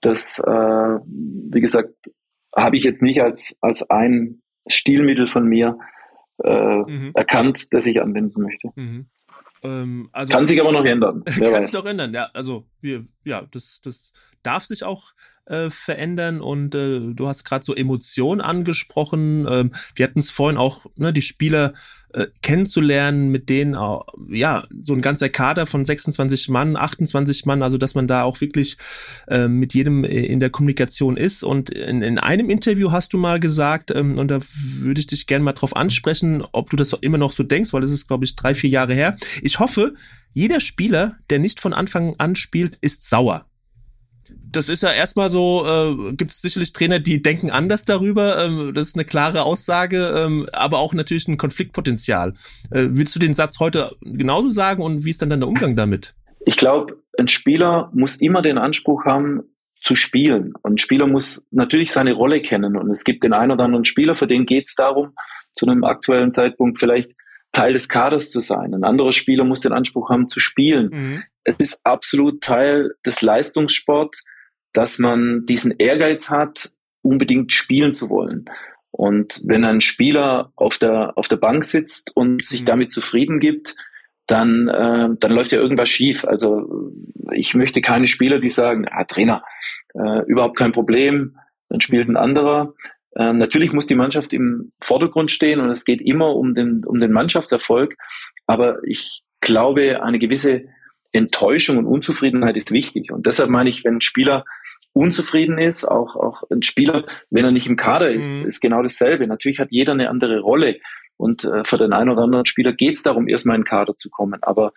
das, 0.00 0.38
äh, 0.38 0.50
wie 0.50 1.60
gesagt, 1.60 1.94
habe 2.54 2.76
ich 2.76 2.84
jetzt 2.84 3.02
nicht 3.02 3.22
als, 3.22 3.56
als 3.60 3.88
ein 3.88 4.42
Stilmittel 4.66 5.26
von 5.26 5.46
mir 5.46 5.78
äh, 6.42 6.76
mhm. 6.78 7.12
erkannt, 7.14 7.72
das 7.72 7.86
ich 7.86 8.02
anwenden 8.02 8.42
möchte. 8.42 8.68
Mhm. 8.74 9.06
Ähm, 9.62 10.08
also, 10.12 10.32
kann 10.32 10.46
sich 10.46 10.60
aber 10.60 10.72
noch 10.72 10.84
ändern. 10.84 11.24
kann 11.24 11.64
sich 11.64 11.72
doch 11.72 11.86
ändern, 11.86 12.12
ja. 12.12 12.28
Also 12.34 12.66
wir, 12.80 13.04
ja, 13.24 13.42
das, 13.50 13.80
das 13.82 14.12
darf 14.42 14.64
sich 14.64 14.84
auch 14.84 15.12
äh, 15.46 15.70
verändern 15.70 16.40
und 16.40 16.74
äh, 16.74 17.00
du 17.12 17.28
hast 17.28 17.44
gerade 17.44 17.64
so 17.64 17.74
Emotionen 17.74 18.40
angesprochen. 18.40 19.46
Ähm, 19.48 19.70
wir 19.94 20.04
hatten 20.06 20.18
es 20.18 20.30
vorhin 20.30 20.58
auch, 20.58 20.86
ne, 20.96 21.12
die 21.12 21.22
Spieler 21.22 21.72
äh, 22.14 22.26
kennenzulernen, 22.42 23.30
mit 23.30 23.48
denen 23.48 23.74
auch, 23.74 24.06
ja, 24.30 24.66
so 24.82 24.94
ein 24.94 25.02
ganzer 25.02 25.28
Kader 25.28 25.66
von 25.66 25.84
26 25.84 26.48
Mann, 26.48 26.76
28 26.76 27.44
Mann, 27.44 27.62
also 27.62 27.76
dass 27.76 27.94
man 27.94 28.06
da 28.06 28.22
auch 28.22 28.40
wirklich 28.40 28.78
äh, 29.28 29.48
mit 29.48 29.74
jedem 29.74 30.04
äh, 30.04 30.24
in 30.24 30.40
der 30.40 30.50
Kommunikation 30.50 31.16
ist. 31.16 31.42
Und 31.42 31.70
in, 31.70 32.02
in 32.02 32.18
einem 32.18 32.50
Interview 32.50 32.92
hast 32.92 33.12
du 33.12 33.18
mal 33.18 33.40
gesagt, 33.40 33.90
ähm, 33.90 34.18
und 34.18 34.28
da 34.30 34.38
würde 34.78 35.00
ich 35.00 35.06
dich 35.06 35.26
gerne 35.26 35.44
mal 35.44 35.52
drauf 35.52 35.76
ansprechen, 35.76 36.42
ob 36.52 36.70
du 36.70 36.76
das 36.76 36.92
immer 37.00 37.18
noch 37.18 37.32
so 37.32 37.42
denkst, 37.42 37.72
weil 37.72 37.82
das 37.82 37.90
ist, 37.90 38.06
glaube 38.06 38.24
ich, 38.24 38.36
drei, 38.36 38.54
vier 38.54 38.70
Jahre 38.70 38.94
her. 38.94 39.16
Ich 39.42 39.58
hoffe, 39.58 39.94
jeder 40.32 40.60
Spieler, 40.60 41.16
der 41.30 41.38
nicht 41.38 41.60
von 41.60 41.72
Anfang 41.72 42.14
an 42.18 42.34
spielt, 42.34 42.76
ist 42.80 43.08
sauer 43.08 43.46
das 44.28 44.68
ist 44.68 44.82
ja 44.82 44.90
erstmal 44.90 45.30
so, 45.30 45.64
äh, 45.66 46.12
gibt 46.14 46.30
es 46.30 46.40
sicherlich 46.40 46.72
Trainer, 46.72 46.98
die 46.98 47.22
denken 47.22 47.50
anders 47.50 47.84
darüber. 47.84 48.42
Ähm, 48.44 48.72
das 48.74 48.88
ist 48.88 48.96
eine 48.96 49.04
klare 49.04 49.42
Aussage, 49.42 50.14
ähm, 50.16 50.46
aber 50.52 50.78
auch 50.78 50.94
natürlich 50.94 51.28
ein 51.28 51.36
Konfliktpotenzial. 51.36 52.34
Äh, 52.70 52.88
würdest 52.90 53.14
du 53.16 53.20
den 53.20 53.34
Satz 53.34 53.60
heute 53.60 53.92
genauso 54.00 54.50
sagen 54.50 54.82
und 54.82 55.04
wie 55.04 55.10
ist 55.10 55.22
dann 55.22 55.30
dein 55.30 55.42
Umgang 55.42 55.76
damit? 55.76 56.14
Ich 56.46 56.56
glaube, 56.56 56.96
ein 57.18 57.28
Spieler 57.28 57.90
muss 57.94 58.16
immer 58.16 58.42
den 58.42 58.58
Anspruch 58.58 59.04
haben, 59.04 59.42
zu 59.84 59.96
spielen. 59.96 60.54
Und 60.62 60.74
ein 60.74 60.78
Spieler 60.78 61.06
muss 61.06 61.46
natürlich 61.50 61.92
seine 61.92 62.14
Rolle 62.14 62.40
kennen. 62.40 62.76
Und 62.76 62.90
es 62.90 63.04
gibt 63.04 63.22
den 63.22 63.34
einen 63.34 63.52
oder 63.52 63.64
anderen 63.64 63.84
Spieler, 63.84 64.14
für 64.14 64.26
den 64.26 64.46
geht 64.46 64.64
es 64.66 64.74
darum, 64.74 65.12
zu 65.52 65.66
einem 65.66 65.84
aktuellen 65.84 66.32
Zeitpunkt 66.32 66.78
vielleicht 66.78 67.12
Teil 67.54 67.72
des 67.72 67.88
Kaders 67.88 68.30
zu 68.30 68.40
sein. 68.40 68.74
Ein 68.74 68.84
anderer 68.84 69.12
Spieler 69.12 69.44
muss 69.44 69.60
den 69.60 69.72
Anspruch 69.72 70.10
haben, 70.10 70.28
zu 70.28 70.40
spielen. 70.40 70.90
Mhm. 70.92 71.22
Es 71.44 71.56
ist 71.56 71.86
absolut 71.86 72.42
Teil 72.42 72.92
des 73.06 73.22
Leistungssports 73.22 74.22
dass 74.74 74.98
man 74.98 75.46
diesen 75.46 75.72
Ehrgeiz 75.78 76.28
hat, 76.28 76.70
unbedingt 77.00 77.52
spielen 77.52 77.94
zu 77.94 78.10
wollen. 78.10 78.44
Und 78.90 79.40
wenn 79.46 79.64
ein 79.64 79.80
Spieler 79.80 80.52
auf 80.56 80.78
der, 80.78 81.16
auf 81.16 81.28
der 81.28 81.36
Bank 81.36 81.64
sitzt 81.64 82.14
und 82.14 82.42
sich 82.42 82.62
mhm. 82.62 82.66
damit 82.66 82.90
zufrieden 82.90 83.38
gibt, 83.38 83.74
dann, 84.26 84.68
äh, 84.68 85.08
dann 85.18 85.32
läuft 85.32 85.52
ja 85.52 85.60
irgendwas 85.60 85.88
schief. 85.88 86.24
Also 86.24 86.90
ich 87.32 87.54
möchte 87.54 87.80
keine 87.80 88.06
Spieler, 88.06 88.38
die 88.38 88.50
sagen, 88.50 88.86
ah, 88.90 89.04
Trainer, 89.04 89.42
äh, 89.94 90.22
überhaupt 90.26 90.56
kein 90.56 90.72
Problem, 90.72 91.38
dann 91.68 91.80
spielt 91.80 92.08
ein 92.08 92.16
anderer. 92.16 92.74
Äh, 93.16 93.32
natürlich 93.32 93.72
muss 93.72 93.86
die 93.86 93.94
Mannschaft 93.94 94.32
im 94.32 94.70
Vordergrund 94.80 95.30
stehen 95.30 95.60
und 95.60 95.70
es 95.70 95.84
geht 95.84 96.00
immer 96.00 96.34
um 96.34 96.54
den, 96.54 96.84
um 96.84 96.98
den 96.98 97.12
Mannschaftserfolg. 97.12 97.96
Aber 98.46 98.78
ich 98.84 99.22
glaube, 99.40 100.02
eine 100.02 100.18
gewisse 100.18 100.64
Enttäuschung 101.12 101.78
und 101.78 101.86
Unzufriedenheit 101.86 102.56
ist 102.56 102.72
wichtig. 102.72 103.12
Und 103.12 103.26
deshalb 103.26 103.50
meine 103.50 103.70
ich, 103.70 103.84
wenn 103.84 103.96
ein 103.96 104.00
Spieler 104.00 104.44
unzufrieden 104.92 105.58
ist, 105.58 105.84
auch, 105.84 106.16
auch 106.16 106.42
ein 106.50 106.62
Spieler, 106.62 107.04
wenn 107.30 107.44
er 107.44 107.50
nicht 107.50 107.68
im 107.68 107.76
Kader 107.76 108.10
ist, 108.10 108.42
mhm. 108.42 108.48
ist 108.48 108.60
genau 108.60 108.82
dasselbe. 108.82 109.26
Natürlich 109.26 109.60
hat 109.60 109.68
jeder 109.70 109.92
eine 109.92 110.08
andere 110.08 110.40
Rolle. 110.40 110.78
Und 111.16 111.44
äh, 111.44 111.64
für 111.64 111.78
den 111.78 111.92
einen 111.92 112.10
oder 112.10 112.22
anderen 112.22 112.46
Spieler 112.46 112.72
geht 112.72 112.94
es 112.94 113.02
darum, 113.02 113.28
erstmal 113.28 113.56
in 113.56 113.62
den 113.62 113.68
Kader 113.68 113.96
zu 113.96 114.10
kommen. 114.10 114.42
Aber 114.42 114.72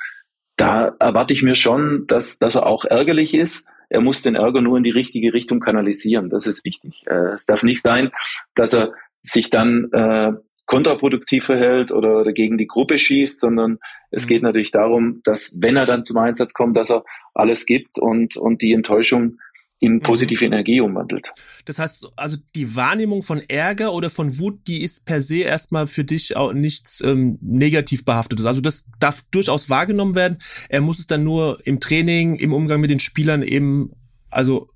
da 0.55 0.95
erwarte 0.99 1.33
ich 1.33 1.43
mir 1.43 1.55
schon, 1.55 2.05
dass, 2.07 2.39
dass 2.39 2.55
er 2.55 2.65
auch 2.65 2.85
ärgerlich 2.85 3.33
ist. 3.33 3.67
Er 3.89 4.01
muss 4.01 4.21
den 4.21 4.35
Ärger 4.35 4.61
nur 4.61 4.77
in 4.77 4.83
die 4.83 4.91
richtige 4.91 5.33
Richtung 5.33 5.59
kanalisieren. 5.59 6.29
Das 6.29 6.47
ist 6.47 6.65
wichtig. 6.65 7.03
Äh, 7.07 7.33
es 7.33 7.45
darf 7.45 7.63
nicht 7.63 7.83
sein, 7.83 8.11
dass 8.55 8.73
er 8.73 8.93
sich 9.23 9.49
dann 9.49 9.89
äh, 9.91 10.33
kontraproduktiv 10.65 11.45
verhält 11.45 11.91
oder, 11.91 12.19
oder 12.19 12.33
gegen 12.33 12.57
die 12.57 12.67
Gruppe 12.67 12.97
schießt, 12.97 13.39
sondern 13.39 13.79
es 14.11 14.25
mhm. 14.25 14.27
geht 14.27 14.43
natürlich 14.43 14.71
darum, 14.71 15.21
dass 15.23 15.57
wenn 15.59 15.77
er 15.77 15.85
dann 15.85 16.03
zum 16.03 16.17
Einsatz 16.17 16.53
kommt, 16.53 16.75
dass 16.77 16.91
er 16.91 17.03
alles 17.33 17.65
gibt 17.65 17.97
und, 17.97 18.35
und 18.35 18.61
die 18.61 18.73
Enttäuschung 18.73 19.39
in 19.79 19.93
mhm. 19.93 19.99
positive 20.01 20.43
Energie 20.45 20.81
umwandelt. 20.81 21.31
Das 21.65 21.79
heißt, 21.79 22.11
also 22.15 22.37
die 22.55 22.75
Wahrnehmung 22.75 23.21
von 23.21 23.41
Ärger 23.47 23.93
oder 23.93 24.09
von 24.09 24.39
Wut, 24.39 24.67
die 24.67 24.81
ist 24.81 25.05
per 25.05 25.21
se 25.21 25.39
erstmal 25.39 25.87
für 25.87 26.03
dich 26.03 26.35
auch 26.35 26.53
nichts 26.53 27.01
ähm, 27.01 27.37
negativ 27.41 28.03
behaftetes. 28.03 28.45
Also 28.45 28.61
das 28.61 28.89
darf 28.99 29.23
durchaus 29.31 29.69
wahrgenommen 29.69 30.15
werden. 30.15 30.37
Er 30.69 30.81
muss 30.81 30.99
es 30.99 31.07
dann 31.07 31.23
nur 31.23 31.59
im 31.65 31.79
Training, 31.79 32.35
im 32.35 32.53
Umgang 32.53 32.81
mit 32.81 32.89
den 32.89 32.99
Spielern 32.99 33.43
eben, 33.43 33.91
also 34.29 34.69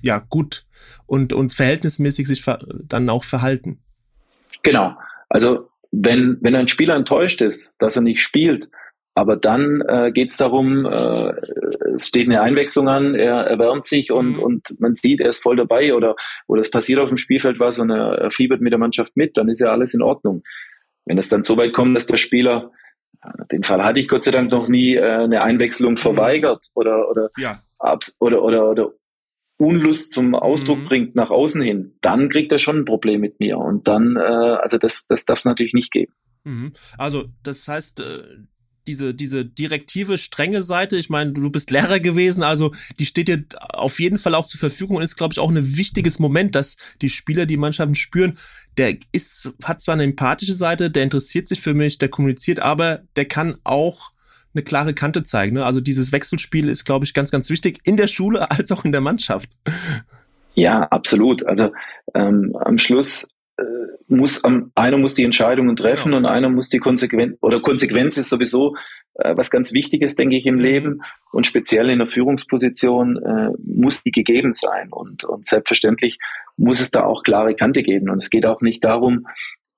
ja, 0.00 0.18
gut 0.18 0.66
und, 1.06 1.32
und 1.32 1.52
verhältnismäßig 1.52 2.28
sich 2.28 2.44
dann 2.86 3.10
auch 3.10 3.24
verhalten. 3.24 3.80
Genau. 4.62 4.96
Also 5.28 5.68
wenn, 5.90 6.38
wenn 6.40 6.54
ein 6.54 6.68
Spieler 6.68 6.94
enttäuscht 6.94 7.40
ist, 7.40 7.74
dass 7.78 7.96
er 7.96 8.02
nicht 8.02 8.20
spielt, 8.20 8.68
aber 9.18 9.34
dann 9.34 9.82
äh, 9.88 10.12
geht 10.12 10.30
es 10.30 10.36
darum, 10.36 10.86
äh, 10.86 11.32
es 11.92 12.06
steht 12.06 12.28
eine 12.28 12.40
Einwechslung 12.40 12.88
an, 12.88 13.16
er 13.16 13.34
erwärmt 13.34 13.84
sich 13.84 14.12
und, 14.12 14.36
mhm. 14.36 14.42
und 14.44 14.80
man 14.80 14.94
sieht, 14.94 15.20
er 15.20 15.30
ist 15.30 15.42
voll 15.42 15.56
dabei 15.56 15.92
oder, 15.92 16.14
oder 16.46 16.60
es 16.60 16.70
passiert 16.70 17.00
auf 17.00 17.08
dem 17.08 17.16
Spielfeld 17.18 17.58
was 17.58 17.80
und 17.80 17.90
er, 17.90 18.12
er 18.12 18.30
fiebert 18.30 18.60
mit 18.60 18.70
der 18.70 18.78
Mannschaft 18.78 19.16
mit, 19.16 19.36
dann 19.36 19.48
ist 19.48 19.58
ja 19.58 19.72
alles 19.72 19.92
in 19.92 20.02
Ordnung. 20.02 20.44
Wenn 21.04 21.18
es 21.18 21.28
dann 21.28 21.42
so 21.42 21.56
weit 21.56 21.72
kommt, 21.72 21.96
dass 21.96 22.06
der 22.06 22.16
Spieler, 22.16 22.70
den 23.50 23.64
Fall 23.64 23.82
hatte 23.82 23.98
ich 23.98 24.06
Gott 24.06 24.22
sei 24.22 24.30
Dank 24.30 24.52
noch 24.52 24.68
nie, 24.68 24.94
äh, 24.94 25.02
eine 25.02 25.42
Einwechslung 25.42 25.94
mhm. 25.94 25.96
verweigert 25.96 26.66
oder, 26.74 27.10
oder, 27.10 27.28
ja. 27.38 27.58
oder, 28.20 28.40
oder, 28.40 28.70
oder 28.70 28.92
Unlust 29.56 30.12
zum 30.12 30.36
Ausdruck 30.36 30.78
mhm. 30.78 30.84
bringt 30.84 31.16
nach 31.16 31.30
außen 31.30 31.60
hin, 31.60 31.96
dann 32.02 32.28
kriegt 32.28 32.52
er 32.52 32.58
schon 32.58 32.76
ein 32.76 32.84
Problem 32.84 33.20
mit 33.20 33.40
mir. 33.40 33.58
Und 33.58 33.88
dann, 33.88 34.14
äh, 34.14 34.20
also 34.20 34.78
das, 34.78 35.08
das 35.08 35.24
darf 35.24 35.40
es 35.40 35.44
natürlich 35.44 35.74
nicht 35.74 35.90
geben. 35.90 36.12
Mhm. 36.44 36.72
Also 36.96 37.24
das 37.42 37.66
heißt, 37.66 37.98
äh, 37.98 38.22
diese, 38.88 39.14
diese 39.14 39.44
direktive, 39.44 40.18
strenge 40.18 40.62
Seite, 40.62 40.96
ich 40.96 41.10
meine, 41.10 41.32
du 41.32 41.50
bist 41.50 41.70
Lehrer 41.70 42.00
gewesen, 42.00 42.42
also 42.42 42.72
die 42.98 43.06
steht 43.06 43.28
dir 43.28 43.44
auf 43.74 44.00
jeden 44.00 44.18
Fall 44.18 44.34
auch 44.34 44.48
zur 44.48 44.58
Verfügung 44.58 44.96
und 44.96 45.02
ist, 45.02 45.16
glaube 45.16 45.32
ich, 45.32 45.38
auch 45.38 45.50
ein 45.50 45.76
wichtiges 45.76 46.18
Moment, 46.18 46.54
dass 46.54 46.76
die 47.02 47.10
Spieler 47.10 47.46
die 47.46 47.58
Mannschaften 47.58 47.94
spüren, 47.94 48.38
der 48.78 48.96
ist, 49.12 49.52
hat 49.62 49.82
zwar 49.82 49.94
eine 49.94 50.04
empathische 50.04 50.54
Seite, 50.54 50.90
der 50.90 51.04
interessiert 51.04 51.48
sich 51.48 51.60
für 51.60 51.74
mich, 51.74 51.98
der 51.98 52.08
kommuniziert, 52.08 52.60
aber 52.60 53.02
der 53.16 53.26
kann 53.26 53.58
auch 53.62 54.12
eine 54.54 54.62
klare 54.62 54.94
Kante 54.94 55.22
zeigen. 55.22 55.56
Ne? 55.56 55.64
Also 55.64 55.80
dieses 55.80 56.10
Wechselspiel 56.10 56.68
ist, 56.68 56.84
glaube 56.84 57.04
ich, 57.04 57.12
ganz, 57.12 57.30
ganz 57.30 57.50
wichtig 57.50 57.80
in 57.84 57.96
der 57.96 58.06
Schule 58.08 58.50
als 58.50 58.72
auch 58.72 58.84
in 58.84 58.92
der 58.92 59.02
Mannschaft. 59.02 59.50
Ja, 60.54 60.82
absolut. 60.84 61.46
Also 61.46 61.72
ähm, 62.14 62.56
am 62.64 62.78
Schluss 62.78 63.28
muss 64.08 64.42
am, 64.44 64.72
einer 64.74 64.96
muss 64.96 65.14
die 65.14 65.24
Entscheidungen 65.24 65.76
treffen 65.76 66.12
genau. 66.12 66.18
und 66.18 66.26
einer 66.26 66.48
muss 66.48 66.68
die 66.68 66.78
Konsequenz 66.78 67.36
oder 67.40 67.60
Konsequenz 67.60 68.16
ist 68.16 68.30
sowieso 68.30 68.76
äh, 69.14 69.36
was 69.36 69.50
ganz 69.50 69.72
Wichtiges, 69.72 70.16
denke 70.16 70.36
ich, 70.36 70.46
im 70.46 70.56
mhm. 70.56 70.60
Leben 70.60 71.02
und 71.32 71.46
speziell 71.46 71.90
in 71.90 71.98
der 71.98 72.06
Führungsposition 72.06 73.16
äh, 73.16 73.50
muss 73.62 74.02
die 74.02 74.12
gegeben 74.12 74.52
sein 74.52 74.88
und, 74.90 75.24
und 75.24 75.44
selbstverständlich 75.44 76.18
muss 76.56 76.80
es 76.80 76.90
da 76.90 77.04
auch 77.04 77.22
klare 77.22 77.54
Kante 77.54 77.82
geben 77.82 78.10
und 78.10 78.18
es 78.18 78.30
geht 78.30 78.46
auch 78.46 78.60
nicht 78.60 78.84
darum, 78.84 79.26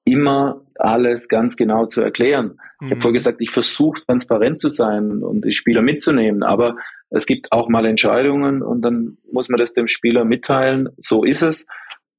immer 0.05 0.63
alles 0.77 1.29
ganz 1.29 1.57
genau 1.57 1.87
zu 1.87 2.01
erklären. 2.01 2.59
Mhm. 2.81 2.87
Ich 2.87 2.91
habe 2.93 3.01
vorher 3.01 3.15
gesagt, 3.15 3.41
ich 3.41 3.51
versuche 3.51 4.05
transparent 4.05 4.59
zu 4.59 4.69
sein 4.69 5.23
und 5.23 5.45
die 5.45 5.53
Spieler 5.53 5.83
mitzunehmen, 5.83 6.43
aber 6.43 6.77
es 7.11 7.27
gibt 7.27 7.51
auch 7.51 7.69
mal 7.69 7.87
Entscheidungen 7.87 8.63
und 8.63 8.83
dann 8.83 9.19
muss 9.33 9.49
man 9.49 9.59
das 9.59 9.73
dem 9.73 9.89
Spieler 9.89 10.25
mitteilen, 10.25 10.91
so 10.99 11.25
ist 11.25 11.43
es 11.43 11.67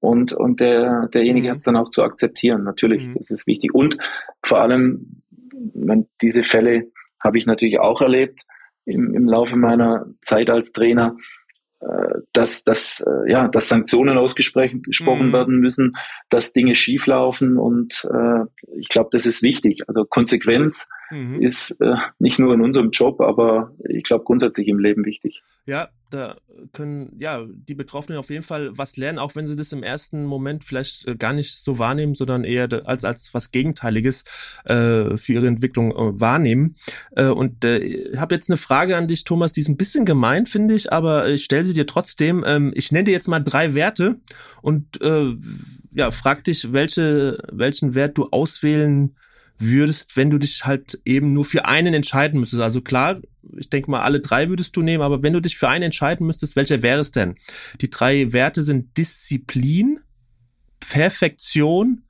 und, 0.02 0.34
und 0.34 0.60
der, 0.60 1.08
derjenige 1.14 1.48
mhm. 1.48 1.52
hat 1.52 1.58
es 1.58 1.64
dann 1.64 1.78
auch 1.78 1.90
zu 1.90 2.04
akzeptieren. 2.04 2.64
Natürlich, 2.64 3.08
mhm. 3.08 3.14
das 3.16 3.30
ist 3.30 3.48
wichtig. 3.48 3.74
Und 3.74 3.98
vor 4.44 4.60
allem, 4.60 5.22
man, 5.76 6.08
diese 6.22 6.44
Fälle 6.44 6.92
habe 7.24 7.38
ich 7.38 7.46
natürlich 7.46 7.80
auch 7.80 8.02
erlebt 8.02 8.42
im, 8.86 9.14
im 9.14 9.28
Laufe 9.28 9.56
meiner 9.56 10.08
Zeit 10.24 10.50
als 10.50 10.72
Trainer, 10.72 11.16
äh, 11.82 12.20
dass, 12.34 12.64
dass, 12.64 13.06
äh, 13.06 13.32
ja, 13.32 13.48
dass 13.48 13.70
Sanktionen 13.70 14.18
ausgesprochen 14.18 14.82
mhm. 15.28 15.34
werden 15.34 15.60
müssen, 15.60 15.94
dass 16.30 16.52
Dinge 16.52 16.74
schieflaufen 16.74 17.60
und 17.60 18.04
äh, 18.12 18.46
ich 18.76 18.90
glaube, 18.90 19.10
das 19.12 19.28
ist 19.28 19.44
wichtig. 19.44 19.84
Also 19.88 20.04
Konsequenz 20.06 20.90
mhm. 21.12 21.42
ist 21.42 21.80
äh, 21.82 21.96
nicht 22.20 22.40
nur 22.40 22.54
in 22.54 22.62
unserem 22.62 22.92
Job, 22.92 23.22
aber 23.22 23.74
ich 23.88 24.04
glaube 24.04 24.24
grundsätzlich 24.24 24.68
im 24.68 24.80
Leben 24.80 25.06
wichtig. 25.06 25.44
Ja, 25.66 25.90
da 26.10 26.36
können 26.74 27.16
ja 27.18 27.46
die 27.48 27.76
Betroffenen 27.76 28.20
auf 28.20 28.30
jeden 28.30 28.44
Fall 28.44 28.78
was 28.78 28.98
lernen, 28.98 29.20
auch 29.20 29.36
wenn 29.36 29.48
sie 29.48 29.56
das 29.56 29.72
im 29.72 29.84
ersten 29.84 30.26
Moment 30.26 30.64
vielleicht 30.64 31.08
äh, 31.08 31.16
gar 31.16 31.34
nicht 31.34 31.60
so 31.60 31.80
wahrnehmen, 31.80 32.16
sondern 32.16 32.44
eher 32.44 32.68
als 32.86 33.06
als 33.06 33.34
was 33.34 33.52
Gegenteiliges 33.52 34.24
äh, 34.66 35.18
für 35.18 35.34
ihre 35.34 35.48
Entwicklung 35.48 35.92
äh, 35.92 36.20
wahrnehmen. 36.20 36.76
Äh, 37.16 37.28
und 37.28 37.64
äh, 37.64 37.78
ich 37.80 38.18
habe 38.18 38.36
jetzt 38.36 38.50
eine 38.50 38.58
Frage 38.58 38.98
an 38.98 39.08
dich, 39.08 39.24
Thomas, 39.24 39.54
die 39.54 39.62
ist 39.62 39.70
ein 39.70 39.78
bisschen 39.78 40.06
gemein, 40.06 40.46
finde 40.46 40.76
ich, 40.76 40.92
aber 40.92 41.30
ich 41.30 41.44
stelle 41.44 41.64
sie 41.64 41.74
dir 41.74 41.88
trotzdem. 41.88 42.44
Ähm, 42.46 42.72
ich 42.76 42.92
nenne 42.92 43.06
dir 43.06 43.14
jetzt 43.14 43.28
mal 43.28 43.40
drei 43.40 43.74
Werte 43.74 44.20
und 44.62 45.02
äh, 45.02 45.34
ja, 45.94 46.12
frag 46.12 46.44
dich, 46.44 46.74
welche 46.74 47.38
welchen 47.52 47.96
Wert 47.96 48.18
du 48.18 48.28
auswählen 48.32 49.16
würdest, 49.62 50.18
wenn 50.18 50.30
du 50.30 50.38
dich 50.38 50.66
halt 50.66 51.00
eben 51.06 51.34
nur 51.34 51.46
für 51.46 51.66
einen 51.66 51.94
entscheiden 51.94 52.40
müsstest. 52.40 52.62
Also 52.62 52.82
klar, 52.82 53.22
ich 53.58 53.70
denke 53.70 53.92
mal, 53.92 54.02
alle 54.02 54.20
drei 54.20 54.50
würdest 54.50 54.76
du 54.76 54.82
nehmen, 54.82 55.04
aber 55.04 55.24
wenn 55.24 55.34
du 55.34 55.40
dich 55.40 55.58
für 55.58 55.70
einen 55.70 55.86
entscheiden 55.86 56.28
müsstest, 56.28 56.56
welcher 56.56 56.84
wäre 56.84 57.00
es 57.00 57.12
denn? 57.12 57.36
Die 57.80 57.90
drei 57.90 58.34
Werte 58.34 58.64
sind 58.64 58.98
Disziplin, 58.98 60.00
Perfektion 60.80 62.04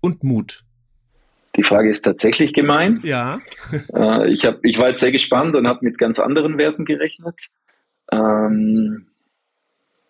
und 0.00 0.24
Mut. 0.24 0.64
Die 1.56 1.62
Frage 1.62 1.90
ist 1.90 2.02
tatsächlich 2.02 2.54
gemein. 2.54 3.00
Ja. 3.02 3.40
äh, 3.94 4.32
ich, 4.32 4.44
hab, 4.46 4.64
ich 4.64 4.78
war 4.78 4.88
jetzt 4.88 5.00
sehr 5.00 5.12
gespannt 5.12 5.54
und 5.54 5.66
habe 5.66 5.84
mit 5.84 5.98
ganz 5.98 6.18
anderen 6.18 6.56
Werten 6.58 6.84
gerechnet. 6.84 7.36
Ähm, 8.10 9.06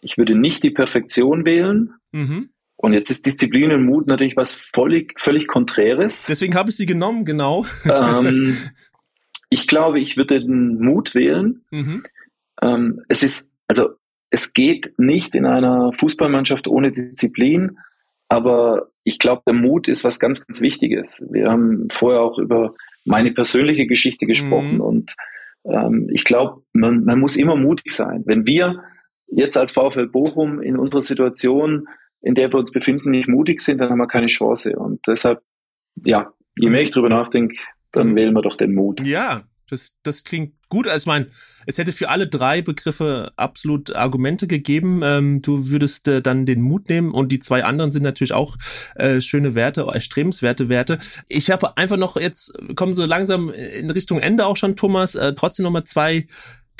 ich 0.01 0.19
würde 0.19 0.35
nicht 0.37 0.63
die 0.63 0.71
Perfektion 0.71 1.45
wählen. 1.45 1.95
Mhm. 2.13 2.51
Und 2.83 2.95
jetzt 2.95 3.11
ist 3.11 3.27
Disziplin 3.27 3.71
und 3.71 3.85
Mut 3.85 4.09
natürlich 4.09 4.37
was 4.37 4.57
völlig, 4.57 5.15
völlig 5.19 5.47
Konträres. 5.47 6.25
Deswegen 6.27 6.57
habe 6.57 6.71
ich 6.71 6.77
sie 6.77 6.85
genommen, 6.85 7.25
genau. 7.25 7.65
Ähm, 7.89 8.57
ich 9.51 9.69
glaube, 9.69 10.01
ich 10.01 10.17
würde 10.17 10.41
den 10.41 10.81
Mut 10.81 11.15
wählen. 11.15 11.65
Mhm. 11.71 12.03
Ähm, 12.61 13.01
es 13.09 13.23
ist, 13.23 13.55
also 13.69 13.91
es 14.31 14.53
geht 14.53 14.99
nicht 14.99 15.37
in 15.37 15.47
einer 15.47 15.93
Fußballmannschaft 15.93 16.67
ohne 16.67 16.91
Disziplin, 16.91 17.79
aber 18.29 18.89
ich 19.05 19.21
glaube, 19.21 19.43
der 19.47 19.55
Mut 19.55 19.87
ist 19.87 20.03
was 20.03 20.19
ganz, 20.19 20.45
ganz 20.45 20.61
Wichtiges. 20.61 21.25
Wir 21.31 21.51
haben 21.51 21.87
vorher 21.89 22.21
auch 22.21 22.41
über 22.41 22.75
meine 23.05 23.31
persönliche 23.31 23.87
Geschichte 23.87 24.27
gesprochen 24.27 24.75
mhm. 24.75 24.81
und 24.81 25.17
ähm, 25.67 26.11
ich 26.13 26.25
glaube, 26.25 26.63
man, 26.73 27.05
man 27.05 27.21
muss 27.21 27.37
immer 27.37 27.55
mutig 27.55 27.93
sein. 27.93 28.25
Wenn 28.27 28.45
wir 28.45 28.83
jetzt 29.29 29.57
als 29.57 29.71
VfL 29.71 30.09
Bochum 30.09 30.61
in 30.61 30.77
unserer 30.77 31.03
Situation 31.03 31.87
in 32.23 32.35
der 32.35 32.53
wir 32.53 32.59
uns 32.59 32.71
befinden, 32.71 33.11
nicht 33.11 33.29
mutig 33.29 33.61
sind, 33.61 33.79
dann 33.79 33.91
haben 33.91 33.99
wir 33.99 34.07
keine 34.07 34.27
Chance. 34.29 34.77
Und 34.79 35.01
deshalb, 35.07 35.43
ja, 36.05 36.33
je 36.57 36.71
mehr 36.71 36.83
ich 36.83 36.91
drüber 36.91 37.09
nachdenke, 37.09 37.57
dann 37.91 38.15
wählen 38.15 38.33
wir 38.33 38.43
doch 38.43 38.57
den 38.57 38.75
Mut. 38.75 39.01
Ja, 39.05 39.43
das, 39.73 39.95
das 40.03 40.25
klingt 40.25 40.53
gut. 40.69 40.87
Also 40.87 41.05
ich 41.05 41.07
meine, 41.07 41.27
es 41.67 41.79
hätte 41.79 41.93
für 41.93 42.11
alle 42.11 42.27
drei 42.27 42.61
Begriffe 42.63 43.33
absolut 43.37 43.97
Argumente 43.97 44.47
gegeben. 44.47 45.01
Ähm, 45.03 45.41
du 45.43 45.69
würdest 45.69 46.09
äh, 46.09 46.21
dann 46.21 46.47
den 46.47 46.61
Mut 46.61 46.89
nehmen 46.89 47.11
und 47.11 47.33
die 47.33 47.41
zwei 47.41 47.65
anderen 47.65 47.91
sind 47.91 48.03
natürlich 48.03 48.35
auch 48.35 48.57
äh, 48.97 49.21
schöne 49.21 49.55
Werte, 49.55 49.87
erstrebenswerte 49.93 50.69
Werte. 50.69 50.99
Ich 51.29 51.51
habe 51.51 51.77
einfach 51.79 51.97
noch 51.97 52.17
jetzt, 52.17 52.53
kommen 52.77 52.93
so 52.93 53.07
langsam 53.07 53.51
in 53.51 53.91
Richtung 53.91 54.21
Ende 54.21 54.47
auch 54.47 54.57
schon, 54.57 54.77
Thomas, 54.77 55.15
äh, 55.15 55.35
trotzdem 55.35 55.65
noch 55.65 55.73
mal 55.73 55.85
zwei 55.85 56.27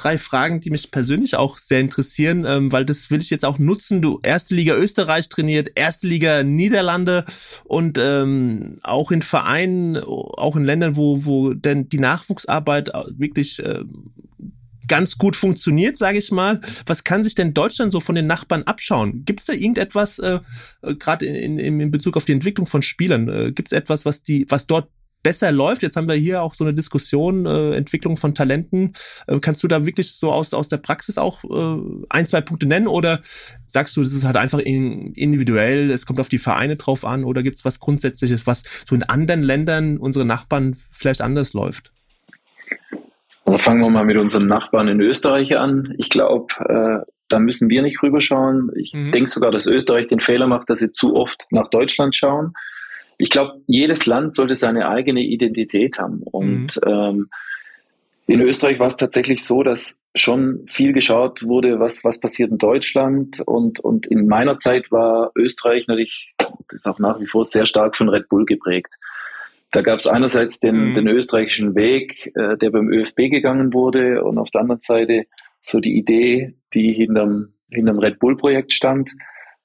drei 0.03 0.19
Fragen, 0.19 0.61
die 0.61 0.71
mich 0.71 0.91
persönlich 0.91 1.37
auch 1.37 1.59
sehr 1.59 1.81
interessieren, 1.81 2.45
ähm, 2.47 2.73
weil 2.73 2.85
das 2.85 3.11
will 3.11 3.21
ich 3.21 3.31
jetzt 3.31 3.45
auch 3.45 3.59
nutzen. 3.59 4.03
Du 4.03 4.21
erste 4.23 4.55
Liga 4.55 4.75
Österreich 4.75 5.29
trainiert, 5.29 5.71
erste 5.75 6.09
Liga 6.09 6.43
Niederlande 6.43 7.25
und 7.65 7.99
ähm, 7.99 8.79
auch 8.83 9.11
in 9.11 9.23
Vereinen, 9.23 9.97
auch 9.99 10.57
in 10.57 10.65
Ländern, 10.65 10.97
wo 10.97 11.25
wo 11.25 11.55
denn 11.55 11.89
die 11.89 11.99
Nachwuchsarbeit 11.99 12.91
wirklich 13.17 13.59
äh, 13.61 13.85
ganz 14.89 15.17
gut 15.17 15.37
funktioniert, 15.37 15.97
sage 15.97 16.19
ich 16.19 16.31
mal. 16.31 16.61
Was 16.87 17.05
kann 17.05 17.25
sich 17.25 17.35
denn 17.35 17.55
Deutschland 17.55 17.93
so 17.93 18.01
von 18.01 18.15
den 18.15 18.27
Nachbarn 18.27 18.65
abschauen? 18.65 19.25
Gibt 19.25 19.41
es 19.41 19.47
da 19.47 19.53
irgendetwas, 19.53 20.19
äh, 20.19 20.41
äh 20.83 20.95
gerade 20.97 21.27
in, 21.27 21.59
in, 21.59 21.81
in 21.81 21.91
Bezug 21.91 22.17
auf 22.17 22.25
die 22.25 22.33
Entwicklung 22.33 22.67
von 22.67 22.83
Spielern, 22.83 23.29
äh, 23.29 23.53
gibt 23.53 23.69
es 23.69 23.73
etwas, 23.73 24.05
was 24.05 24.23
die, 24.23 24.47
was 24.49 24.67
dort 24.67 24.89
besser 25.23 25.53
läuft. 25.53 25.83
Jetzt 25.83 25.97
haben 25.97 26.09
wir 26.09 26.15
hier 26.15 26.43
auch 26.43 26.55
so 26.55 26.65
eine 26.65 26.75
Diskussion, 26.75 27.47
äh, 27.47 27.75
Entwicklung 27.75 28.17
von 28.17 28.35
Talenten. 28.35 28.93
Äh, 29.27 29.39
kannst 29.41 29.63
du 29.63 29.69
da 29.69 29.87
wirklich 29.87 30.13
so 30.13 30.33
aus, 30.33 30.53
aus 30.53 30.69
der 30.69 30.79
Praxis 30.79 31.19
auch 31.19 31.45
äh, 31.45 31.83
ein, 32.09 32.27
zwei 32.27 32.41
Punkte 32.41 32.67
nennen 32.67 32.87
oder 32.87 33.21
sagst 33.67 33.97
du, 33.97 34.01
das 34.01 34.13
ist 34.13 34.25
halt 34.25 34.37
einfach 34.37 34.59
in, 34.59 35.13
individuell, 35.15 35.91
es 35.91 36.07
kommt 36.07 36.21
auf 36.21 36.29
die 36.29 36.39
Vereine 36.39 36.77
drauf 36.77 37.05
an 37.05 37.25
oder 37.25 37.43
gibt 37.43 37.57
es 37.57 37.65
was 37.65 37.81
Grundsätzliches, 37.81 38.47
was 38.47 38.63
so 38.87 38.95
in 38.95 39.03
anderen 39.03 39.43
Ländern, 39.43 39.97
unsere 39.99 40.25
Nachbarn 40.25 40.77
vielleicht 40.91 41.23
anders 41.23 41.55
läuft? 41.55 41.93
Also 43.45 43.59
fangen 43.59 43.81
wir 43.81 43.91
mal 43.91 44.05
mit 44.05 44.17
unseren 44.17 44.47
Nachbarn 44.47 44.89
in 44.89 45.01
Österreich 45.01 45.57
an. 45.57 45.95
Ich 45.99 46.11
glaube, 46.11 46.53
äh, 46.69 47.11
da 47.29 47.39
müssen 47.39 47.69
wir 47.71 47.83
nicht 47.83 48.03
rüberschauen. 48.03 48.71
Ich 48.77 48.93
mhm. 48.93 49.11
denke 49.11 49.31
sogar, 49.31 49.51
dass 49.51 49.67
Österreich 49.67 50.09
den 50.09 50.21
Fehler 50.21 50.47
macht, 50.47 50.69
dass 50.71 50.81
sie 50.81 50.93
zu 50.93 51.15
oft 51.15 51.47
nach 51.51 51.69
Deutschland 51.71 52.15
schauen 52.15 52.53
ich 53.19 53.31
glaube, 53.31 53.61
jedes 53.67 54.07
Land 54.07 54.35
sollte 54.35 54.57
seine 54.57 54.89
eigene 54.89 55.23
Identität 55.23 55.99
haben. 55.99 56.23
Und 56.23 56.79
mhm. 56.85 56.91
ähm, 56.91 57.29
in 58.27 58.41
Österreich 58.41 58.79
war 58.79 58.87
es 58.87 58.97
tatsächlich 58.97 59.45
so, 59.45 59.63
dass 59.63 59.99
schon 60.15 60.65
viel 60.67 60.93
geschaut 60.93 61.43
wurde, 61.45 61.81
was, 61.81 62.05
was 62.05 62.21
passiert 62.21 62.51
in 62.51 62.59
Deutschland. 62.59 63.41
Und, 63.45 63.81
und 63.81 64.07
in 64.07 64.27
meiner 64.27 64.59
Zeit 64.59 64.91
war 64.91 65.33
Österreich 65.37 65.87
natürlich, 65.87 66.35
das 66.39 66.51
ist 66.73 66.87
auch 66.87 66.99
nach 66.99 67.21
wie 67.21 67.27
vor 67.27 67.45
sehr 67.45 67.67
stark 67.67 67.97
von 67.97 68.09
Red 68.09 68.29
Bull 68.29 68.45
geprägt. 68.45 68.95
Da 69.71 69.81
gab 69.81 69.99
es 69.99 70.07
einerseits 70.07 70.61
den, 70.61 70.91
mhm. 70.91 70.95
den 70.95 71.09
österreichischen 71.09 71.75
Weg, 71.75 72.31
äh, 72.37 72.59
der 72.59 72.71
beim 72.71 72.93
ÖFB 72.93 73.31
gegangen 73.31 73.73
wurde, 73.73 74.23
und 74.23 74.39
auf 74.39 74.51
der 74.51 74.61
anderen 74.61 74.83
Seite 74.83 75.25
so 75.63 75.81
die 75.81 75.97
Idee, 75.97 76.55
die 76.75 76.93
hinterm, 76.93 77.55
hinterm 77.71 77.99
Red 77.99 78.19
Bull-Projekt 78.19 78.73
stand, 78.73 79.13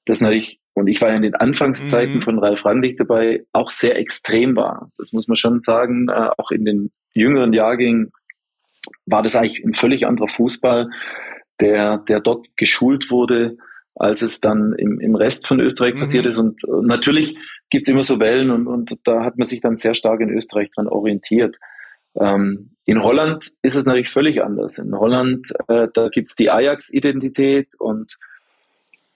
das 0.06 0.20
natürlich 0.20 0.60
und 0.78 0.86
ich 0.86 1.00
war 1.00 1.14
in 1.14 1.22
den 1.22 1.34
Anfangszeiten 1.34 2.16
mhm. 2.16 2.22
von 2.22 2.38
Ralf 2.38 2.64
Rangnick 2.64 2.96
dabei, 2.96 3.44
auch 3.52 3.70
sehr 3.70 3.96
extrem 3.96 4.56
war. 4.56 4.90
Das 4.98 5.12
muss 5.12 5.28
man 5.28 5.36
schon 5.36 5.60
sagen. 5.60 6.08
Äh, 6.08 6.30
auch 6.36 6.50
in 6.50 6.64
den 6.64 6.90
jüngeren 7.12 7.52
Jahrgängen 7.52 8.12
war 9.06 9.22
das 9.22 9.36
eigentlich 9.36 9.64
ein 9.64 9.74
völlig 9.74 10.06
anderer 10.06 10.28
Fußball, 10.28 10.90
der, 11.60 11.98
der 11.98 12.20
dort 12.20 12.46
geschult 12.56 13.10
wurde, 13.10 13.56
als 13.94 14.22
es 14.22 14.40
dann 14.40 14.74
im, 14.74 15.00
im 15.00 15.14
Rest 15.16 15.46
von 15.46 15.60
Österreich 15.60 15.94
mhm. 15.94 16.00
passiert 16.00 16.26
ist. 16.26 16.38
Und, 16.38 16.64
und 16.64 16.86
natürlich 16.86 17.36
gibt's 17.70 17.88
immer 17.88 18.02
so 18.02 18.20
Wellen 18.20 18.50
und, 18.50 18.66
und 18.66 18.96
da 19.04 19.24
hat 19.24 19.36
man 19.38 19.46
sich 19.46 19.60
dann 19.60 19.76
sehr 19.76 19.94
stark 19.94 20.20
in 20.20 20.30
Österreich 20.30 20.70
dran 20.70 20.88
orientiert. 20.88 21.58
Ähm, 22.14 22.70
in 22.84 23.02
Holland 23.02 23.50
ist 23.62 23.74
es 23.74 23.84
natürlich 23.84 24.08
völlig 24.08 24.42
anders. 24.42 24.78
In 24.78 24.94
Holland, 24.96 25.52
äh, 25.68 25.88
da 25.92 26.08
gibt's 26.08 26.36
die 26.36 26.50
Ajax-Identität 26.50 27.74
und 27.78 28.16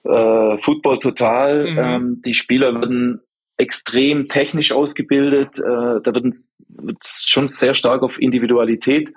äh, 0.03 0.57
Football 0.57 0.99
total. 0.99 1.69
Mhm. 1.69 1.77
Ähm, 1.77 2.21
die 2.25 2.33
Spieler 2.33 2.79
werden 2.79 3.21
extrem 3.57 4.27
technisch 4.27 4.71
ausgebildet. 4.71 5.57
Äh, 5.59 6.01
da 6.03 6.05
wird, 6.05 6.35
wird 6.67 6.97
schon 7.03 7.47
sehr 7.47 7.73
stark 7.73 8.03
auf 8.03 8.19
Individualität 8.19 9.13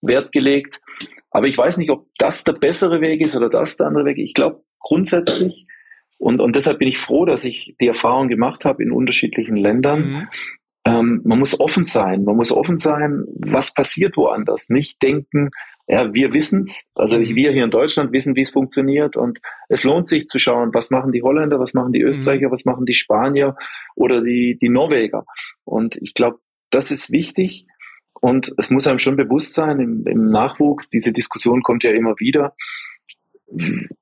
Wert 0.00 0.32
gelegt. 0.32 0.80
Aber 1.30 1.46
ich 1.46 1.58
weiß 1.58 1.78
nicht, 1.78 1.90
ob 1.90 2.06
das 2.18 2.44
der 2.44 2.52
bessere 2.52 3.00
Weg 3.00 3.20
ist 3.20 3.36
oder 3.36 3.48
das 3.48 3.76
der 3.76 3.86
andere 3.88 4.04
Weg. 4.04 4.18
Ich 4.18 4.34
glaube 4.34 4.62
grundsätzlich, 4.80 5.66
und, 6.18 6.40
und 6.40 6.56
deshalb 6.56 6.78
bin 6.78 6.88
ich 6.88 6.98
froh, 6.98 7.24
dass 7.24 7.44
ich 7.44 7.76
die 7.80 7.88
Erfahrung 7.88 8.28
gemacht 8.28 8.64
habe 8.64 8.82
in 8.82 8.90
unterschiedlichen 8.90 9.56
Ländern. 9.56 10.00
Mhm. 10.00 10.28
Ähm, 10.84 11.20
man 11.24 11.38
muss 11.38 11.58
offen 11.58 11.84
sein. 11.84 12.24
Man 12.24 12.36
muss 12.36 12.50
offen 12.50 12.78
sein, 12.78 13.24
was 13.38 13.72
passiert 13.72 14.16
woanders. 14.16 14.68
Nicht 14.68 15.02
denken, 15.02 15.50
ja, 15.88 16.12
wir 16.14 16.34
wissen's, 16.34 16.86
also 16.94 17.18
mhm. 17.18 17.34
wir 17.34 17.52
hier 17.52 17.64
in 17.64 17.70
Deutschland 17.70 18.12
wissen, 18.12 18.36
wie 18.36 18.42
es 18.42 18.50
funktioniert 18.50 19.16
und 19.16 19.38
es 19.68 19.84
lohnt 19.84 20.06
sich 20.06 20.28
zu 20.28 20.38
schauen, 20.38 20.74
was 20.74 20.90
machen 20.90 21.12
die 21.12 21.22
Holländer, 21.22 21.58
was 21.58 21.72
machen 21.72 21.92
die 21.92 22.02
mhm. 22.02 22.08
Österreicher, 22.08 22.50
was 22.50 22.66
machen 22.66 22.84
die 22.84 22.94
Spanier 22.94 23.56
oder 23.96 24.22
die, 24.22 24.58
die 24.60 24.68
Norweger. 24.68 25.24
Und 25.64 25.96
ich 25.96 26.12
glaube, 26.12 26.40
das 26.70 26.90
ist 26.90 27.10
wichtig 27.10 27.66
und 28.20 28.52
es 28.58 28.68
muss 28.68 28.86
einem 28.86 28.98
schon 28.98 29.16
bewusst 29.16 29.54
sein 29.54 29.80
im, 29.80 30.06
im 30.06 30.26
Nachwuchs, 30.26 30.90
diese 30.90 31.12
Diskussion 31.12 31.62
kommt 31.62 31.84
ja 31.84 31.90
immer 31.90 32.14
wieder, 32.18 32.54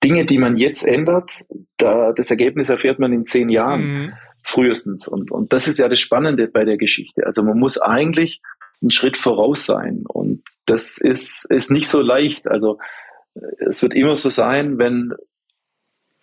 Dinge, 0.02 0.24
die 0.24 0.38
man 0.38 0.56
jetzt 0.56 0.82
ändert, 0.82 1.44
da, 1.76 2.12
das 2.12 2.30
Ergebnis 2.30 2.68
erfährt 2.68 2.98
man 2.98 3.12
in 3.12 3.26
zehn 3.26 3.48
Jahren 3.48 3.82
mhm. 3.82 4.12
frühestens. 4.42 5.06
Und, 5.06 5.30
und 5.30 5.52
das 5.52 5.68
ist 5.68 5.78
ja 5.78 5.88
das 5.88 6.00
Spannende 6.00 6.48
bei 6.48 6.64
der 6.64 6.76
Geschichte. 6.76 7.24
Also 7.24 7.44
man 7.44 7.56
muss 7.56 7.78
eigentlich 7.78 8.42
einen 8.82 8.90
Schritt 8.90 9.16
voraus 9.16 9.66
sein. 9.66 10.04
Und 10.06 10.42
das 10.66 10.98
ist, 10.98 11.46
ist 11.50 11.70
nicht 11.70 11.88
so 11.88 12.00
leicht. 12.00 12.48
Also 12.48 12.78
es 13.58 13.82
wird 13.82 13.94
immer 13.94 14.16
so 14.16 14.28
sein, 14.28 14.78
wenn 14.78 15.12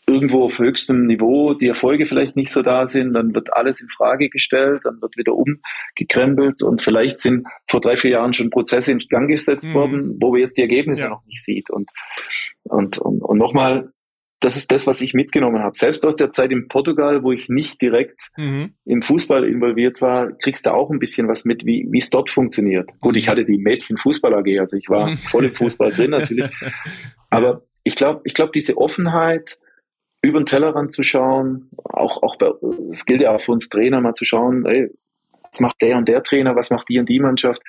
irgendwo 0.06 0.44
auf 0.44 0.60
höchstem 0.60 1.06
Niveau 1.06 1.54
die 1.54 1.68
Erfolge 1.68 2.06
vielleicht 2.06 2.36
nicht 2.36 2.52
so 2.52 2.62
da 2.62 2.88
sind, 2.88 3.14
dann 3.14 3.34
wird 3.34 3.54
alles 3.54 3.82
in 3.82 3.88
Frage 3.90 4.30
gestellt, 4.30 4.82
dann 4.84 5.02
wird 5.02 5.16
wieder 5.16 5.34
umgekrempelt 5.34 6.62
und 6.62 6.82
vielleicht 6.82 7.20
sind 7.20 7.48
vor 7.70 7.80
drei, 7.80 7.96
vier 7.96 8.12
Jahren 8.12 8.34
schon 8.34 8.50
Prozesse 8.50 8.92
in 8.92 9.00
Gang 9.00 9.30
gesetzt 9.30 9.70
mhm. 9.70 9.74
worden, 9.74 10.18
wo 10.22 10.34
wir 10.34 10.42
jetzt 10.42 10.58
die 10.58 10.62
Ergebnisse 10.62 11.04
ja. 11.04 11.10
noch 11.10 11.26
nicht 11.26 11.44
sieht. 11.44 11.70
Und, 11.70 11.90
und, 12.64 12.98
und, 12.98 13.22
und 13.22 13.38
nochmal, 13.38 13.94
das 14.44 14.58
ist 14.58 14.72
das, 14.72 14.86
was 14.88 15.00
ich 15.00 15.14
mitgenommen 15.14 15.64
habe. 15.64 15.76
Selbst 15.76 16.06
aus 16.06 16.18
der 16.18 16.30
Zeit 16.30 16.52
in 16.52 16.68
Portugal, 16.68 17.24
wo 17.24 17.32
ich 17.32 17.48
nicht 17.48 17.82
direkt 17.82 18.30
mhm. 18.36 18.74
im 18.84 19.02
Fußball 19.02 19.46
involviert 19.46 20.02
war, 20.02 20.34
kriegst 20.34 20.66
du 20.66 20.74
auch 20.74 20.92
ein 20.92 21.00
bisschen 21.00 21.30
was 21.30 21.46
mit, 21.46 21.66
wie 21.66 21.98
es 21.98 22.10
dort 22.10 22.30
funktioniert. 22.30 22.90
Gut, 23.00 23.16
ich 23.16 23.28
mhm. 23.28 23.32
hatte 23.32 23.46
die 23.46 23.58
Mädchen-Fußball 23.58 24.34
AG, 24.34 24.60
also 24.60 24.76
ich 24.76 24.90
war 24.90 25.16
voll 25.16 25.46
im 25.46 25.52
Fußball 25.52 25.92
drin 25.92 26.12
natürlich. 26.12 26.52
Aber 27.30 27.64
ich 27.84 27.96
glaube, 27.96 28.22
ich 28.26 28.34
glaube, 28.34 28.52
diese 28.54 28.78
Offenheit, 28.78 29.58
über 30.22 30.40
den 30.40 30.46
Tellerrand 30.46 30.92
zu 30.92 31.04
schauen, 31.04 31.70
auch, 31.84 32.22
auch 32.22 32.38
bei, 32.38 32.52
es 32.92 33.06
gilt 33.06 33.22
ja 33.22 33.32
auch 33.32 33.42
für 33.42 33.54
uns 33.54 33.70
Trainer 33.70 34.02
mal 34.02 34.14
zu 34.14 34.26
schauen, 34.26 34.66
ey, 34.66 34.90
was 35.52 35.60
macht 35.60 35.82
der 35.82 35.98
und 35.98 36.08
der 36.08 36.24
Trainer, 36.24 36.56
was 36.56 36.70
macht 36.70 36.90
die 36.90 37.00
und 37.00 37.08
die 37.08 37.20
Mannschaft, 37.20 37.62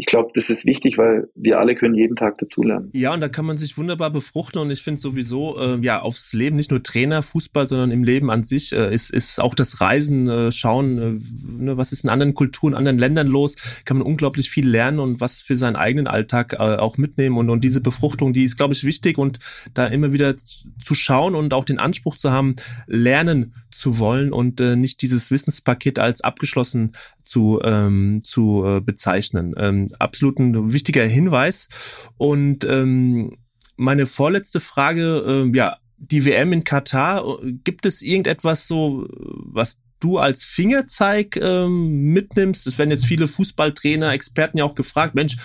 ich 0.00 0.06
glaube, 0.06 0.30
das 0.32 0.48
ist 0.48 0.64
wichtig, 0.64 0.96
weil 0.96 1.28
wir 1.34 1.58
alle 1.58 1.74
können 1.74 1.94
jeden 1.94 2.16
Tag 2.16 2.38
dazulernen. 2.38 2.88
Ja, 2.94 3.12
und 3.12 3.20
da 3.20 3.28
kann 3.28 3.44
man 3.44 3.58
sich 3.58 3.76
wunderbar 3.76 4.08
befruchten 4.08 4.58
und 4.58 4.70
ich 4.70 4.80
finde 4.80 4.98
sowieso, 4.98 5.60
äh, 5.60 5.78
ja, 5.82 6.00
aufs 6.00 6.32
Leben, 6.32 6.56
nicht 6.56 6.70
nur 6.70 6.82
Trainer, 6.82 7.22
Fußball, 7.22 7.68
sondern 7.68 7.90
im 7.90 8.02
Leben 8.02 8.30
an 8.30 8.42
sich 8.42 8.72
äh, 8.72 8.94
ist, 8.94 9.10
ist 9.10 9.38
auch 9.38 9.54
das 9.54 9.82
Reisen, 9.82 10.26
äh, 10.26 10.52
schauen, 10.52 10.98
äh, 10.98 11.62
ne, 11.62 11.76
was 11.76 11.92
ist 11.92 12.04
in 12.04 12.08
anderen 12.08 12.32
Kulturen, 12.32 12.72
anderen 12.72 12.96
Ländern 12.96 13.26
los, 13.26 13.56
kann 13.84 13.98
man 13.98 14.06
unglaublich 14.06 14.48
viel 14.48 14.66
lernen 14.66 15.00
und 15.00 15.20
was 15.20 15.42
für 15.42 15.58
seinen 15.58 15.76
eigenen 15.76 16.06
Alltag 16.06 16.54
äh, 16.54 16.56
auch 16.56 16.96
mitnehmen 16.96 17.36
und, 17.36 17.50
und 17.50 17.62
diese 17.62 17.82
Befruchtung, 17.82 18.32
die 18.32 18.44
ist, 18.44 18.56
glaube 18.56 18.72
ich, 18.72 18.84
wichtig 18.84 19.18
und 19.18 19.38
da 19.74 19.86
immer 19.86 20.14
wieder 20.14 20.34
zu 20.82 20.94
schauen 20.94 21.34
und 21.34 21.52
auch 21.52 21.66
den 21.66 21.78
Anspruch 21.78 22.16
zu 22.16 22.30
haben, 22.30 22.56
lernen 22.86 23.52
zu 23.70 23.98
wollen 23.98 24.32
und 24.32 24.62
äh, 24.62 24.76
nicht 24.76 25.02
dieses 25.02 25.30
Wissenspaket 25.30 25.98
als 25.98 26.22
abgeschlossen 26.22 26.92
zu, 27.30 27.60
ähm, 27.62 28.20
zu 28.24 28.64
äh, 28.66 28.80
bezeichnen. 28.80 29.54
Ähm, 29.56 29.88
absolut 29.98 30.38
ein 30.40 30.72
wichtiger 30.72 31.04
Hinweis. 31.04 31.68
Und 32.16 32.64
ähm, 32.64 33.36
meine 33.76 34.06
vorletzte 34.06 34.58
Frage, 34.58 35.24
äh, 35.26 35.56
ja, 35.56 35.76
die 35.96 36.24
WM 36.24 36.52
in 36.52 36.64
Katar, 36.64 37.22
gibt 37.64 37.86
es 37.86 38.02
irgendetwas 38.02 38.66
so, 38.66 39.06
was 39.10 39.78
du 40.00 40.18
als 40.18 40.42
Fingerzeig 40.44 41.36
ähm, 41.36 42.12
mitnimmst. 42.12 42.66
Es 42.66 42.78
werden 42.78 42.90
jetzt 42.90 43.06
viele 43.06 43.28
Fußballtrainer, 43.28 44.12
Experten 44.12 44.58
ja 44.58 44.64
auch 44.64 44.74
gefragt, 44.74 45.14
Mensch, 45.14 45.36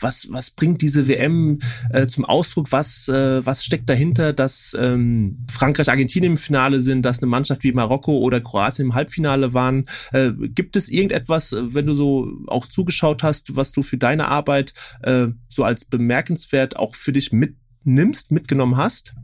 was, 0.00 0.28
was 0.30 0.50
bringt 0.50 0.82
diese 0.82 1.06
WM 1.08 1.58
äh, 1.90 2.06
zum 2.06 2.24
Ausdruck? 2.24 2.72
Was, 2.72 3.08
äh, 3.08 3.44
was 3.44 3.64
steckt 3.64 3.88
dahinter, 3.88 4.32
dass 4.32 4.76
ähm, 4.78 5.44
Frankreich, 5.50 5.88
Argentinien 5.88 6.32
im 6.32 6.36
Finale 6.38 6.80
sind, 6.80 7.02
dass 7.02 7.20
eine 7.20 7.28
Mannschaft 7.28 7.64
wie 7.64 7.72
Marokko 7.72 8.18
oder 8.18 8.40
Kroatien 8.40 8.86
im 8.86 8.94
Halbfinale 8.94 9.54
waren? 9.54 9.86
Äh, 10.12 10.32
gibt 10.32 10.76
es 10.76 10.88
irgendetwas, 10.88 11.54
wenn 11.58 11.86
du 11.86 11.94
so 11.94 12.30
auch 12.46 12.66
zugeschaut 12.66 13.22
hast, 13.22 13.56
was 13.56 13.72
du 13.72 13.82
für 13.82 13.98
deine 13.98 14.28
Arbeit 14.28 14.74
äh, 15.02 15.28
so 15.48 15.64
als 15.64 15.84
bemerkenswert 15.84 16.76
auch 16.76 16.94
für 16.94 17.12
dich 17.12 17.32
mitnimmst, 17.32 18.30
mitgenommen 18.30 18.76
hast? 18.76 19.14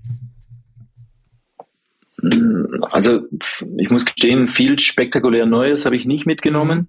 Also 2.91 3.23
ich 3.79 3.91
muss 3.91 4.05
gestehen, 4.05 4.49
viel 4.49 4.79
spektakulär 4.79 5.47
Neues 5.47 5.87
habe 5.87 5.97
ich 5.97 6.07
nicht 6.07 6.27
mitgenommen. 6.27 6.89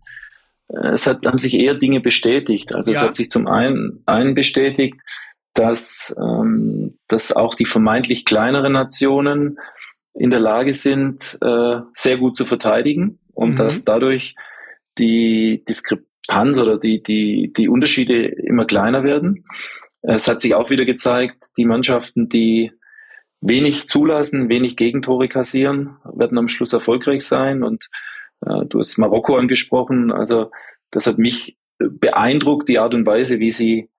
Mhm. 0.70 0.78
Es 0.94 1.06
hat, 1.06 1.26
haben 1.26 1.38
sich 1.38 1.54
eher 1.54 1.76
Dinge 1.76 2.00
bestätigt. 2.00 2.74
Also 2.74 2.92
ja. 2.92 3.00
es 3.00 3.04
hat 3.04 3.16
sich 3.16 3.30
zum 3.30 3.48
einen, 3.48 4.04
einen 4.06 4.36
bestätigt, 4.36 5.02
dass, 5.54 6.16
ähm, 6.18 6.98
dass 7.08 7.36
auch 7.36 7.56
die 7.56 7.66
vermeintlich 7.66 8.26
kleineren 8.26 8.74
Nationen 8.74 9.58
in 10.14 10.30
der 10.30 10.40
Lage 10.40 10.74
sind, 10.74 11.38
äh, 11.42 11.80
sehr 11.94 12.18
gut 12.18 12.36
zu 12.36 12.46
verteidigen 12.46 13.20
und 13.34 13.54
mhm. 13.54 13.58
dass 13.58 13.84
dadurch 13.84 14.36
die 14.98 15.64
Diskrepanz 15.68 16.60
oder 16.60 16.78
die, 16.78 17.02
die, 17.04 17.54
die 17.56 17.70
Unterschiede 17.70 18.26
immer 18.28 18.66
kleiner 18.66 19.04
werden. 19.04 19.46
Es 20.02 20.28
hat 20.28 20.42
sich 20.42 20.56
auch 20.56 20.70
wieder 20.70 20.86
gezeigt, 20.86 21.44
die 21.58 21.66
Mannschaften, 21.66 22.28
die 22.28 22.72
wenig 23.42 23.88
zulassen, 23.88 24.50
wenig 24.50 24.78
Gegentore 24.78 25.28
kassieren, 25.28 25.98
werden 26.04 26.38
am 26.38 26.48
Schluss 26.48 26.74
erfolgreich 26.74 27.26
sein. 27.26 27.64
Und 27.64 27.89
äh, 28.46 28.66
du 28.68 28.80
hast 28.80 28.98
Marokko 28.98 29.36
angesprochen. 29.36 30.12
Also 30.12 30.52
das 30.92 31.08
hat 31.08 31.18
mich 31.18 31.58
beeindruckt, 31.78 32.70
die 32.70 32.80
Art 32.80 32.94
und 32.94 33.06
Weise, 33.06 33.39
wie 33.39 33.52
sie, 33.52 33.89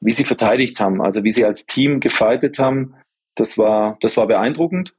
wie 0.00 0.12
sie 0.12 0.24
verteidigt 0.24 0.80
haben, 0.80 1.02
also 1.02 1.22
wie 1.24 1.32
sie 1.32 1.44
als 1.44 1.66
Team 1.66 2.00
gefeitet 2.00 2.58
haben. 2.58 2.94
Das 3.34 3.58
war, 3.58 3.98
das 4.00 4.16
war 4.16 4.26
beeindruckend. 4.26 4.94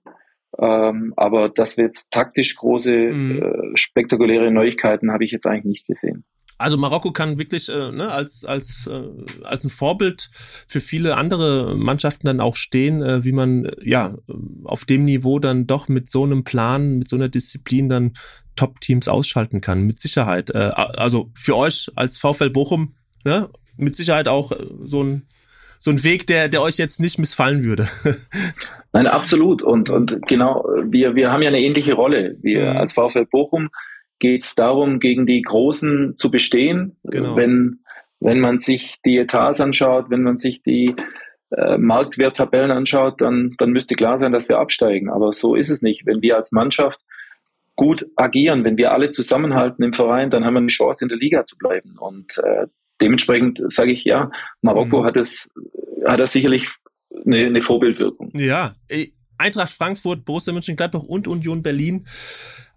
Ähm, 0.60 1.14
aber 1.18 1.50
dass 1.50 1.78
wir 1.78 1.86
jetzt 1.86 2.12
taktisch 2.12 2.56
große, 2.56 2.92
mhm. 2.92 3.42
äh, 3.42 3.78
spektakuläre 3.78 4.52
Neuigkeiten 4.52 5.12
habe 5.12 5.24
ich 5.24 5.32
jetzt 5.32 5.46
eigentlich 5.46 5.66
nicht 5.66 5.88
gesehen. 5.88 6.24
Also 6.58 6.78
Marokko 6.78 7.12
kann 7.12 7.38
wirklich 7.38 7.70
äh, 7.70 7.92
ne, 7.92 8.12
als 8.12 8.44
als 8.44 8.88
äh, 8.88 9.44
als 9.44 9.64
ein 9.64 9.70
Vorbild 9.70 10.30
für 10.68 10.80
viele 10.80 11.16
andere 11.16 11.76
Mannschaften 11.76 12.26
dann 12.26 12.42
auch 12.42 12.56
stehen, 12.56 13.02
äh, 13.04 13.24
wie 13.24 13.32
man 13.32 13.66
äh, 13.66 13.76
ja 13.84 14.16
auf 14.64 14.86
dem 14.86 15.06
Niveau 15.06 15.40
dann 15.40 15.68
doch 15.68 15.88
mit 15.88 16.10
so 16.10 16.24
einem 16.24 16.44
Plan, 16.44 16.98
mit 16.98 17.10
so 17.10 17.16
einer 17.16 17.30
Disziplin 17.30 17.90
dann 17.90 18.14
Top-Teams 18.56 19.08
ausschalten 19.08 19.62
kann. 19.62 19.84
Mit 19.84 20.00
Sicherheit. 20.00 20.50
Äh, 20.50 20.72
also 20.74 21.30
für 21.36 21.56
euch 21.56 21.92
als 21.96 22.18
VfL 22.18 22.50
Bochum, 22.50 22.94
ne, 23.24 23.50
mit 23.78 23.96
Sicherheit 23.96 24.28
auch 24.28 24.52
äh, 24.52 24.58
so 24.84 25.04
ein 25.04 25.28
so 25.80 25.92
ein 25.92 26.04
Weg, 26.04 26.26
der, 26.26 26.48
der 26.48 26.64
euch 26.64 26.78
jetzt 26.78 27.00
nicht 27.00 27.20
missfallen 27.20 27.64
würde. 27.64 27.88
Nein, 28.94 29.06
absolut. 29.06 29.62
Und, 29.62 29.92
und 29.92 30.28
genau, 30.28 30.68
wir, 30.84 31.16
wir 31.16 31.32
haben 31.32 31.44
ja 31.44 31.50
eine 31.50 31.60
ähnliche 31.60 31.94
Rolle. 31.94 32.36
Wir 32.42 32.72
mhm. 32.72 32.78
als 32.78 32.94
VfL 32.94 33.26
Bochum 33.30 33.70
geht 34.20 34.44
es 34.44 34.56
darum, 34.56 35.00
gegen 35.00 35.26
die 35.26 35.42
Großen 35.42 36.16
zu 36.18 36.32
bestehen. 36.32 36.98
Genau. 37.04 37.36
Wenn, 37.36 37.80
wenn 38.20 38.40
man 38.40 38.58
sich 38.58 38.98
die 39.06 39.18
Etats 39.18 39.62
anschaut, 39.62 40.10
wenn 40.10 40.24
man 40.24 40.38
sich 40.38 40.62
die 40.62 40.96
äh, 41.52 41.78
Marktwerttabellen 41.78 42.72
anschaut, 42.72 43.22
dann, 43.22 43.56
dann 43.58 43.72
müsste 43.72 43.96
klar 43.96 44.18
sein, 44.18 44.32
dass 44.32 44.50
wir 44.50 44.60
absteigen. 44.60 45.10
Aber 45.10 45.32
so 45.32 45.56
ist 45.56 45.70
es 45.70 45.82
nicht. 45.82 46.06
Wenn 46.06 46.22
wir 46.22 46.36
als 46.36 46.52
Mannschaft 46.52 47.02
gut 47.76 48.06
agieren, 48.16 48.64
wenn 48.64 48.78
wir 48.78 48.92
alle 48.92 49.12
zusammenhalten 49.12 49.84
im 49.84 49.94
Verein, 49.94 50.30
dann 50.30 50.44
haben 50.44 50.56
wir 50.56 50.60
eine 50.60 50.68
Chance, 50.68 51.06
in 51.06 51.10
der 51.10 51.18
Liga 51.18 51.46
zu 51.46 51.58
bleiben. 51.58 51.96
Und 52.00 52.38
äh, 52.40 52.68
dementsprechend 53.02 53.62
sage 53.72 53.92
ich 53.92 54.04
ja, 54.04 54.32
Marokko 54.62 55.02
mhm. 55.02 55.06
hat 55.06 55.18
es, 55.18 55.50
hat 56.06 56.20
das 56.20 56.32
sicherlich 56.32 56.70
eine, 57.26 57.46
eine 57.46 57.62
Vorbildwirkung. 57.62 58.32
Ja, 58.34 58.74
Eintracht 59.38 59.72
Frankfurt, 59.72 60.26
Borussia 60.26 60.52
Mönchengladbach 60.52 61.04
und 61.04 61.28
Union 61.28 61.62
Berlin 61.62 62.06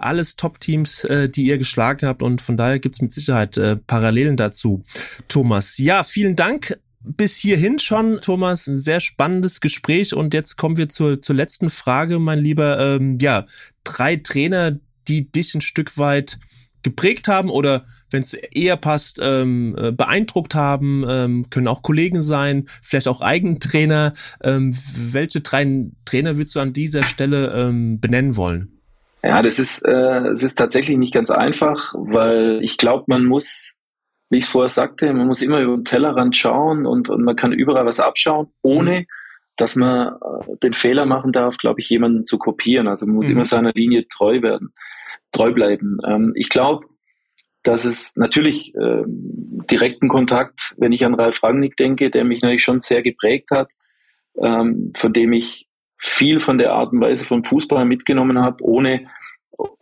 alles 0.01 0.36
Top-Teams, 0.36 1.05
äh, 1.05 1.28
die 1.28 1.44
ihr 1.46 1.59
geschlagen 1.59 2.07
habt 2.07 2.22
und 2.22 2.40
von 2.40 2.57
daher 2.57 2.78
gibt's 2.78 3.01
mit 3.01 3.12
Sicherheit 3.12 3.57
äh, 3.57 3.76
Parallelen 3.76 4.36
dazu. 4.36 4.84
Thomas, 5.28 5.78
ja, 5.78 6.05
vielen 6.05 6.36
Dank 6.36 6.78
bis 7.03 7.36
hierhin 7.36 7.78
schon, 7.78 8.20
Thomas, 8.20 8.66
ein 8.66 8.78
sehr 8.78 9.01
spannendes 9.01 9.61
Gespräch 9.61 10.14
und 10.14 10.34
jetzt 10.34 10.57
kommen 10.57 10.76
wir 10.76 10.88
zur, 10.88 11.22
zur 11.22 11.34
letzten 11.34 11.70
Frage, 11.70 12.18
mein 12.18 12.40
Lieber. 12.40 12.78
Ähm, 12.78 13.18
ja, 13.20 13.46
drei 13.84 14.16
Trainer, 14.16 14.78
die 15.09 15.30
dich 15.30 15.55
ein 15.55 15.62
Stück 15.62 15.96
weit 15.98 16.38
geprägt 16.82 17.28
haben 17.28 17.51
oder 17.51 17.84
wenn 18.11 18.22
es 18.22 18.34
eher 18.34 18.76
passt, 18.76 19.18
ähm, 19.22 19.76
äh, 19.78 19.92
beeindruckt 19.92 20.55
haben, 20.55 21.05
ähm, 21.09 21.51
können 21.51 21.68
auch 21.68 21.82
Kollegen 21.82 22.22
sein, 22.22 22.64
vielleicht 22.82 23.09
auch 23.09 23.20
Eigentrainer. 23.20 24.14
Ähm, 24.42 24.74
welche 24.96 25.40
drei 25.40 25.90
Trainer 26.05 26.36
würdest 26.36 26.57
du 26.57 26.61
an 26.61 26.72
dieser 26.72 27.07
Stelle 27.07 27.53
ähm, 27.55 28.01
benennen 28.01 28.36
wollen? 28.36 28.80
Ja, 29.23 29.43
das 29.43 29.59
ist, 29.59 29.87
äh, 29.87 30.29
es 30.29 30.43
ist 30.43 30.57
tatsächlich 30.57 30.97
nicht 30.97 31.12
ganz 31.12 31.31
einfach, 31.31 31.95
weil 31.97 32.61
ich 32.62 32.79
glaube, 32.79 33.05
man 33.07 33.27
muss, 33.27 33.77
wie 34.31 34.39
ich 34.39 34.45
es 34.45 34.51
vorher 34.51 34.71
sagte, 34.71 35.12
man 35.12 35.27
muss 35.27 35.43
immer 35.43 35.61
über 35.61 35.77
den 35.77 35.85
Tellerrand 35.85 36.37
schauen 36.37 36.87
und, 36.87 37.11
und 37.11 37.23
man 37.23 37.37
kann 37.37 37.53
überall 37.53 37.85
was 37.85 38.01
abschauen, 38.01 38.49
ohne 38.62 39.01
mhm. 39.01 39.07
dass 39.57 39.77
man 39.77 40.14
äh, 40.14 40.57
den 40.62 40.73
Fehler 40.73 41.05
machen 41.05 41.33
darf, 41.33 41.59
glaube 41.59 41.81
ich, 41.81 41.91
jemanden 41.91 42.25
zu 42.25 42.39
kopieren. 42.39 42.89
Also 42.89 43.07
man 43.07 43.16
muss 43.16 43.27
mhm. 43.27 43.33
immer 43.33 43.45
seiner 43.45 43.73
Linie 43.75 44.09
treu 44.09 44.41
werden, 44.41 44.73
treu 45.33 45.53
bleiben. 45.53 45.99
Ähm, 46.07 46.33
ich 46.35 46.49
glaube, 46.49 46.87
dass 47.62 47.85
es 47.85 48.16
natürlich 48.16 48.75
ähm, 48.75 49.62
direkten 49.71 50.09
Kontakt, 50.09 50.75
wenn 50.79 50.93
ich 50.93 51.05
an 51.05 51.14
Ralf 51.14 51.43
Rangnick 51.43 51.77
denke, 51.77 52.11
der 52.11 52.25
mich 52.25 52.41
natürlich 52.41 52.62
schon 52.62 52.81
sehr 52.81 53.03
geprägt 53.03 53.51
hat, 53.51 53.73
ähm, 54.41 54.93
von 54.97 55.12
dem 55.12 55.35
ich 55.35 55.68
viel 56.03 56.40
von 56.40 56.57
der 56.57 56.72
Art 56.72 56.92
und 56.92 57.01
Weise 57.01 57.24
von 57.24 57.44
Fußball 57.44 57.84
mitgenommen 57.84 58.38
habe, 58.38 58.64
ohne 58.64 59.07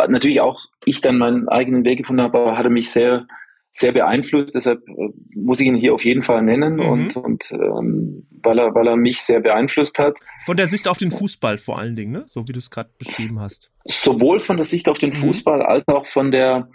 natürlich 0.08 0.40
auch 0.40 0.66
ich 0.84 1.00
dann 1.00 1.16
meinen 1.16 1.48
eigenen 1.48 1.84
Weg 1.84 1.98
gefunden 1.98 2.22
habe, 2.22 2.38
aber 2.38 2.58
hat 2.58 2.64
er 2.64 2.70
mich 2.70 2.90
sehr 2.90 3.26
sehr 3.72 3.92
beeinflusst. 3.92 4.56
Deshalb 4.56 4.80
äh, 4.88 5.10
muss 5.36 5.60
ich 5.60 5.66
ihn 5.66 5.76
hier 5.76 5.94
auf 5.94 6.04
jeden 6.04 6.22
Fall 6.22 6.42
nennen 6.42 6.74
mhm. 6.74 6.88
und, 6.88 7.16
und 7.16 7.52
ähm, 7.52 8.26
weil 8.42 8.58
er 8.58 8.74
weil 8.74 8.88
er 8.88 8.96
mich 8.96 9.20
sehr 9.20 9.38
beeinflusst 9.38 10.00
hat. 10.00 10.18
Von 10.44 10.56
der 10.56 10.66
Sicht 10.66 10.88
auf 10.88 10.98
den 10.98 11.12
Fußball 11.12 11.58
vor 11.58 11.78
allen 11.78 11.94
Dingen, 11.94 12.12
ne? 12.12 12.24
so 12.26 12.48
wie 12.48 12.52
du 12.52 12.58
es 12.58 12.70
gerade 12.70 12.90
beschrieben 12.98 13.38
hast. 13.40 13.70
Sowohl 13.84 14.40
von 14.40 14.56
der 14.56 14.64
Sicht 14.64 14.88
auf 14.88 14.98
den 14.98 15.10
mhm. 15.10 15.14
Fußball 15.14 15.60
mhm. 15.60 15.66
als 15.66 15.86
auch 15.86 16.06
von 16.06 16.32
der 16.32 16.68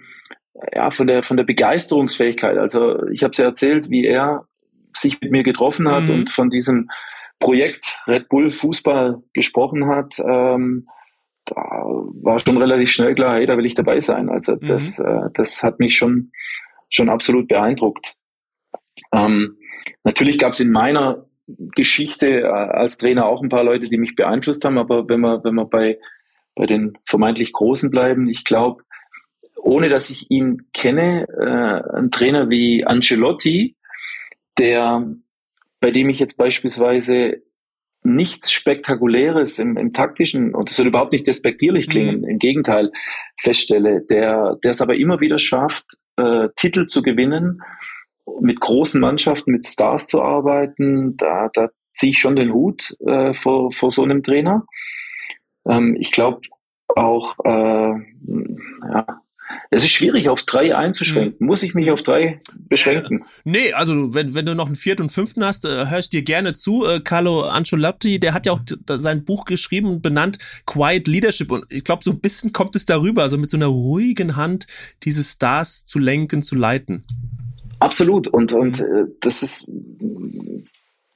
ja 0.74 0.90
von 0.92 1.08
der 1.08 1.24
von 1.24 1.36
der 1.36 1.44
Begeisterungsfähigkeit. 1.44 2.58
Also 2.58 3.06
ich 3.10 3.24
habe 3.24 3.32
es 3.32 3.38
ja 3.38 3.46
erzählt, 3.46 3.90
wie 3.90 4.06
er 4.06 4.48
sich 4.96 5.20
mit 5.20 5.32
mir 5.32 5.44
getroffen 5.44 5.90
hat 5.90 6.04
mhm. 6.04 6.12
und 6.12 6.30
von 6.30 6.50
diesem 6.50 6.90
Projekt 7.40 8.00
Red 8.08 8.30
Bull 8.30 8.50
Fußball 8.50 9.22
gesprochen 9.34 9.88
hat, 9.88 10.20
ähm, 10.20 10.88
da 11.46 11.56
war 11.56 12.40
schon 12.40 12.58
relativ 12.58 12.92
schnell 12.92 13.16
klar, 13.16 13.36
hey, 13.36 13.46
da 13.46 13.58
will 13.58 13.66
ich 13.66 13.76
dabei 13.76 14.00
sein. 14.00 14.30
Also 14.30 14.54
mhm. 14.54 14.66
das, 14.66 15.00
äh, 15.00 15.30
das 15.34 15.64
hat 15.64 15.80
mich 15.80 15.96
schon, 15.96 16.32
schon 16.90 17.10
absolut 17.10 17.48
beeindruckt. 17.48 18.16
Ähm, 19.12 19.58
natürlich 20.04 20.38
gab 20.40 20.54
es 20.54 20.60
in 20.60 20.72
meiner 20.72 21.26
Geschichte 21.48 22.42
äh, 22.42 22.46
als 22.46 22.98
Trainer 22.98 23.26
auch 23.26 23.42
ein 23.42 23.50
paar 23.50 23.64
Leute, 23.64 23.90
die 23.90 23.98
mich 23.98 24.16
beeinflusst 24.16 24.64
haben. 24.64 24.78
Aber 24.78 25.10
wenn 25.10 25.20
wir, 25.20 25.44
wenn 25.44 25.56
wir 25.56 25.66
bei, 25.66 26.00
bei 26.56 26.66
den 26.66 26.98
vermeintlich 27.06 27.52
Großen 27.52 27.90
bleiben, 27.92 28.30
ich 28.30 28.46
glaube, 28.46 28.84
ohne 29.58 29.90
dass 29.90 30.10
ich 30.10 30.30
ihn 30.30 30.70
kenne, 30.74 31.28
äh, 31.28 31.98
ein 31.98 32.12
Trainer 32.12 32.50
wie 32.50 32.86
Ancelotti, 32.86 33.76
der, 34.58 35.08
bei 35.84 35.92
dem 35.92 36.08
ich 36.08 36.18
jetzt 36.18 36.38
beispielsweise 36.38 37.44
nichts 38.04 38.54
Spektakuläres 38.54 39.60
im, 39.60 39.76
im 39.76 39.92
taktischen, 39.92 40.56
und 40.56 40.70
das 40.70 40.78
soll 40.78 40.88
überhaupt 40.88 41.12
nicht 41.12 41.28
despektierlich 41.28 41.90
klingen, 41.90 42.22
mhm. 42.22 42.30
im 42.30 42.40
Gegenteil, 42.40 42.94
feststelle, 43.42 44.02
der, 44.10 44.58
der 44.64 44.72
es 44.72 44.80
aber 44.80 44.96
immer 44.96 45.20
wieder 45.20 45.40
schafft, 45.40 45.98
äh, 46.16 46.48
Titel 46.56 46.86
zu 46.86 47.02
gewinnen, 47.02 47.62
mit 48.40 48.62
großen 48.62 49.02
Mannschaften, 49.02 49.52
mit 49.52 49.66
Stars 49.68 50.08
zu 50.08 50.22
arbeiten, 50.22 51.18
da, 51.18 51.50
da 51.54 51.68
ziehe 51.94 52.12
ich 52.12 52.20
schon 52.20 52.38
den 52.38 52.54
Hut 52.54 52.96
äh, 53.06 53.34
vor, 53.34 53.74
vor 53.74 53.92
so 53.92 54.04
einem 54.04 54.24
Trainer. 54.24 54.66
Ähm, 55.68 55.98
ich 56.00 56.12
glaube 56.12 56.40
auch, 56.96 57.36
äh, 57.44 57.94
ja, 58.90 59.22
es 59.74 59.84
ist 59.84 59.92
schwierig, 59.92 60.30
auf 60.30 60.44
drei 60.44 60.76
einzuschränken. 60.76 61.38
Mhm. 61.40 61.48
Muss 61.48 61.64
ich 61.64 61.74
mich 61.74 61.92
auf 61.92 62.04
drei 62.04 62.40
beschränken? 62.70 63.24
Nee, 63.46 63.74
also 63.74 64.14
wenn, 64.14 64.34
wenn 64.34 64.46
du 64.46 64.56
noch 64.56 64.68
einen 64.68 64.76
vierten 64.76 65.04
und 65.04 65.10
fünften 65.12 65.44
hast, 65.44 65.66
äh, 65.66 65.90
hörst 65.90 66.14
dir 66.14 66.24
gerne 66.24 66.54
zu. 66.54 66.86
Äh, 66.86 67.02
Carlo 67.02 67.42
Ancelotti, 67.42 68.20
der 68.20 68.34
hat 68.34 68.46
ja 68.46 68.54
auch 68.54 68.62
sein 68.88 69.26
Buch 69.26 69.46
geschrieben 69.46 69.90
und 69.90 70.02
benannt 70.02 70.38
Quiet 70.66 71.08
Leadership. 71.08 71.52
Und 71.52 71.66
ich 71.70 71.84
glaube, 71.84 72.04
so 72.04 72.12
ein 72.12 72.20
bisschen 72.20 72.54
kommt 72.54 72.76
es 72.76 72.86
darüber, 72.86 73.24
also 73.24 73.38
mit 73.38 73.50
so 73.50 73.58
einer 73.58 73.68
ruhigen 73.68 74.36
Hand 74.36 74.68
diese 75.04 75.24
Stars 75.24 75.86
zu 75.86 76.00
lenken, 76.00 76.42
zu 76.42 76.56
leiten. 76.56 77.04
Absolut. 77.80 78.28
Und, 78.28 78.54
und 78.54 78.80
äh, 78.80 79.06
das 79.20 79.44
ist 79.44 79.68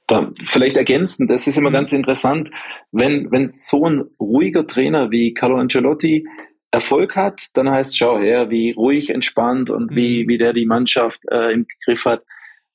da 0.08 0.32
vielleicht 0.44 0.76
ergänzend, 0.76 1.30
das 1.30 1.46
ist 1.46 1.58
immer 1.58 1.70
mhm. 1.70 1.74
ganz 1.74 1.92
interessant, 1.92 2.50
wenn, 2.92 3.30
wenn 3.30 3.48
so 3.50 3.86
ein 3.86 4.04
ruhiger 4.18 4.66
Trainer 4.66 5.10
wie 5.10 5.34
Carlo 5.34 5.56
Ancelotti 5.56 6.26
Erfolg 6.70 7.16
hat, 7.16 7.46
dann 7.54 7.70
heißt, 7.70 7.96
schau 7.96 8.18
her, 8.18 8.50
wie 8.50 8.72
ruhig, 8.72 9.10
entspannt 9.10 9.70
und 9.70 9.94
wie, 9.94 10.24
mhm. 10.24 10.28
wie 10.28 10.38
der 10.38 10.52
die 10.52 10.66
Mannschaft 10.66 11.22
äh, 11.30 11.52
im 11.52 11.66
Griff 11.84 12.04
hat. 12.04 12.22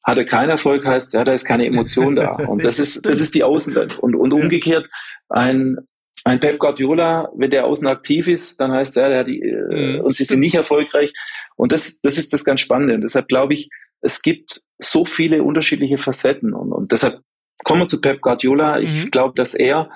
Hat 0.04 0.18
er 0.18 0.26
keinen 0.26 0.50
Erfolg, 0.50 0.86
heißt, 0.86 1.14
ja, 1.14 1.24
da 1.24 1.34
ist 1.34 1.46
keine 1.46 1.66
Emotion 1.66 2.18
da. 2.18 2.36
Und 2.50 2.66
das 2.66 2.78
ist, 2.78 3.06
das 3.06 3.22
ist 3.22 3.36
die 3.36 3.44
Außen. 3.44 3.74
Und, 4.02 4.16
und 4.16 4.34
umgekehrt, 4.34 4.90
ein, 5.30 5.78
ein 6.26 6.42
Pep 6.42 6.60
Guardiola, 6.60 7.30
wenn 7.36 7.52
der 7.52 7.66
außen 7.66 7.88
aktiv 7.88 8.28
ist, 8.28 8.60
dann 8.60 8.74
heißt 8.74 8.98
ja, 8.98 9.08
der 9.08 9.20
hat 9.20 9.28
die, 9.28 9.40
äh, 9.40 10.00
mhm. 10.00 10.02
und 10.02 10.14
sie 10.14 10.26
sind 10.26 10.42
nicht 10.42 10.56
erfolgreich. 10.56 11.14
Und 11.56 11.72
das, 11.72 12.02
das 12.02 12.18
ist 12.18 12.34
das 12.34 12.44
ganz 12.44 12.60
Spannende. 12.60 12.96
Und 12.96 13.02
deshalb 13.02 13.30
glaube 13.30 13.54
ich, 13.54 13.70
es 14.02 14.22
gibt 14.22 14.62
so 14.78 15.06
viele 15.06 15.42
unterschiedliche 15.42 15.98
Facetten. 15.98 16.54
Und, 16.54 16.74
und 16.74 16.92
deshalb 16.92 17.22
kommen 17.64 17.84
wir 17.84 17.88
zu 17.88 18.02
Pep 18.02 18.20
Guardiola. 18.20 18.80
Ich 18.80 19.06
mhm. 19.06 19.12
glaube, 19.12 19.36
dass 19.38 19.54
er 19.54 19.90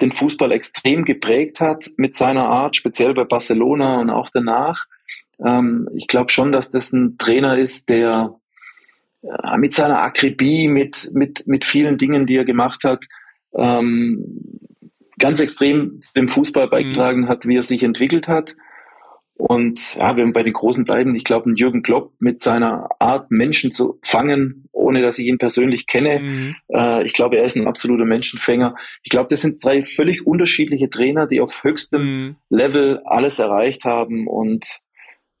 den 0.00 0.10
Fußball 0.10 0.52
extrem 0.52 1.04
geprägt 1.04 1.60
hat 1.60 1.86
mit 1.96 2.14
seiner 2.14 2.48
Art, 2.48 2.76
speziell 2.76 3.14
bei 3.14 3.24
Barcelona 3.24 4.00
und 4.00 4.10
auch 4.10 4.30
danach. 4.32 4.86
Ähm, 5.44 5.88
ich 5.94 6.08
glaube 6.08 6.30
schon, 6.30 6.52
dass 6.52 6.70
das 6.70 6.92
ein 6.92 7.16
Trainer 7.18 7.58
ist, 7.58 7.88
der 7.88 8.34
äh, 9.22 9.56
mit 9.56 9.72
seiner 9.72 10.02
Akribie, 10.02 10.68
mit, 10.68 11.10
mit, 11.12 11.46
mit 11.46 11.64
vielen 11.64 11.98
Dingen, 11.98 12.26
die 12.26 12.36
er 12.36 12.44
gemacht 12.44 12.84
hat, 12.84 13.06
ähm, 13.54 14.58
ganz 15.18 15.40
extrem 15.40 16.00
dem 16.16 16.28
Fußball 16.28 16.68
beigetragen 16.68 17.22
mhm. 17.22 17.28
hat, 17.28 17.46
wie 17.46 17.56
er 17.56 17.62
sich 17.62 17.82
entwickelt 17.82 18.28
hat. 18.28 18.56
Und 19.36 19.96
ja, 19.96 20.16
wenn 20.16 20.28
wir 20.28 20.32
bei 20.32 20.42
den 20.44 20.52
Großen 20.52 20.84
bleiben, 20.84 21.16
ich 21.16 21.24
glaube, 21.24 21.52
Jürgen 21.54 21.82
Klopp 21.82 22.12
mit 22.20 22.40
seiner 22.40 22.88
Art, 23.00 23.30
Menschen 23.30 23.72
zu 23.72 23.98
fangen, 24.02 24.68
ohne 24.70 25.02
dass 25.02 25.18
ich 25.18 25.26
ihn 25.26 25.38
persönlich 25.38 25.86
kenne, 25.86 26.20
mhm. 26.20 26.56
äh, 26.68 27.04
ich 27.04 27.14
glaube, 27.14 27.36
er 27.36 27.44
ist 27.44 27.56
ein 27.56 27.66
absoluter 27.66 28.04
Menschenfänger. 28.04 28.76
Ich 29.02 29.10
glaube, 29.10 29.28
das 29.28 29.42
sind 29.42 29.62
drei 29.62 29.82
völlig 29.82 30.26
unterschiedliche 30.26 30.88
Trainer, 30.88 31.26
die 31.26 31.40
auf 31.40 31.64
höchstem 31.64 32.02
mhm. 32.02 32.36
Level 32.48 33.00
alles 33.04 33.40
erreicht 33.40 33.84
haben. 33.84 34.28
Und 34.28 34.80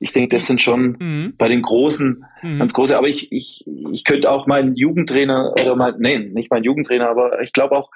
ich 0.00 0.12
denke, 0.12 0.34
das 0.34 0.46
sind 0.46 0.60
schon 0.60 0.96
mhm. 1.00 1.34
bei 1.38 1.48
den 1.48 1.62
Großen 1.62 2.24
mhm. 2.44 2.58
ganz 2.58 2.72
große. 2.72 2.96
Aber 2.96 3.08
ich, 3.08 3.32
ich, 3.32 3.64
ich 3.92 4.04
könnte 4.04 4.30
auch 4.30 4.46
meinen 4.46 4.76
Jugendtrainer 4.76 5.52
oder 5.60 5.76
mein, 5.76 5.94
nein, 5.98 6.32
nicht 6.32 6.50
meinen 6.50 6.64
Jugendtrainer, 6.64 7.08
aber 7.08 7.40
ich 7.42 7.52
glaube 7.52 7.76
auch, 7.76 7.90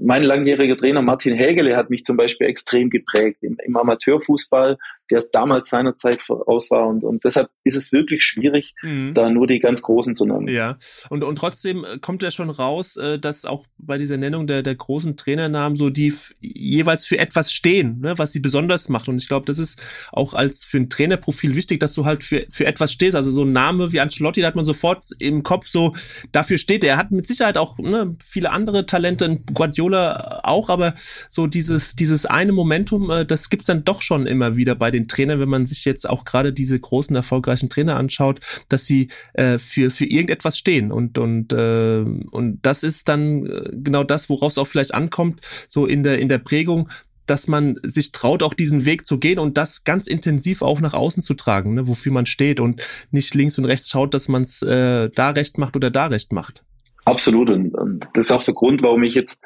mein 0.00 0.22
langjähriger 0.22 0.76
Trainer 0.76 1.02
Martin 1.02 1.34
Hägele 1.34 1.76
hat 1.76 1.90
mich 1.90 2.04
zum 2.04 2.16
Beispiel 2.16 2.46
extrem 2.46 2.88
geprägt 2.88 3.38
im, 3.42 3.56
im 3.64 3.76
Amateurfußball, 3.76 4.78
der 5.10 5.18
es 5.18 5.30
damals 5.30 5.68
seinerzeit 5.68 6.22
voraus 6.22 6.70
war. 6.70 6.86
Und, 6.86 7.02
und 7.04 7.24
deshalb 7.24 7.50
ist 7.64 7.74
es 7.74 7.92
wirklich 7.92 8.24
schwierig, 8.24 8.74
mhm. 8.82 9.12
da 9.14 9.28
nur 9.28 9.46
die 9.46 9.58
ganz 9.58 9.82
Großen 9.82 10.14
zu 10.14 10.24
nennen. 10.24 10.48
Ja, 10.48 10.76
und, 11.10 11.24
und 11.24 11.36
trotzdem 11.36 11.84
äh, 11.84 11.98
kommt 11.98 12.22
ja 12.22 12.30
schon 12.30 12.48
raus, 12.48 12.96
äh, 12.96 13.18
dass 13.18 13.44
auch 13.44 13.66
bei 13.76 13.98
dieser 13.98 14.16
Nennung 14.16 14.46
der, 14.46 14.62
der 14.62 14.76
großen 14.76 15.16
Trainernamen 15.16 15.76
so 15.76 15.90
die 15.90 16.12
jeweils 16.40 17.04
für 17.04 17.18
etwas 17.18 17.52
stehen, 17.52 18.00
ne, 18.00 18.14
was 18.16 18.32
sie 18.32 18.40
besonders 18.40 18.88
macht. 18.88 19.08
Und 19.08 19.18
ich 19.18 19.28
glaube, 19.28 19.46
das 19.46 19.58
ist 19.58 19.82
auch 20.12 20.34
als 20.34 20.64
für 20.64 20.78
ein 20.78 20.88
Trainerprofil 20.88 21.56
wichtig, 21.56 21.80
dass 21.80 21.94
du 21.94 22.04
halt 22.04 22.22
für, 22.22 22.46
für 22.50 22.66
etwas 22.66 22.92
stehst. 22.92 23.16
Also 23.16 23.32
so 23.32 23.42
ein 23.42 23.52
Name 23.52 23.65
wie 23.92 24.00
Ancelotti, 24.00 24.40
da 24.40 24.48
hat 24.48 24.56
man 24.56 24.66
sofort 24.66 25.06
im 25.18 25.42
Kopf 25.42 25.66
so, 25.66 25.94
dafür 26.32 26.58
steht 26.58 26.84
er. 26.84 26.90
Er 26.90 26.96
hat 26.96 27.10
mit 27.10 27.26
Sicherheit 27.26 27.58
auch 27.58 27.78
ne, 27.78 28.16
viele 28.24 28.50
andere 28.50 28.86
Talente, 28.86 29.40
Guardiola 29.52 30.40
auch, 30.44 30.68
aber 30.68 30.94
so 31.28 31.46
dieses, 31.46 31.94
dieses 31.96 32.26
eine 32.26 32.52
Momentum, 32.52 33.10
äh, 33.10 33.26
das 33.26 33.50
gibt's 33.50 33.66
dann 33.66 33.84
doch 33.84 34.02
schon 34.02 34.26
immer 34.26 34.56
wieder 34.56 34.74
bei 34.74 34.90
den 34.90 35.08
Trainern, 35.08 35.40
wenn 35.40 35.48
man 35.48 35.66
sich 35.66 35.84
jetzt 35.84 36.08
auch 36.08 36.24
gerade 36.24 36.52
diese 36.52 36.78
großen, 36.78 37.14
erfolgreichen 37.16 37.68
Trainer 37.68 37.96
anschaut, 37.96 38.40
dass 38.68 38.86
sie 38.86 39.08
äh, 39.34 39.58
für, 39.58 39.90
für 39.90 40.04
irgendetwas 40.04 40.58
stehen. 40.58 40.92
Und, 40.92 41.18
und, 41.18 41.52
äh, 41.52 42.04
und 42.30 42.58
das 42.62 42.82
ist 42.82 43.08
dann 43.08 43.46
äh, 43.46 43.70
genau 43.72 44.04
das, 44.04 44.28
worauf 44.28 44.52
es 44.52 44.58
auch 44.58 44.66
vielleicht 44.66 44.94
ankommt, 44.94 45.40
so 45.68 45.86
in 45.86 46.04
der, 46.04 46.18
in 46.18 46.28
der 46.28 46.38
Prägung, 46.38 46.88
dass 47.26 47.48
man 47.48 47.78
sich 47.82 48.12
traut, 48.12 48.42
auch 48.42 48.54
diesen 48.54 48.84
Weg 48.84 49.06
zu 49.06 49.18
gehen 49.18 49.38
und 49.38 49.56
das 49.56 49.84
ganz 49.84 50.06
intensiv 50.06 50.62
auch 50.62 50.80
nach 50.80 50.94
außen 50.94 51.22
zu 51.22 51.34
tragen, 51.34 51.74
ne, 51.74 51.88
wofür 51.88 52.12
man 52.12 52.26
steht 52.26 52.60
und 52.60 52.82
nicht 53.10 53.34
links 53.34 53.58
und 53.58 53.64
rechts 53.64 53.90
schaut, 53.90 54.14
dass 54.14 54.28
man 54.28 54.42
es 54.42 54.62
äh, 54.62 55.10
da 55.14 55.30
recht 55.30 55.58
macht 55.58 55.76
oder 55.76 55.90
da 55.90 56.06
recht 56.06 56.32
macht. 56.32 56.64
Absolut. 57.04 57.50
Und, 57.50 57.74
und 57.74 58.06
das 58.14 58.26
ist 58.26 58.32
auch 58.32 58.44
der 58.44 58.54
Grund, 58.54 58.82
warum 58.82 59.02
ich 59.04 59.14
jetzt 59.14 59.42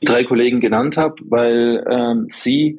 die 0.00 0.06
drei 0.06 0.24
Kollegen 0.24 0.60
genannt 0.60 0.96
habe, 0.96 1.16
weil 1.24 1.84
ähm, 1.90 2.26
sie 2.28 2.78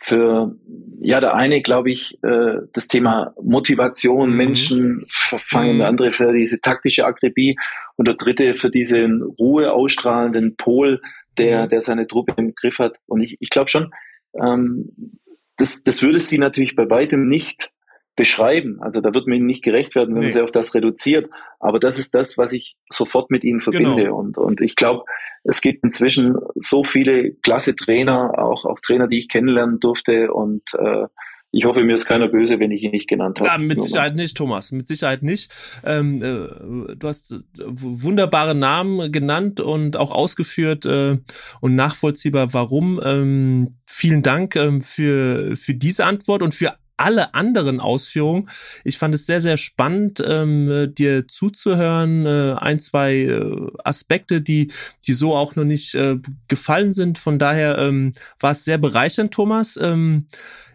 für, 0.00 0.56
ja, 1.00 1.20
der 1.20 1.34
eine, 1.34 1.62
glaube 1.62 1.90
ich, 1.90 2.18
äh, 2.24 2.56
das 2.72 2.88
Thema 2.88 3.34
Motivation, 3.40 4.30
mhm. 4.30 4.36
Menschen 4.36 5.04
verfangen, 5.06 5.78
der 5.78 5.86
mhm. 5.86 5.90
andere 5.90 6.10
für 6.10 6.32
diese 6.32 6.60
taktische 6.60 7.06
Akribie 7.06 7.56
und 7.96 8.08
der 8.08 8.14
dritte 8.14 8.54
für 8.54 8.70
diesen 8.70 9.22
Ruhe 9.22 9.72
ausstrahlenden 9.72 10.56
Pol, 10.56 11.00
der, 11.38 11.64
mhm. 11.64 11.68
der 11.70 11.80
seine 11.80 12.06
Truppe 12.06 12.34
im 12.36 12.54
Griff 12.54 12.78
hat. 12.78 12.98
Und 13.06 13.20
ich, 13.20 13.36
ich 13.40 13.50
glaube 13.50 13.70
schon, 13.70 13.92
ähm, 14.40 15.18
das, 15.56 15.82
das 15.84 16.02
würde 16.02 16.20
sie 16.20 16.38
natürlich 16.38 16.76
bei 16.76 16.88
weitem 16.90 17.28
nicht 17.28 17.72
beschreiben. 18.14 18.78
Also 18.80 19.00
da 19.00 19.14
wird 19.14 19.26
man 19.26 19.38
ihnen 19.38 19.46
nicht 19.46 19.64
gerecht 19.64 19.94
werden, 19.94 20.14
wenn 20.14 20.20
nee. 20.20 20.26
man 20.26 20.32
sie 20.32 20.42
auf 20.42 20.50
das 20.50 20.74
reduziert. 20.74 21.30
Aber 21.60 21.78
das 21.78 21.98
ist 21.98 22.14
das, 22.14 22.36
was 22.36 22.52
ich 22.52 22.76
sofort 22.90 23.30
mit 23.30 23.42
ihnen 23.42 23.60
verbinde. 23.60 24.04
Genau. 24.04 24.18
Und, 24.18 24.36
und 24.36 24.60
ich 24.60 24.76
glaube, 24.76 25.04
es 25.44 25.60
gibt 25.60 25.82
inzwischen 25.82 26.36
so 26.54 26.84
viele 26.84 27.32
klasse 27.42 27.74
Trainer, 27.74 28.38
auch, 28.38 28.66
auch 28.66 28.80
Trainer, 28.80 29.08
die 29.08 29.18
ich 29.18 29.28
kennenlernen 29.28 29.80
durfte. 29.80 30.32
Und 30.32 30.62
äh, 30.78 31.06
ich 31.54 31.66
hoffe, 31.66 31.84
mir 31.84 31.94
ist 31.94 32.06
keiner 32.06 32.28
böse, 32.28 32.58
wenn 32.58 32.70
ich 32.70 32.82
ihn 32.82 32.92
nicht 32.92 33.08
genannt 33.08 33.38
habe. 33.38 33.48
Ja, 33.48 33.58
mit 33.58 33.78
Sicherheit 33.80 34.16
nicht, 34.16 34.36
Thomas. 34.36 34.72
Mit 34.72 34.88
Sicherheit 34.88 35.22
nicht. 35.22 35.52
Ähm, 35.84 36.16
äh, 36.22 36.94
du 36.96 37.08
hast 37.08 37.40
wunderbare 37.58 38.54
Namen 38.54 39.12
genannt 39.12 39.60
und 39.60 39.98
auch 39.98 40.10
ausgeführt 40.10 40.86
äh, 40.86 41.18
und 41.60 41.74
nachvollziehbar, 41.76 42.54
warum. 42.54 43.00
Ähm, 43.04 43.76
vielen 43.84 44.22
Dank 44.22 44.56
ähm, 44.56 44.80
für, 44.80 45.54
für 45.54 45.74
diese 45.74 46.06
Antwort 46.06 46.42
und 46.42 46.54
für 46.54 46.74
alle 47.02 47.34
anderen 47.34 47.80
Ausführungen. 47.80 48.48
Ich 48.84 48.96
fand 48.96 49.14
es 49.14 49.26
sehr, 49.26 49.40
sehr 49.40 49.56
spannend, 49.56 50.22
ähm, 50.24 50.92
dir 50.96 51.26
zuzuhören. 51.26 52.24
Äh, 52.24 52.54
ein, 52.58 52.78
zwei 52.78 53.14
äh, 53.22 53.66
Aspekte, 53.84 54.40
die, 54.40 54.70
die 55.06 55.14
so 55.14 55.34
auch 55.34 55.56
noch 55.56 55.64
nicht 55.64 55.94
äh, 55.94 56.18
gefallen 56.48 56.92
sind. 56.92 57.18
Von 57.18 57.38
daher 57.38 57.78
ähm, 57.78 58.14
war 58.38 58.52
es 58.52 58.64
sehr 58.64 58.78
bereichernd, 58.78 59.34
Thomas. 59.34 59.76
Ähm, 59.76 60.26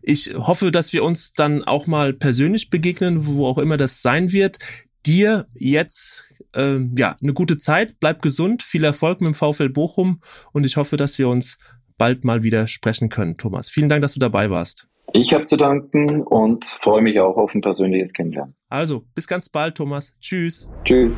ich 0.02 0.34
hoffe, 0.36 0.72
dass 0.72 0.92
wir 0.92 1.04
uns 1.04 1.34
dann 1.34 1.64
auch 1.64 1.88
mal 1.88 2.14
persönlich 2.14 2.70
begegnen, 2.70 3.26
wo 3.26 3.48
auch 3.48 3.58
immer 3.58 3.78
das 3.78 4.02
sein 4.02 4.34
wird. 4.34 4.60
Dir 5.06 5.48
jetzt 5.56 6.26
äh, 6.56 6.80
ja 6.98 7.16
eine 7.22 7.34
gute 7.34 7.58
Zeit, 7.58 8.00
bleib 8.02 8.22
gesund, 8.22 8.64
viel 8.64 8.84
Erfolg 8.84 9.22
mit 9.22 9.28
dem 9.28 9.36
VfL 9.36 9.70
Bochum 9.70 10.20
und 10.52 10.66
ich 10.66 10.76
hoffe, 10.76 10.98
dass 10.98 11.18
wir 11.18 11.30
uns 11.30 11.58
bald 11.98 12.26
mal 12.26 12.44
wieder 12.44 12.68
sprechen 12.68 13.10
können, 13.10 13.38
Thomas. 13.38 13.70
Vielen 13.70 13.90
Dank, 13.90 14.02
dass 14.02 14.14
du 14.14 14.20
dabei 14.20 14.50
warst. 14.50 14.88
Ich 15.14 15.34
habe 15.34 15.46
zu 15.46 15.56
danken 15.56 16.22
und 16.22 16.66
freue 16.66 17.02
mich 17.02 17.20
auch 17.20 17.38
auf 17.38 17.56
ein 17.56 17.62
persönliches 17.62 18.12
Kennenlernen. 18.12 18.56
Also, 18.70 19.06
bis 19.16 19.26
ganz 19.28 19.50
bald, 19.50 19.76
Thomas. 19.76 20.14
Tschüss. 20.20 20.70
Tschüss. 20.84 21.18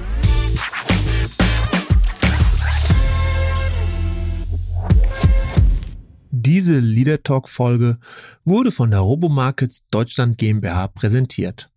Diese 6.30 6.80
Leader 6.80 7.24
Talk 7.24 7.50
Folge 7.50 7.98
wurde 8.46 8.72
von 8.72 8.92
der 8.92 9.00
Robomarkets 9.00 9.88
Deutschland 9.90 10.38
GmbH 10.38 10.88
präsentiert. 10.88 11.70